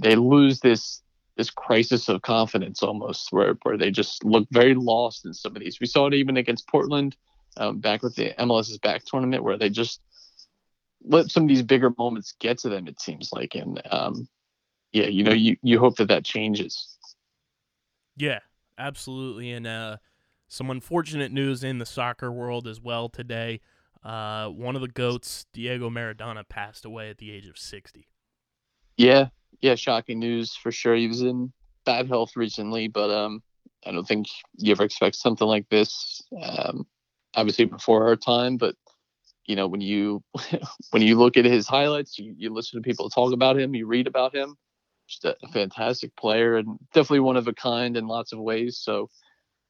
they 0.00 0.14
lose 0.14 0.60
this 0.60 1.02
this 1.36 1.50
crisis 1.50 2.08
of 2.08 2.22
confidence 2.22 2.84
almost, 2.84 3.32
where 3.32 3.56
where 3.64 3.76
they 3.76 3.90
just 3.90 4.24
look 4.24 4.46
very 4.52 4.76
lost 4.76 5.26
in 5.26 5.34
some 5.34 5.56
of 5.56 5.60
these. 5.60 5.80
We 5.80 5.88
saw 5.88 6.06
it 6.06 6.14
even 6.14 6.36
against 6.36 6.68
Portland 6.68 7.16
um, 7.56 7.80
back 7.80 8.04
with 8.04 8.14
the 8.14 8.32
MLS's 8.38 8.78
back 8.78 9.04
tournament, 9.04 9.42
where 9.42 9.58
they 9.58 9.70
just 9.70 10.00
let 11.02 11.32
some 11.32 11.42
of 11.42 11.48
these 11.48 11.62
bigger 11.62 11.92
moments 11.98 12.36
get 12.38 12.58
to 12.58 12.68
them. 12.68 12.86
It 12.86 13.00
seems 13.00 13.30
like, 13.32 13.56
and 13.56 13.82
um, 13.90 14.28
yeah, 14.92 15.06
you 15.06 15.24
know, 15.24 15.32
you 15.32 15.56
you 15.62 15.80
hope 15.80 15.96
that 15.96 16.06
that 16.06 16.24
changes. 16.24 16.96
Yeah, 18.16 18.38
absolutely. 18.78 19.50
And 19.50 19.66
uh, 19.66 19.96
some 20.46 20.70
unfortunate 20.70 21.32
news 21.32 21.64
in 21.64 21.78
the 21.78 21.86
soccer 21.86 22.30
world 22.30 22.68
as 22.68 22.80
well 22.80 23.08
today. 23.08 23.58
Uh, 24.04 24.48
one 24.48 24.76
of 24.76 24.82
the 24.82 24.88
goats, 24.88 25.46
Diego 25.52 25.88
Maradona, 25.88 26.46
passed 26.46 26.84
away 26.84 27.08
at 27.08 27.18
the 27.18 27.30
age 27.30 27.46
of 27.46 27.58
60. 27.58 28.06
Yeah, 28.96 29.28
yeah, 29.60 29.74
shocking 29.74 30.18
news 30.18 30.54
for 30.54 30.70
sure. 30.70 30.94
He 30.94 31.08
was 31.08 31.22
in 31.22 31.52
bad 31.86 32.08
health 32.08 32.36
recently, 32.36 32.88
but 32.88 33.10
um, 33.10 33.42
I 33.86 33.92
don't 33.92 34.06
think 34.06 34.26
you 34.56 34.72
ever 34.72 34.84
expect 34.84 35.16
something 35.16 35.46
like 35.46 35.68
this. 35.70 36.22
Um, 36.40 36.86
obviously 37.34 37.64
before 37.64 38.06
our 38.06 38.16
time, 38.16 38.56
but 38.56 38.74
you 39.46 39.56
know 39.56 39.66
when 39.66 39.80
you 39.80 40.22
when 40.90 41.02
you 41.02 41.16
look 41.16 41.36
at 41.36 41.44
his 41.44 41.66
highlights, 41.66 42.18
you, 42.18 42.34
you 42.36 42.52
listen 42.52 42.80
to 42.80 42.86
people 42.86 43.10
talk 43.10 43.32
about 43.32 43.58
him, 43.58 43.74
you 43.74 43.86
read 43.86 44.06
about 44.06 44.34
him. 44.34 44.56
Just 45.06 45.24
a 45.26 45.36
fantastic 45.52 46.16
player 46.16 46.56
and 46.56 46.78
definitely 46.94 47.20
one 47.20 47.36
of 47.36 47.46
a 47.46 47.52
kind 47.52 47.96
in 47.98 48.06
lots 48.06 48.32
of 48.32 48.38
ways. 48.38 48.78
So 48.78 49.10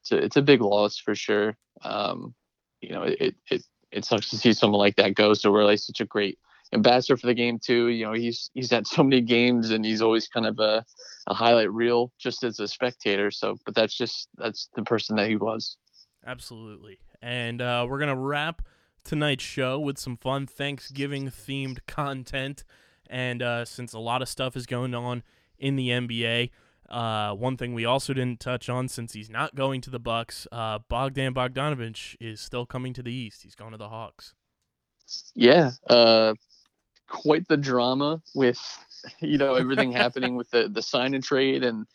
it's 0.01 0.11
a, 0.13 0.17
it's 0.17 0.37
a 0.37 0.41
big 0.41 0.61
loss 0.61 0.97
for 0.97 1.13
sure. 1.13 1.57
Um, 1.81 2.33
you 2.79 2.91
know, 2.91 3.03
it, 3.03 3.35
it 3.51 3.63
it 3.95 4.05
sucks 4.05 4.29
to 4.29 4.37
see 4.37 4.53
someone 4.53 4.79
like 4.79 4.97
that 4.97 5.15
go 5.15 5.33
so 5.33 5.55
early. 5.55 5.77
Such 5.77 6.01
a 6.01 6.05
great 6.05 6.37
ambassador 6.73 7.17
for 7.17 7.27
the 7.27 7.33
game 7.33 7.57
too. 7.57 7.87
You 7.87 8.05
know, 8.05 8.13
he's 8.13 8.51
he's 8.53 8.69
had 8.69 8.85
so 8.85 9.03
many 9.03 9.21
games 9.21 9.71
and 9.71 9.85
he's 9.85 10.01
always 10.01 10.27
kind 10.27 10.45
of 10.45 10.59
a, 10.59 10.85
a 11.27 11.33
highlight 11.33 11.71
reel 11.71 12.11
just 12.19 12.43
as 12.43 12.59
a 12.59 12.67
spectator. 12.67 13.31
So, 13.31 13.57
but 13.65 13.73
that's 13.73 13.95
just 13.95 14.27
that's 14.37 14.69
the 14.75 14.83
person 14.83 15.15
that 15.15 15.29
he 15.29 15.37
was. 15.37 15.77
Absolutely. 16.25 16.99
And 17.21 17.61
uh, 17.61 17.87
we're 17.89 17.99
to 17.99 18.15
wrap 18.15 18.61
tonight's 19.03 19.43
show 19.43 19.79
with 19.79 19.97
some 19.97 20.17
fun 20.17 20.45
Thanksgiving 20.45 21.27
themed 21.27 21.79
content. 21.87 22.63
And 23.09 23.41
uh, 23.41 23.65
since 23.65 23.93
a 23.93 23.99
lot 23.99 24.21
of 24.21 24.27
stuff 24.27 24.57
is 24.57 24.65
going 24.65 24.93
on 24.93 25.23
in 25.57 25.75
the 25.75 25.89
NBA, 25.89 26.49
uh, 26.89 27.33
one 27.33 27.57
thing 27.57 27.73
we 27.73 27.85
also 27.85 28.13
didn't 28.13 28.39
touch 28.39 28.69
on 28.69 28.87
since 28.87 29.13
he's 29.13 29.29
not 29.29 29.55
going 29.55 29.81
to 29.81 29.89
the 29.89 29.99
Bucks, 29.99 30.47
uh, 30.51 30.79
Bogdan 30.87 31.33
Bogdanovich 31.33 32.15
is 32.19 32.39
still 32.39 32.65
coming 32.65 32.93
to 32.93 33.03
the 33.03 33.13
East. 33.13 33.43
He's 33.43 33.55
gone 33.55 33.71
to 33.71 33.77
the 33.77 33.89
Hawks. 33.89 34.33
Yeah, 35.33 35.71
uh, 35.87 36.33
quite 37.07 37.47
the 37.47 37.57
drama 37.57 38.21
with 38.33 38.59
you 39.19 39.37
know 39.37 39.55
everything 39.55 39.91
happening 40.03 40.35
with 40.35 40.49
the 40.51 40.67
the 40.67 40.81
sign 40.81 41.13
and 41.13 41.23
trade 41.23 41.63
and 41.63 41.85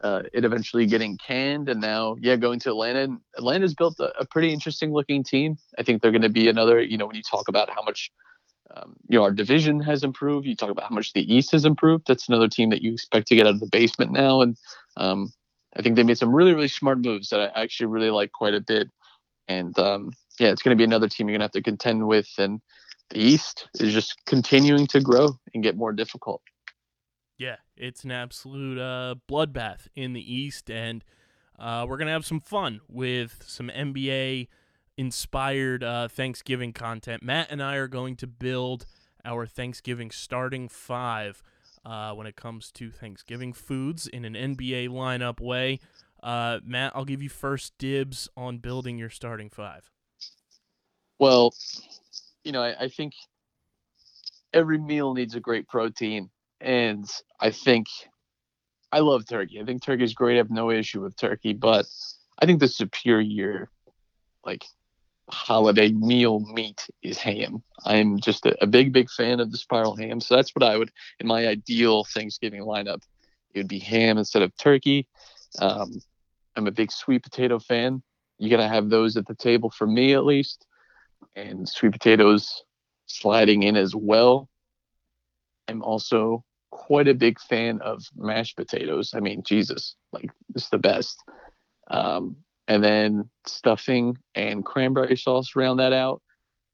uh, 0.00 0.22
it 0.34 0.44
eventually 0.44 0.84
getting 0.84 1.16
canned 1.16 1.68
and 1.70 1.80
now 1.80 2.16
yeah 2.20 2.36
going 2.36 2.60
to 2.60 2.70
Atlanta. 2.70 3.04
And 3.04 3.20
Atlanta's 3.36 3.74
built 3.74 3.98
a, 4.00 4.12
a 4.20 4.26
pretty 4.26 4.52
interesting 4.52 4.92
looking 4.92 5.22
team. 5.22 5.56
I 5.78 5.82
think 5.82 6.02
they're 6.02 6.10
going 6.10 6.22
to 6.22 6.28
be 6.28 6.48
another 6.48 6.80
you 6.80 6.98
know 6.98 7.06
when 7.06 7.16
you 7.16 7.22
talk 7.22 7.48
about 7.48 7.70
how 7.70 7.82
much 7.82 8.10
um, 8.74 8.96
you 9.08 9.18
know 9.18 9.24
our 9.24 9.32
division 9.32 9.80
has 9.80 10.04
improved, 10.04 10.46
you 10.46 10.56
talk 10.56 10.70
about 10.70 10.88
how 10.88 10.94
much 10.94 11.12
the 11.12 11.34
East 11.34 11.52
has 11.52 11.64
improved. 11.64 12.06
That's 12.06 12.28
another 12.28 12.48
team 12.48 12.70
that 12.70 12.82
you 12.82 12.92
expect 12.92 13.28
to 13.28 13.36
get 13.36 13.46
out 13.46 13.54
of 13.54 13.60
the 13.60 13.68
basement 13.70 14.12
now 14.12 14.40
and. 14.40 14.56
Um, 14.96 15.32
I 15.76 15.82
think 15.82 15.96
they 15.96 16.04
made 16.04 16.18
some 16.18 16.32
really, 16.32 16.54
really 16.54 16.68
smart 16.68 16.98
moves 17.04 17.30
that 17.30 17.40
I 17.40 17.62
actually 17.62 17.86
really 17.86 18.10
like 18.10 18.30
quite 18.30 18.54
a 18.54 18.60
bit. 18.60 18.88
And 19.48 19.76
um, 19.76 20.12
yeah, 20.38 20.50
it's 20.50 20.62
going 20.62 20.76
to 20.76 20.80
be 20.80 20.84
another 20.84 21.08
team 21.08 21.28
you're 21.28 21.32
going 21.32 21.40
to 21.40 21.46
have 21.46 21.50
to 21.52 21.62
contend 21.62 22.06
with. 22.06 22.28
And 22.38 22.60
the 23.10 23.18
East 23.18 23.68
is 23.74 23.92
just 23.92 24.24
continuing 24.26 24.86
to 24.88 25.00
grow 25.00 25.38
and 25.52 25.62
get 25.62 25.76
more 25.76 25.92
difficult. 25.92 26.42
Yeah, 27.36 27.56
it's 27.76 28.04
an 28.04 28.12
absolute 28.12 28.78
uh, 28.78 29.16
bloodbath 29.28 29.88
in 29.96 30.12
the 30.12 30.34
East, 30.34 30.70
and 30.70 31.04
uh, 31.58 31.84
we're 31.88 31.96
gonna 31.96 32.12
have 32.12 32.24
some 32.24 32.38
fun 32.38 32.80
with 32.88 33.42
some 33.44 33.68
NBA 33.68 34.46
inspired 34.96 35.82
uh, 35.82 36.08
Thanksgiving 36.08 36.72
content. 36.72 37.22
Matt 37.22 37.48
and 37.50 37.62
I 37.62 37.76
are 37.76 37.88
going 37.88 38.16
to 38.16 38.26
build 38.26 38.86
our 39.24 39.46
Thanksgiving 39.46 40.10
starting 40.10 40.68
five 40.68 41.42
uh, 41.84 42.12
when 42.12 42.26
it 42.26 42.36
comes 42.36 42.70
to 42.72 42.90
Thanksgiving 42.90 43.52
foods 43.52 44.06
in 44.06 44.24
an 44.24 44.34
NBA 44.34 44.88
lineup 44.88 45.40
way. 45.40 45.80
Uh, 46.22 46.60
Matt, 46.64 46.92
I'll 46.94 47.04
give 47.04 47.22
you 47.22 47.28
first 47.28 47.74
dibs 47.78 48.28
on 48.36 48.58
building 48.58 48.98
your 48.98 49.10
starting 49.10 49.50
five. 49.50 49.90
Well, 51.18 51.54
you 52.44 52.52
know, 52.52 52.62
I, 52.62 52.84
I 52.84 52.88
think 52.88 53.14
every 54.54 54.78
meal 54.78 55.12
needs 55.12 55.34
a 55.34 55.40
great 55.40 55.68
protein. 55.68 56.30
And 56.60 57.06
I 57.40 57.50
think 57.50 57.88
I 58.90 59.00
love 59.00 59.26
turkey. 59.26 59.60
I 59.60 59.64
think 59.64 59.82
turkey 59.82 60.04
is 60.04 60.14
great. 60.14 60.34
I 60.34 60.38
have 60.38 60.50
no 60.50 60.70
issue 60.70 61.02
with 61.02 61.16
turkey, 61.16 61.52
but 61.52 61.86
I 62.38 62.46
think 62.46 62.60
the 62.60 62.68
superior, 62.68 63.68
like, 64.46 64.64
holiday 65.30 65.90
meal 65.90 66.40
meat 66.40 66.86
is 67.02 67.18
ham. 67.18 67.62
I'm 67.84 68.18
just 68.20 68.46
a, 68.46 68.62
a 68.62 68.66
big, 68.66 68.92
big 68.92 69.10
fan 69.10 69.40
of 69.40 69.50
the 69.50 69.58
spiral 69.58 69.96
ham. 69.96 70.20
So 70.20 70.36
that's 70.36 70.50
what 70.54 70.62
I 70.62 70.76
would, 70.76 70.90
in 71.20 71.26
my 71.26 71.46
ideal 71.46 72.04
Thanksgiving 72.04 72.62
lineup, 72.62 73.00
it 73.52 73.60
would 73.60 73.68
be 73.68 73.78
ham 73.78 74.18
instead 74.18 74.42
of 74.42 74.56
turkey. 74.56 75.06
Um, 75.58 75.92
I'm 76.56 76.66
a 76.66 76.72
big 76.72 76.92
sweet 76.92 77.22
potato 77.22 77.58
fan. 77.58 78.02
You 78.38 78.50
got 78.50 78.58
to 78.58 78.68
have 78.68 78.90
those 78.90 79.16
at 79.16 79.26
the 79.26 79.34
table 79.34 79.70
for 79.70 79.86
me 79.86 80.14
at 80.14 80.24
least. 80.24 80.66
And 81.36 81.68
sweet 81.68 81.92
potatoes 81.92 82.62
sliding 83.06 83.62
in 83.62 83.76
as 83.76 83.94
well. 83.94 84.48
I'm 85.68 85.82
also 85.82 86.44
quite 86.70 87.08
a 87.08 87.14
big 87.14 87.40
fan 87.40 87.80
of 87.80 88.02
mashed 88.16 88.56
potatoes. 88.56 89.14
I 89.14 89.20
mean, 89.20 89.42
Jesus, 89.42 89.96
like 90.12 90.30
it's 90.54 90.68
the 90.68 90.78
best. 90.78 91.22
Um, 91.88 92.36
and 92.68 92.82
then 92.82 93.28
stuffing 93.46 94.16
and 94.34 94.64
cranberry 94.64 95.16
sauce 95.16 95.54
round 95.54 95.80
that 95.80 95.92
out. 95.92 96.22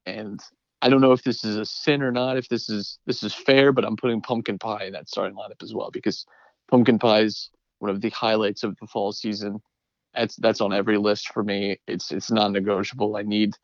And 0.06 0.40
I 0.82 0.88
don't 0.88 1.00
know 1.00 1.12
if 1.12 1.22
this 1.22 1.44
is 1.44 1.56
a 1.56 1.64
sin 1.64 2.02
or 2.02 2.12
not, 2.12 2.36
if 2.36 2.48
this 2.48 2.68
is 2.68 2.98
this 3.06 3.22
is 3.22 3.34
fair, 3.34 3.72
but 3.72 3.84
I'm 3.84 3.96
putting 3.96 4.22
pumpkin 4.22 4.58
pie 4.58 4.84
in 4.84 4.92
that 4.92 5.08
starting 5.08 5.36
lineup 5.36 5.62
as 5.62 5.74
well 5.74 5.90
because 5.90 6.24
pumpkin 6.70 6.98
pie 6.98 7.20
is 7.20 7.50
one 7.80 7.90
of 7.90 8.00
the 8.00 8.10
highlights 8.10 8.62
of 8.62 8.76
the 8.80 8.86
fall 8.86 9.12
season. 9.12 9.60
That's 10.14 10.36
that's 10.36 10.60
on 10.60 10.72
every 10.72 10.98
list 10.98 11.32
for 11.32 11.42
me. 11.42 11.78
It's 11.86 12.10
it's 12.12 12.30
non-negotiable. 12.30 13.16
I 13.16 13.22
need 13.22 13.54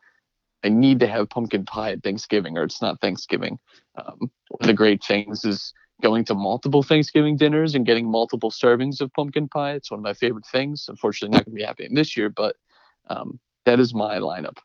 I 0.64 0.68
need 0.68 1.01
to 1.01 1.07
have 1.07 1.31
pumpkin 1.31 1.64
pie 1.64 1.93
at 1.93 2.03
Thanksgiving, 2.03 2.59
or 2.59 2.64
it's 2.64 2.83
not 2.83 3.01
Thanksgiving. 3.01 3.59
Um, 3.97 4.31
one 4.49 4.61
of 4.61 4.66
the 4.66 4.74
great 4.74 5.03
things 5.03 5.45
is 5.45 5.72
going 6.03 6.24
to 6.26 6.34
multiple 6.34 6.82
Thanksgiving 6.82 7.36
dinners 7.36 7.74
and 7.74 7.86
getting 7.86 8.11
multiple 8.11 8.51
servings 8.51 9.01
of 9.01 9.12
pumpkin 9.12 9.49
pie. 9.49 9.72
It's 9.72 9.90
one 9.90 10.01
of 10.01 10.05
my 10.05 10.14
favorite 10.14 10.47
things. 10.47 10.86
Unfortunately, 10.88 11.34
not 11.36 11.44
going 11.44 11.55
to 11.55 11.61
be 11.61 11.64
happening 11.64 11.94
this 11.94 12.16
year, 12.16 12.28
but 12.28 12.57
um, 13.09 13.40
that 13.64 13.80
is 13.80 13.94
my 13.94 14.18
lineup. 14.18 14.59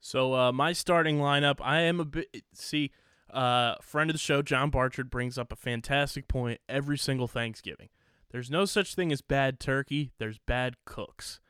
So 0.00 0.34
uh, 0.34 0.52
my 0.52 0.72
starting 0.72 1.18
lineup, 1.18 1.56
I 1.60 1.80
am 1.80 1.98
a 1.98 2.04
bit. 2.04 2.28
See, 2.54 2.92
uh, 3.32 3.74
friend 3.82 4.08
of 4.08 4.14
the 4.14 4.18
show, 4.18 4.40
John 4.40 4.70
Barchard, 4.70 5.10
brings 5.10 5.36
up 5.36 5.52
a 5.52 5.56
fantastic 5.56 6.28
point 6.28 6.60
every 6.68 6.96
single 6.96 7.26
Thanksgiving. 7.26 7.88
There's 8.30 8.50
no 8.50 8.64
such 8.64 8.94
thing 8.94 9.12
as 9.12 9.20
bad 9.20 9.58
turkey. 9.58 10.12
There's 10.18 10.38
bad 10.38 10.76
cooks. 10.84 11.40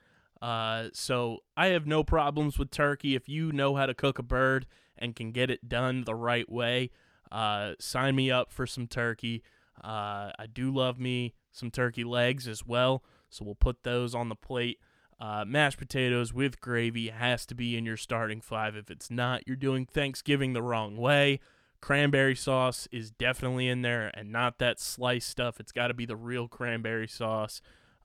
Uh, 0.40 0.88
so 0.92 1.38
I 1.56 1.68
have 1.68 1.86
no 1.86 2.04
problems 2.04 2.58
with 2.58 2.70
turkey 2.70 3.14
if 3.14 3.28
you 3.28 3.52
know 3.52 3.76
how 3.76 3.86
to 3.86 3.94
cook 3.94 4.18
a 4.18 4.22
bird 4.22 4.66
and 4.96 5.16
can 5.16 5.32
get 5.32 5.50
it 5.50 5.68
done 5.68 6.04
the 6.04 6.14
right 6.14 6.50
way. 6.50 6.90
Uh, 7.30 7.72
sign 7.78 8.14
me 8.14 8.30
up 8.30 8.52
for 8.52 8.66
some 8.66 8.86
turkey. 8.86 9.42
Uh, 9.82 10.32
I 10.38 10.46
do 10.52 10.72
love 10.72 10.98
me 10.98 11.34
some 11.52 11.70
turkey 11.70 12.04
legs 12.04 12.48
as 12.48 12.66
well, 12.66 13.02
so 13.28 13.44
we'll 13.44 13.54
put 13.54 13.82
those 13.82 14.14
on 14.14 14.28
the 14.28 14.34
plate. 14.34 14.78
Uh, 15.18 15.44
mashed 15.46 15.78
potatoes 15.78 16.32
with 16.32 16.60
gravy 16.60 17.08
has 17.08 17.46
to 17.46 17.54
be 17.54 17.76
in 17.76 17.86
your 17.86 17.96
starting 17.96 18.40
five. 18.40 18.76
If 18.76 18.90
it's 18.90 19.10
not, 19.10 19.46
you're 19.46 19.56
doing 19.56 19.86
Thanksgiving 19.86 20.52
the 20.52 20.62
wrong 20.62 20.96
way. 20.96 21.40
Cranberry 21.80 22.34
sauce 22.34 22.88
is 22.90 23.10
definitely 23.10 23.68
in 23.68 23.82
there 23.82 24.10
and 24.14 24.30
not 24.30 24.58
that 24.58 24.80
sliced 24.80 25.28
stuff. 25.28 25.60
It's 25.60 25.72
got 25.72 25.88
to 25.88 25.94
be 25.94 26.06
the 26.06 26.16
real 26.16 26.48
cranberry 26.48 27.08
sauce. 27.08 27.60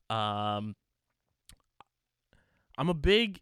Um, 0.08 0.76
I'm 2.78 2.88
a 2.88 2.94
big 2.94 3.40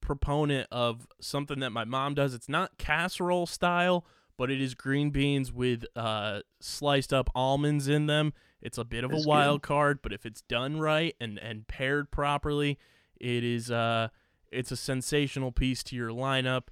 proponent 0.00 0.66
of 0.70 1.06
something 1.20 1.60
that 1.60 1.70
my 1.70 1.84
mom 1.84 2.14
does. 2.14 2.34
It's 2.34 2.48
not 2.48 2.78
casserole 2.78 3.46
style, 3.46 4.04
but 4.40 4.50
it 4.50 4.58
is 4.58 4.74
green 4.74 5.10
beans 5.10 5.52
with 5.52 5.84
uh, 5.94 6.40
sliced 6.60 7.12
up 7.12 7.28
almonds 7.34 7.88
in 7.88 8.06
them. 8.06 8.32
It's 8.62 8.78
a 8.78 8.84
bit 8.84 9.04
of 9.04 9.10
That's 9.10 9.24
a 9.24 9.26
good. 9.26 9.28
wild 9.28 9.60
card, 9.60 9.98
but 10.02 10.14
if 10.14 10.24
it's 10.24 10.40
done 10.40 10.80
right 10.80 11.14
and, 11.20 11.38
and 11.38 11.68
paired 11.68 12.10
properly, 12.10 12.78
it 13.20 13.44
is 13.44 13.70
uh, 13.70 14.08
it's 14.50 14.72
a 14.72 14.78
sensational 14.78 15.52
piece 15.52 15.82
to 15.82 15.94
your 15.94 16.08
lineup. 16.08 16.68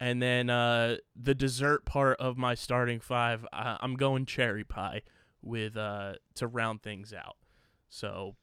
And 0.00 0.22
then 0.22 0.48
uh, 0.48 0.96
the 1.14 1.34
dessert 1.34 1.84
part 1.84 2.18
of 2.18 2.38
my 2.38 2.54
starting 2.54 3.00
five, 3.00 3.46
I, 3.52 3.76
I'm 3.82 3.96
going 3.96 4.24
cherry 4.24 4.64
pie 4.64 5.02
with 5.42 5.76
uh, 5.76 6.14
to 6.36 6.46
round 6.46 6.82
things 6.82 7.12
out. 7.12 7.36
So 7.90 8.36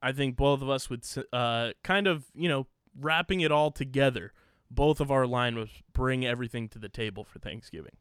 I 0.00 0.12
think 0.12 0.36
both 0.36 0.62
of 0.62 0.70
us 0.70 0.88
would 0.88 1.04
uh, 1.32 1.72
kind 1.82 2.06
of, 2.06 2.26
you 2.36 2.48
know, 2.48 2.68
wrapping 2.96 3.40
it 3.40 3.50
all 3.50 3.72
together. 3.72 4.32
Both 4.70 5.00
of 5.00 5.10
our 5.10 5.24
lineups 5.24 5.82
bring 5.92 6.24
everything 6.24 6.68
to 6.68 6.78
the 6.78 6.88
table 6.88 7.24
for 7.24 7.40
Thanksgiving. 7.40 7.96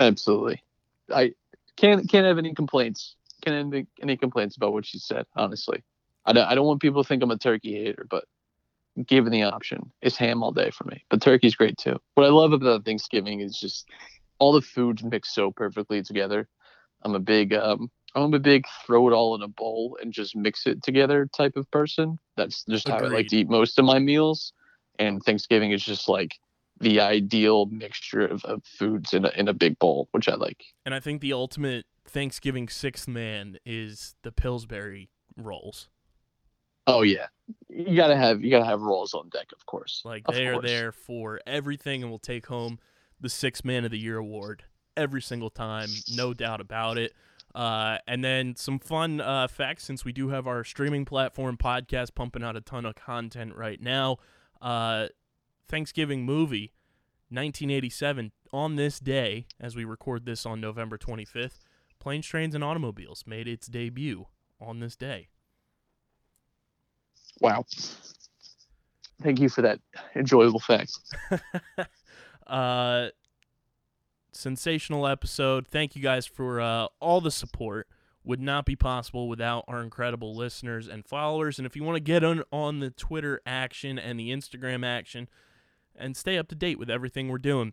Absolutely. 0.00 0.62
I 1.12 1.32
can't 1.76 2.08
can't 2.08 2.26
have 2.26 2.38
any 2.38 2.54
complaints. 2.54 3.16
Can't 3.44 3.72
have 3.72 3.86
any, 4.02 4.16
complaints 4.16 4.56
about 4.56 4.72
what 4.72 4.86
she 4.86 4.98
said. 4.98 5.26
Honestly, 5.36 5.82
I 6.24 6.32
don't 6.32 6.46
I 6.46 6.54
don't 6.54 6.66
want 6.66 6.80
people 6.80 7.02
to 7.02 7.08
think 7.08 7.22
I'm 7.22 7.30
a 7.30 7.38
turkey 7.38 7.84
hater, 7.84 8.06
but 8.08 8.24
given 9.06 9.32
the 9.32 9.42
option, 9.42 9.90
it's 10.00 10.16
ham 10.16 10.42
all 10.42 10.52
day 10.52 10.70
for 10.70 10.84
me. 10.84 11.04
But 11.08 11.22
turkey's 11.22 11.54
great 11.54 11.76
too. 11.76 11.98
What 12.14 12.26
I 12.26 12.30
love 12.30 12.52
about 12.52 12.84
Thanksgiving 12.84 13.40
is 13.40 13.58
just 13.58 13.88
all 14.38 14.52
the 14.52 14.60
foods 14.60 15.02
mix 15.02 15.34
so 15.34 15.50
perfectly 15.50 16.02
together. 16.02 16.48
I'm 17.02 17.14
a 17.14 17.20
big 17.20 17.52
um 17.54 17.90
I'm 18.14 18.34
a 18.34 18.38
big 18.38 18.66
throw 18.86 19.08
it 19.08 19.12
all 19.12 19.34
in 19.34 19.42
a 19.42 19.48
bowl 19.48 19.98
and 20.00 20.12
just 20.12 20.36
mix 20.36 20.66
it 20.66 20.82
together 20.82 21.28
type 21.32 21.56
of 21.56 21.70
person. 21.70 22.18
That's 22.36 22.64
just 22.64 22.88
how 22.88 22.98
I 22.98 23.08
like 23.08 23.28
to 23.28 23.38
eat 23.38 23.48
most 23.48 23.78
of 23.78 23.84
my 23.84 23.98
meals. 23.98 24.52
And 24.98 25.22
Thanksgiving 25.22 25.72
is 25.72 25.82
just 25.82 26.08
like 26.08 26.38
the 26.82 27.00
ideal 27.00 27.66
mixture 27.66 28.26
of, 28.26 28.44
of 28.44 28.62
foods 28.64 29.14
in 29.14 29.24
a, 29.24 29.30
in 29.30 29.48
a 29.48 29.54
big 29.54 29.78
bowl, 29.78 30.08
which 30.10 30.28
I 30.28 30.34
like. 30.34 30.64
And 30.84 30.94
I 30.94 31.00
think 31.00 31.20
the 31.20 31.32
ultimate 31.32 31.86
Thanksgiving 32.04 32.68
sixth 32.68 33.08
man 33.08 33.56
is 33.64 34.16
the 34.22 34.32
Pillsbury 34.32 35.08
rolls. 35.36 35.88
Oh 36.88 37.02
yeah, 37.02 37.28
you 37.68 37.94
gotta 37.96 38.16
have 38.16 38.42
you 38.42 38.50
gotta 38.50 38.64
have 38.64 38.80
rolls 38.80 39.14
on 39.14 39.28
deck, 39.28 39.46
of 39.54 39.64
course. 39.66 40.02
Like 40.04 40.24
Of 40.26 40.34
they 40.34 40.48
are 40.48 40.60
there 40.60 40.90
for 40.90 41.40
everything 41.46 42.02
and 42.02 42.10
will 42.10 42.18
take 42.18 42.46
home 42.46 42.80
the 43.20 43.28
six 43.28 43.64
man 43.64 43.84
of 43.84 43.92
the 43.92 43.98
year 43.98 44.18
award 44.18 44.64
every 44.96 45.22
single 45.22 45.50
time, 45.50 45.88
no 46.12 46.34
doubt 46.34 46.60
about 46.60 46.98
it. 46.98 47.12
Uh, 47.54 47.98
and 48.08 48.24
then 48.24 48.56
some 48.56 48.80
fun 48.80 49.20
uh, 49.20 49.46
facts 49.46 49.84
since 49.84 50.04
we 50.04 50.12
do 50.12 50.30
have 50.30 50.48
our 50.48 50.64
streaming 50.64 51.04
platform 51.04 51.56
podcast 51.56 52.14
pumping 52.16 52.42
out 52.42 52.56
a 52.56 52.60
ton 52.60 52.84
of 52.84 52.96
content 52.96 53.54
right 53.54 53.80
now. 53.80 54.16
Uh, 54.60 55.06
Thanksgiving 55.72 56.26
movie 56.26 56.74
1987, 57.30 58.30
on 58.52 58.76
this 58.76 59.00
day, 59.00 59.46
as 59.58 59.74
we 59.74 59.86
record 59.86 60.26
this 60.26 60.44
on 60.44 60.60
November 60.60 60.98
25th, 60.98 61.60
Planes, 61.98 62.26
Trains, 62.26 62.54
and 62.54 62.62
Automobiles 62.62 63.24
made 63.26 63.48
its 63.48 63.68
debut 63.68 64.26
on 64.60 64.80
this 64.80 64.96
day. 64.96 65.28
Wow. 67.40 67.64
Thank 69.22 69.40
you 69.40 69.48
for 69.48 69.62
that 69.62 69.80
enjoyable 70.14 70.60
fact. 70.60 70.92
uh, 72.46 73.08
sensational 74.32 75.06
episode. 75.06 75.66
Thank 75.66 75.96
you 75.96 76.02
guys 76.02 76.26
for 76.26 76.60
uh, 76.60 76.88
all 77.00 77.22
the 77.22 77.30
support. 77.30 77.88
Would 78.24 78.42
not 78.42 78.66
be 78.66 78.76
possible 78.76 79.26
without 79.26 79.64
our 79.68 79.80
incredible 79.80 80.36
listeners 80.36 80.86
and 80.86 81.06
followers. 81.06 81.58
And 81.58 81.64
if 81.64 81.74
you 81.74 81.82
want 81.82 81.96
to 81.96 82.02
get 82.02 82.22
on, 82.22 82.42
on 82.52 82.80
the 82.80 82.90
Twitter 82.90 83.40
action 83.46 83.98
and 83.98 84.20
the 84.20 84.28
Instagram 84.28 84.84
action 84.84 85.28
and 85.96 86.16
stay 86.16 86.38
up 86.38 86.48
to 86.48 86.54
date 86.54 86.78
with 86.78 86.90
everything 86.90 87.28
we're 87.28 87.38
doing, 87.38 87.72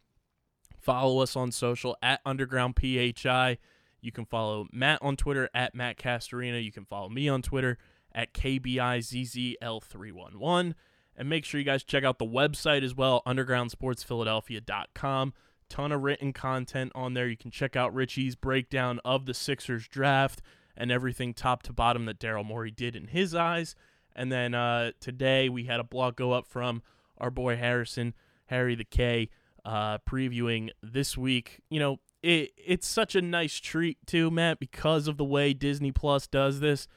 follow 0.80 1.22
us 1.22 1.36
on 1.36 1.52
social 1.52 1.96
at 2.02 2.22
Underground 2.26 2.76
PHI. 2.80 3.58
You 4.02 4.12
can 4.12 4.26
follow 4.26 4.68
Matt 4.72 4.98
on 5.02 5.18
Twitter 5.18 5.50
at 5.54 5.76
Matt 5.76 5.98
Castorina. 5.98 6.64
You 6.64 6.72
can 6.72 6.86
follow 6.86 7.10
me 7.10 7.28
on 7.28 7.42
Twitter 7.42 7.78
at 8.14 8.34
KBIZZL311. 8.34 10.74
And 11.18 11.30
make 11.30 11.44
sure 11.44 11.60
you 11.60 11.66
guys 11.66 11.84
check 11.84 12.06
out 12.06 12.18
the 12.18 12.26
website 12.26 12.84
as 12.84 12.96
well, 12.96 13.22
undergroundsportsphiladelphia.com. 13.28 15.34
Ton 15.68 15.92
of 15.92 16.02
written 16.02 16.32
content 16.34 16.92
on 16.96 17.14
there. 17.14 17.28
You 17.28 17.38
can 17.38 17.52
check 17.52 17.76
out 17.76 17.94
Richie's 17.94 18.36
breakdown 18.36 19.02
of 19.04 19.26
the 19.26 19.34
Sixers 19.34 19.86
draft 19.88 20.42
and 20.78 20.92
everything 20.92 21.34
top 21.34 21.64
to 21.64 21.74
bottom 21.74 22.06
that 22.06 22.20
Daryl 22.20 22.46
Morey 22.46 22.72
did 22.72 22.96
in 22.96 23.08
his 23.08 23.36
eyes. 23.36 23.76
And 24.16 24.32
then 24.32 24.56
uh, 24.56 24.94
today 25.00 25.50
we 25.50 25.66
had 25.66 25.82
a 25.82 25.84
blog 25.84 26.16
go 26.16 26.32
up 26.32 26.48
from 26.48 26.82
our 27.20 27.32
boy 27.32 27.58
Harrison, 27.58 28.14
Harry 28.46 28.76
the 28.76 28.84
K, 28.84 29.30
uh, 29.66 29.98
previewing 30.00 30.70
this 30.82 31.18
week. 31.18 31.62
You 31.70 31.80
know, 31.80 32.00
it, 32.22 32.52
it's 32.58 32.88
such 32.88 33.16
a 33.16 33.22
nice 33.22 33.56
treat 33.60 33.98
too, 34.06 34.32
Matt, 34.32 34.60
because 34.60 35.08
of 35.08 35.18
the 35.18 35.26
way 35.26 35.54
Disney 35.54 35.92
Plus 35.92 36.28
does 36.28 36.60
this. 36.60 36.88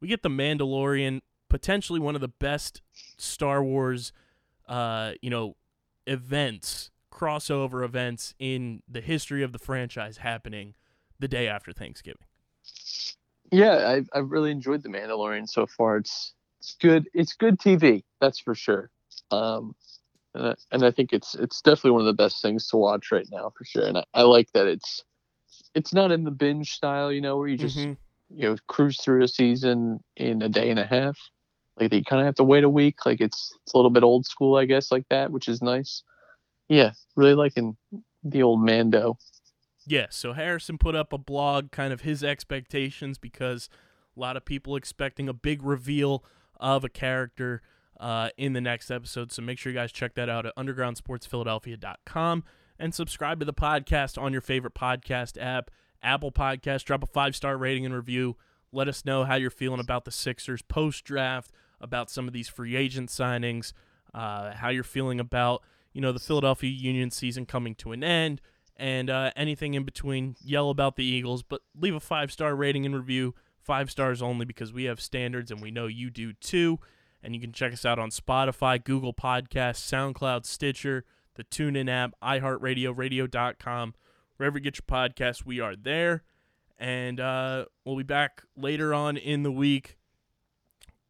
We 0.00 0.08
get 0.08 0.22
the 0.22 0.30
Mandalorian, 0.30 1.20
potentially 1.48 2.00
one 2.00 2.14
of 2.14 2.20
the 2.20 2.28
best 2.28 2.82
Star 3.18 3.62
Wars, 3.62 4.12
uh, 4.68 5.12
you 5.20 5.30
know, 5.30 5.56
events, 6.06 6.90
crossover 7.12 7.84
events 7.84 8.34
in 8.38 8.82
the 8.88 9.00
history 9.00 9.42
of 9.42 9.52
the 9.52 9.58
franchise 9.58 10.18
happening 10.18 10.74
the 11.18 11.28
day 11.28 11.46
after 11.46 11.72
Thanksgiving. 11.72 12.24
Yeah, 13.52 13.88
I've 13.88 14.08
I've 14.14 14.30
really 14.30 14.50
enjoyed 14.50 14.82
the 14.82 14.88
Mandalorian 14.88 15.48
so 15.48 15.66
far. 15.66 15.98
It's 15.98 16.34
it's 16.60 16.76
good. 16.80 17.08
It's 17.12 17.34
good 17.34 17.58
TV, 17.58 18.04
that's 18.20 18.38
for 18.38 18.54
sure. 18.54 18.90
Um, 19.30 19.74
and 20.34 20.46
I, 20.48 20.54
and 20.72 20.84
I 20.84 20.90
think 20.90 21.12
it's 21.12 21.34
it's 21.34 21.60
definitely 21.60 21.92
one 21.92 22.02
of 22.02 22.06
the 22.06 22.22
best 22.22 22.40
things 22.42 22.68
to 22.68 22.76
watch 22.76 23.10
right 23.10 23.26
now 23.30 23.52
for 23.56 23.64
sure. 23.64 23.86
And 23.86 23.98
I, 23.98 24.04
I 24.14 24.22
like 24.22 24.50
that 24.52 24.66
it's 24.66 25.04
it's 25.74 25.92
not 25.92 26.12
in 26.12 26.24
the 26.24 26.30
binge 26.30 26.72
style, 26.72 27.10
you 27.12 27.20
know, 27.20 27.36
where 27.36 27.48
you 27.48 27.56
just 27.56 27.76
Mhm. 27.76 27.96
you 28.30 28.48
know 28.48 28.56
cruise 28.68 29.00
through 29.00 29.24
a 29.24 29.28
season 29.28 30.00
in 30.16 30.42
a 30.42 30.48
day 30.48 30.70
and 30.70 30.78
a 30.78 30.86
half. 30.86 31.18
Like 31.78 31.92
you 31.92 32.04
kind 32.04 32.20
of 32.20 32.26
have 32.26 32.34
to 32.36 32.44
wait 32.44 32.64
a 32.64 32.68
week. 32.68 33.06
Like 33.06 33.20
it's 33.20 33.56
it's 33.64 33.74
a 33.74 33.76
little 33.78 33.90
bit 33.90 34.02
old 34.02 34.26
school, 34.26 34.56
I 34.56 34.66
guess, 34.66 34.92
like 34.92 35.08
that, 35.10 35.32
which 35.32 35.48
is 35.48 35.62
nice. 35.62 36.02
Yeah, 36.68 36.92
really 37.16 37.34
liking 37.34 37.76
the 38.22 38.42
old 38.42 38.64
Mando. 38.64 39.18
Yeah, 39.86 40.06
so 40.10 40.34
Harrison 40.34 40.78
put 40.78 40.94
up 40.94 41.12
a 41.12 41.18
blog, 41.18 41.72
kind 41.72 41.92
of 41.92 42.02
his 42.02 42.22
expectations, 42.22 43.18
because 43.18 43.68
a 44.16 44.20
lot 44.20 44.36
of 44.36 44.44
people 44.44 44.76
expecting 44.76 45.28
a 45.28 45.32
big 45.32 45.62
reveal 45.64 46.22
of 46.60 46.84
a 46.84 46.88
character 46.88 47.62
uh, 48.00 48.30
in 48.36 48.54
the 48.54 48.60
next 48.60 48.90
episode. 48.90 49.30
So 49.30 49.42
make 49.42 49.58
sure 49.58 49.70
you 49.70 49.78
guys 49.78 49.92
check 49.92 50.14
that 50.14 50.28
out 50.28 50.46
at 50.46 50.56
undergroundsportsphiladelphia.com 50.56 52.44
and 52.78 52.94
subscribe 52.94 53.38
to 53.40 53.44
the 53.46 53.52
podcast 53.52 54.20
on 54.20 54.32
your 54.32 54.40
favorite 54.40 54.74
podcast 54.74 55.40
app, 55.40 55.70
Apple 56.02 56.32
Podcast. 56.32 56.84
Drop 56.84 57.02
a 57.02 57.06
five 57.06 57.36
star 57.36 57.56
rating 57.56 57.84
and 57.84 57.94
review. 57.94 58.36
Let 58.72 58.88
us 58.88 59.04
know 59.04 59.24
how 59.24 59.34
you're 59.34 59.50
feeling 59.50 59.80
about 59.80 60.04
the 60.04 60.10
Sixers 60.10 60.62
post 60.62 61.04
draft, 61.04 61.52
about 61.80 62.10
some 62.10 62.26
of 62.26 62.32
these 62.32 62.48
free 62.48 62.74
agent 62.74 63.10
signings, 63.10 63.72
uh, 64.14 64.52
how 64.52 64.70
you're 64.70 64.82
feeling 64.82 65.20
about 65.20 65.62
you 65.92 66.00
know 66.00 66.12
the 66.12 66.18
Philadelphia 66.18 66.70
Union 66.70 67.10
season 67.10 67.44
coming 67.44 67.74
to 67.76 67.92
an 67.92 68.02
end 68.02 68.40
and 68.76 69.10
uh, 69.10 69.30
anything 69.36 69.74
in 69.74 69.84
between. 69.84 70.36
Yell 70.42 70.70
about 70.70 70.96
the 70.96 71.04
Eagles, 71.04 71.42
but 71.42 71.60
leave 71.78 71.94
a 71.94 72.00
five 72.00 72.32
star 72.32 72.56
rating 72.56 72.86
and 72.86 72.94
review. 72.94 73.34
Five 73.58 73.90
stars 73.90 74.22
only 74.22 74.46
because 74.46 74.72
we 74.72 74.84
have 74.84 75.00
standards 75.00 75.50
and 75.50 75.60
we 75.60 75.70
know 75.70 75.86
you 75.86 76.08
do 76.08 76.32
too. 76.32 76.78
And 77.22 77.34
you 77.34 77.40
can 77.40 77.52
check 77.52 77.72
us 77.72 77.84
out 77.84 77.98
on 77.98 78.10
Spotify, 78.10 78.82
Google 78.82 79.12
Podcasts, 79.12 79.80
SoundCloud, 79.80 80.46
Stitcher, 80.46 81.04
the 81.34 81.44
TuneIn 81.44 81.90
app, 81.90 82.14
iHeartRadio, 82.22 82.96
radio.com. 82.96 83.94
Wherever 84.36 84.58
you 84.58 84.64
get 84.64 84.78
your 84.78 84.86
podcasts, 84.98 85.44
we 85.44 85.60
are 85.60 85.76
there. 85.76 86.22
And 86.78 87.20
uh, 87.20 87.66
we'll 87.84 87.96
be 87.96 88.02
back 88.02 88.42
later 88.56 88.94
on 88.94 89.18
in 89.18 89.42
the 89.42 89.52
week, 89.52 89.98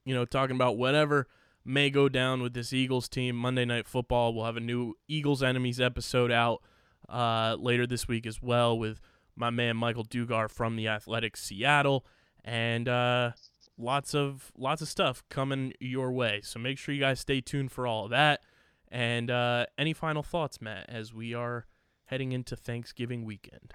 you 0.05 0.15
know, 0.15 0.25
talking 0.25 0.57
about 0.57 0.77
whatever 0.77 1.29
may 1.65 1.91
go 1.91 2.09
down 2.09 2.43
with 2.43 2.55
this 2.55 2.73
Eagles 2.73 3.09
team. 3.09 3.37
Monday 3.37 3.65
Night 3.65 3.87
Football. 3.87 4.35
We'll 4.35 4.47
have 4.47 4.57
a 4.57 4.61
new 4.61 4.95
Eagles 5.07 5.43
Enemies 5.43 5.81
episode 5.81 6.33
out 6.33 6.63
uh, 7.09 7.57
later 7.59 7.87
this 7.87 8.09
week 8.09 8.27
as 8.27 8.43
well 8.43 8.79
with 8.79 9.01
my 9.37 9.51
man 9.51 9.77
Michael 9.77 10.05
Dugar 10.05 10.51
from 10.51 10.77
the 10.77 10.89
Athletic 10.89 11.37
Seattle, 11.37 12.05
and 12.45 12.89
uh, 12.89 13.33
lots 13.81 14.15
of 14.15 14.53
lots 14.57 14.83
of 14.83 14.89
stuff 14.89 15.23
coming 15.29 15.73
your 15.81 16.13
way. 16.13 16.41
So 16.43 16.59
make 16.59 16.79
sure 16.79 16.95
you 16.95 17.01
guys 17.01 17.21
stay 17.21 17.41
tuned 17.41 17.73
for 17.73 17.87
all 17.87 18.05
of 18.05 18.11
that. 18.11 18.41
And 18.89 19.31
uh, 19.31 19.67
any 19.79 19.93
final 19.93 20.23
thoughts, 20.23 20.61
Matt, 20.61 20.87
as 20.89 21.15
we 21.15 21.33
are 21.35 21.67
heading 22.07 22.33
into 22.33 22.57
Thanksgiving 22.57 23.25
weekend? 23.25 23.73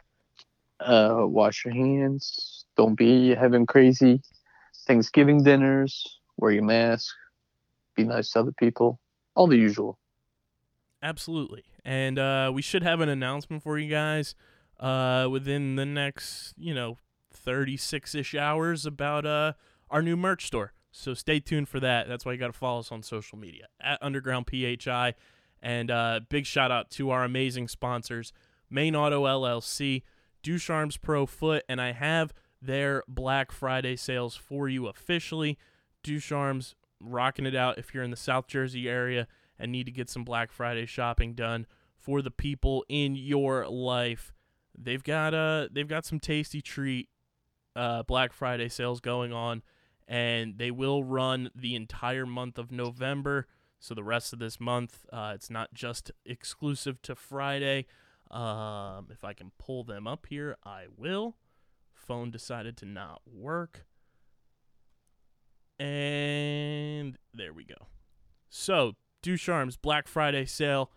Uh, 0.79 1.19
wash 1.21 1.63
your 1.63 1.73
hands. 1.73 2.65
Don't 2.75 2.95
be 2.95 3.33
having 3.33 3.65
crazy 3.65 4.21
Thanksgiving 4.85 5.41
dinners. 5.41 6.19
Wear 6.37 6.51
your 6.51 6.63
mask. 6.63 7.13
Be 7.95 8.03
nice 8.03 8.31
to 8.31 8.39
other 8.39 8.51
people. 8.51 8.99
All 9.35 9.47
the 9.47 9.57
usual. 9.57 9.97
Absolutely. 11.01 11.63
And 11.85 12.19
uh, 12.19 12.51
we 12.53 12.61
should 12.61 12.83
have 12.83 12.99
an 12.99 13.09
announcement 13.09 13.63
for 13.63 13.77
you 13.77 13.89
guys 13.89 14.35
uh, 14.79 15.27
within 15.31 15.75
the 15.77 15.85
next, 15.85 16.53
you 16.57 16.73
know, 16.73 16.97
36 17.31 18.15
ish 18.15 18.35
hours 18.35 18.85
about 18.85 19.25
uh, 19.25 19.53
our 19.89 20.01
new 20.01 20.15
merch 20.15 20.45
store. 20.45 20.73
So 20.91 21.13
stay 21.13 21.39
tuned 21.39 21.67
for 21.67 21.79
that. 21.81 22.07
That's 22.07 22.25
why 22.25 22.31
you 22.31 22.37
got 22.37 22.47
to 22.47 22.53
follow 22.53 22.79
us 22.79 22.91
on 22.91 23.03
social 23.03 23.37
media 23.37 23.67
at 23.81 24.01
Underground 24.01 24.47
PHI. 24.49 25.13
And 25.61 25.91
uh, 25.91 26.21
big 26.29 26.45
shout 26.45 26.71
out 26.71 26.89
to 26.91 27.09
our 27.09 27.23
amazing 27.23 27.67
sponsors, 27.67 28.31
Main 28.69 28.95
Auto 28.95 29.25
LLC, 29.25 30.03
Ducharme's 30.41 30.97
Pro 30.97 31.25
Foot, 31.25 31.63
and 31.67 31.81
I 31.81 31.91
have 31.91 32.33
their 32.61 33.03
Black 33.07 33.51
Friday 33.51 33.95
sales 33.95 34.35
for 34.35 34.69
you 34.69 34.87
officially. 34.87 35.57
Ducharme's 36.03 36.75
rocking 36.99 37.45
it 37.45 37.55
out 37.55 37.77
if 37.77 37.93
you're 37.93 38.03
in 38.03 38.11
the 38.11 38.17
South 38.17 38.47
Jersey 38.47 38.87
area 38.87 39.27
and 39.59 39.71
need 39.71 39.85
to 39.85 39.91
get 39.91 40.09
some 40.09 40.23
Black 40.23 40.51
Friday 40.51 40.85
shopping 40.85 41.33
done 41.33 41.65
for 41.97 42.21
the 42.21 42.31
people 42.31 42.85
in 42.87 43.15
your 43.15 43.67
life. 43.67 44.33
They've 44.77 45.03
got 45.03 45.33
uh 45.33 45.67
they've 45.71 45.87
got 45.87 46.05
some 46.05 46.19
tasty 46.19 46.61
treat 46.61 47.09
uh 47.75 48.03
Black 48.03 48.33
Friday 48.33 48.69
sales 48.69 48.99
going 48.99 49.31
on 49.33 49.63
and 50.07 50.57
they 50.57 50.71
will 50.71 51.03
run 51.03 51.49
the 51.55 51.75
entire 51.75 52.25
month 52.25 52.57
of 52.57 52.71
November. 52.71 53.47
So 53.79 53.93
the 53.93 54.03
rest 54.03 54.33
of 54.33 54.39
this 54.39 54.59
month, 54.59 55.05
uh, 55.11 55.33
it's 55.35 55.49
not 55.49 55.73
just 55.73 56.11
exclusive 56.25 57.01
to 57.03 57.15
Friday. 57.15 57.85
Um, 58.31 59.07
if 59.11 59.23
I 59.23 59.33
can 59.33 59.51
pull 59.57 59.83
them 59.83 60.07
up 60.07 60.25
here, 60.29 60.57
I 60.63 60.85
will. 60.95 61.35
Phone 61.93 62.31
decided 62.31 62.77
to 62.77 62.85
not 62.85 63.21
work. 63.25 63.85
And 65.79 67.17
there 67.33 67.53
we 67.53 67.63
go. 67.63 67.87
So, 68.49 68.93
Ducharme's 69.21 69.77
Black 69.77 70.07
Friday 70.07 70.45
sale. 70.45 70.91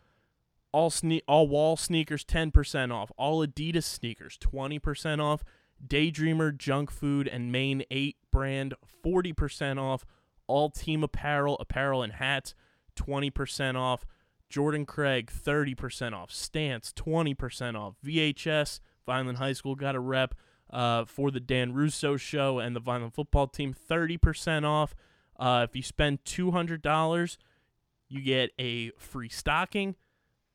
All 0.70 0.90
sne- 0.90 1.22
all 1.26 1.48
wall 1.48 1.76
sneakers 1.76 2.24
10% 2.24 2.92
off. 2.92 3.10
All 3.16 3.44
Adidas 3.44 3.84
sneakers 3.84 4.38
20% 4.38 5.20
off. 5.20 5.42
Daydreamer, 5.86 6.56
Junk 6.56 6.90
Food, 6.90 7.28
and 7.28 7.52
Main 7.52 7.84
8 7.90 8.16
brand 8.30 8.74
40% 9.04 9.80
off. 9.80 10.04
All 10.46 10.70
team 10.70 11.04
apparel, 11.04 11.56
apparel 11.60 12.02
and 12.02 12.14
hats 12.14 12.54
20% 12.96 13.76
off. 13.76 14.06
Jordan 14.48 14.86
Craig 14.86 15.30
30% 15.30 16.14
off. 16.14 16.30
Stance 16.30 16.92
20% 16.94 17.74
off. 17.78 17.94
VHS, 18.04 18.80
Vineland 19.06 19.38
High 19.38 19.52
School 19.52 19.74
got 19.74 19.94
a 19.94 20.00
rep 20.00 20.34
uh, 20.70 21.04
for 21.04 21.30
the 21.30 21.40
Dan 21.40 21.72
Russo 21.72 22.16
show 22.16 22.58
and 22.58 22.74
the 22.74 22.80
Vineland 22.80 23.14
football 23.14 23.46
team 23.46 23.74
30% 23.74 24.64
off. 24.64 24.94
Uh, 25.38 25.66
if 25.68 25.76
you 25.76 25.82
spend 25.82 26.24
$200, 26.24 27.36
you 28.08 28.22
get 28.22 28.50
a 28.58 28.90
free 28.92 29.28
stocking. 29.28 29.96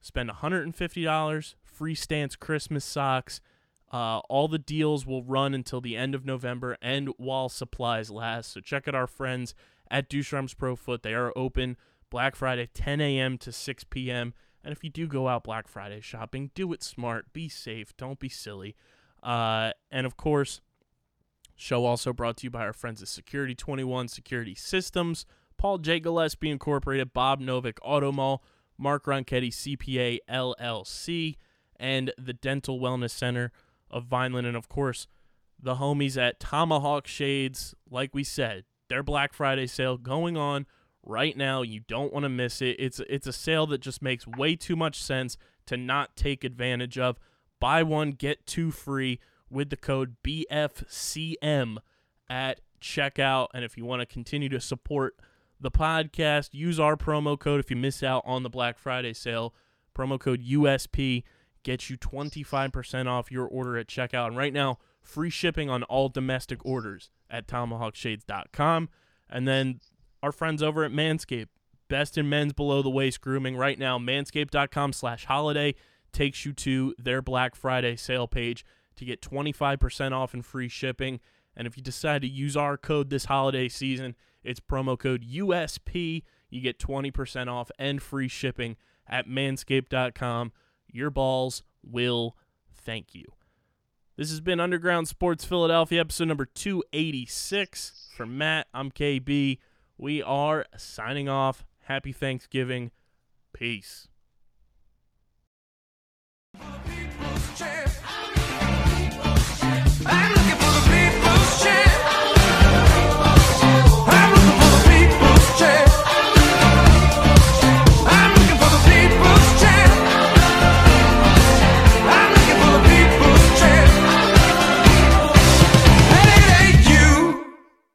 Spend 0.02 0.30
$150, 0.30 1.56
free 1.64 1.96
Stance 1.96 2.36
Christmas 2.36 2.84
socks. 2.84 3.40
Uh, 3.94 4.18
all 4.28 4.48
the 4.48 4.58
deals 4.58 5.06
will 5.06 5.24
run 5.24 5.54
until 5.54 5.80
the 5.80 5.96
end 5.96 6.16
of 6.16 6.26
November 6.26 6.76
and 6.82 7.10
while 7.18 7.48
supplies 7.48 8.10
last. 8.10 8.52
So 8.52 8.60
check 8.60 8.88
out 8.88 8.96
our 8.96 9.06
friends 9.06 9.54
at 9.92 10.10
Ducharme's 10.10 10.56
Pro 10.56 10.76
Foot. 10.76 11.04
They 11.04 11.14
are 11.14 11.32
open 11.36 11.78
Black 12.10 12.36
Friday, 12.36 12.68
10 12.74 13.00
a.m. 13.00 13.38
to 13.38 13.52
6 13.52 13.84
p.m. 13.86 14.34
And 14.64 14.72
if 14.72 14.84
you 14.84 14.90
do 14.90 15.06
go 15.06 15.28
out 15.28 15.44
Black 15.44 15.68
Friday 15.68 16.02
shopping, 16.02 16.50
do 16.56 16.74
it 16.74 16.82
smart, 16.82 17.32
be 17.34 17.48
safe, 17.48 17.96
don't 17.96 18.20
be 18.20 18.30
silly. 18.30 18.76
Uh, 19.22 19.74
and 19.92 20.08
of 20.08 20.18
course, 20.18 20.60
show 21.56 21.86
also 21.86 22.14
brought 22.14 22.38
to 22.38 22.46
you 22.46 22.50
by 22.50 22.62
our 22.62 22.74
friends 22.74 23.00
at 23.04 23.08
Security 23.08 23.54
21 23.54 24.08
Security 24.08 24.56
Systems, 24.56 25.28
Paul 25.56 25.78
J. 25.78 26.00
Gillespie 26.00 26.50
Incorporated, 26.50 27.14
Bob 27.14 27.42
Novick 27.42 27.78
Auto 27.84 28.12
Mall, 28.12 28.44
Mark 28.76 29.06
Ronchetti 29.06 29.50
CPA 29.50 30.18
LLC, 30.28 31.36
and 31.78 32.12
the 32.18 32.34
Dental 32.34 32.80
Wellness 32.80 33.12
Center 33.12 33.52
of 33.94 34.06
Vineland, 34.06 34.48
and 34.48 34.58
of 34.58 34.68
course, 34.68 35.08
the 35.62 35.76
homies 35.76 36.18
at 36.18 36.40
Tomahawk 36.40 37.08
Shades. 37.08 37.74
Like 37.90 38.14
we 38.14 38.24
said, 38.26 38.66
their 38.90 39.04
Black 39.04 39.34
Friday 39.34 39.68
sale 39.68 39.98
going 39.98 40.36
on 40.36 40.66
right 41.06 41.38
now. 41.38 41.62
You 41.62 41.82
don't 41.88 42.12
want 42.12 42.24
to 42.24 42.30
miss 42.30 42.62
it. 42.62 42.76
It's 42.80 43.00
it's 43.08 43.28
a 43.28 43.34
sale 43.34 43.68
that 43.68 43.80
just 43.80 44.02
makes 44.02 44.28
way 44.28 44.56
too 44.56 44.76
much 44.76 45.02
sense 45.02 45.38
to 45.68 45.78
not 45.78 46.16
take 46.16 46.44
advantage 46.44 46.98
of. 46.98 47.18
Buy 47.60 47.84
one 47.84 48.12
get 48.12 48.46
two 48.46 48.72
free 48.72 49.20
with 49.50 49.70
the 49.70 49.78
code 49.78 50.18
BFCM 50.24 51.78
at 52.30 52.60
checkout. 52.82 53.48
And 53.54 53.64
if 53.64 53.78
you 53.78 53.86
want 53.86 54.02
to 54.02 54.06
continue 54.06 54.50
to 54.50 54.60
support 54.60 55.16
the 55.62 55.72
podcast, 55.72 56.50
use 56.52 56.80
our 56.80 56.98
promo 56.98 57.40
code 57.40 57.60
if 57.60 57.70
you 57.70 57.78
miss 57.78 58.04
out 58.04 58.24
on 58.26 58.44
the 58.44 58.50
Black 58.50 58.78
Friday 58.78 59.14
sale. 59.14 59.54
Promo 59.96 60.20
code 60.20 60.44
USP 60.44 61.24
gets 61.64 61.90
you 61.90 61.98
25% 61.98 63.08
off 63.08 63.32
your 63.32 63.48
order 63.48 63.78
at 63.78 63.88
checkout. 63.88 64.28
And 64.28 64.38
right 64.38 64.54
now, 64.54 64.78
free 65.02 65.30
shipping 65.30 65.70
on 65.70 65.84
all 65.84 66.10
domestic 66.10 66.66
orders 66.66 67.10
at 67.30 67.48
tomahawkshades.com. 67.48 68.90
And 69.30 69.48
then 69.48 69.80
our 70.22 70.32
friends 70.32 70.62
over 70.62 70.84
at 70.84 70.92
Manscaped, 70.92 71.48
best 71.90 72.18
in 72.18 72.30
men's 72.30 72.54
below 72.54 72.82
the 72.82 72.90
waist 72.90 73.22
grooming 73.22 73.58
right 73.58 73.78
now, 73.78 73.98
manscaped.com 73.98 74.94
slash 74.94 75.26
holiday 75.26 75.76
takes 76.12 76.46
you 76.46 76.54
to 76.54 76.94
their 76.98 77.22
Black 77.22 77.56
Friday 77.56 77.96
sale 77.96 78.28
page 78.28 78.64
to 78.96 79.06
get 79.06 79.22
25% 79.22 80.12
off 80.12 80.34
and 80.34 80.46
free 80.46 80.70
shipping. 80.70 81.20
And 81.56 81.68
if 81.68 81.76
you 81.76 81.84
decide 81.84 82.22
to 82.22 82.28
use 82.28 82.56
our 82.56 82.78
code 82.78 83.10
this 83.10 83.26
holiday 83.26 83.68
season, 83.68 84.16
it's 84.44 84.60
promo 84.60 84.98
code 84.98 85.24
USP. 85.24 86.24
You 86.50 86.62
get 86.62 86.80
20% 86.80 87.48
off 87.48 87.72
and 87.80 88.02
free 88.02 88.28
shipping 88.28 88.76
at 89.08 89.28
manscaped.com. 89.28 90.52
Your 90.94 91.10
balls 91.10 91.64
will 91.84 92.38
thank 92.74 93.14
you. 93.14 93.26
This 94.16 94.30
has 94.30 94.40
been 94.40 94.60
Underground 94.60 95.08
Sports 95.08 95.44
Philadelphia, 95.44 96.00
episode 96.00 96.28
number 96.28 96.46
286. 96.46 98.12
For 98.16 98.28
Matt, 98.28 98.68
I'm 98.74 98.92
KB. 98.92 99.58
We 99.98 100.22
are 100.22 100.66
signing 100.78 101.28
off. 101.28 101.66
Happy 101.86 102.12
Thanksgiving. 102.14 102.92
Peace. 103.54 104.08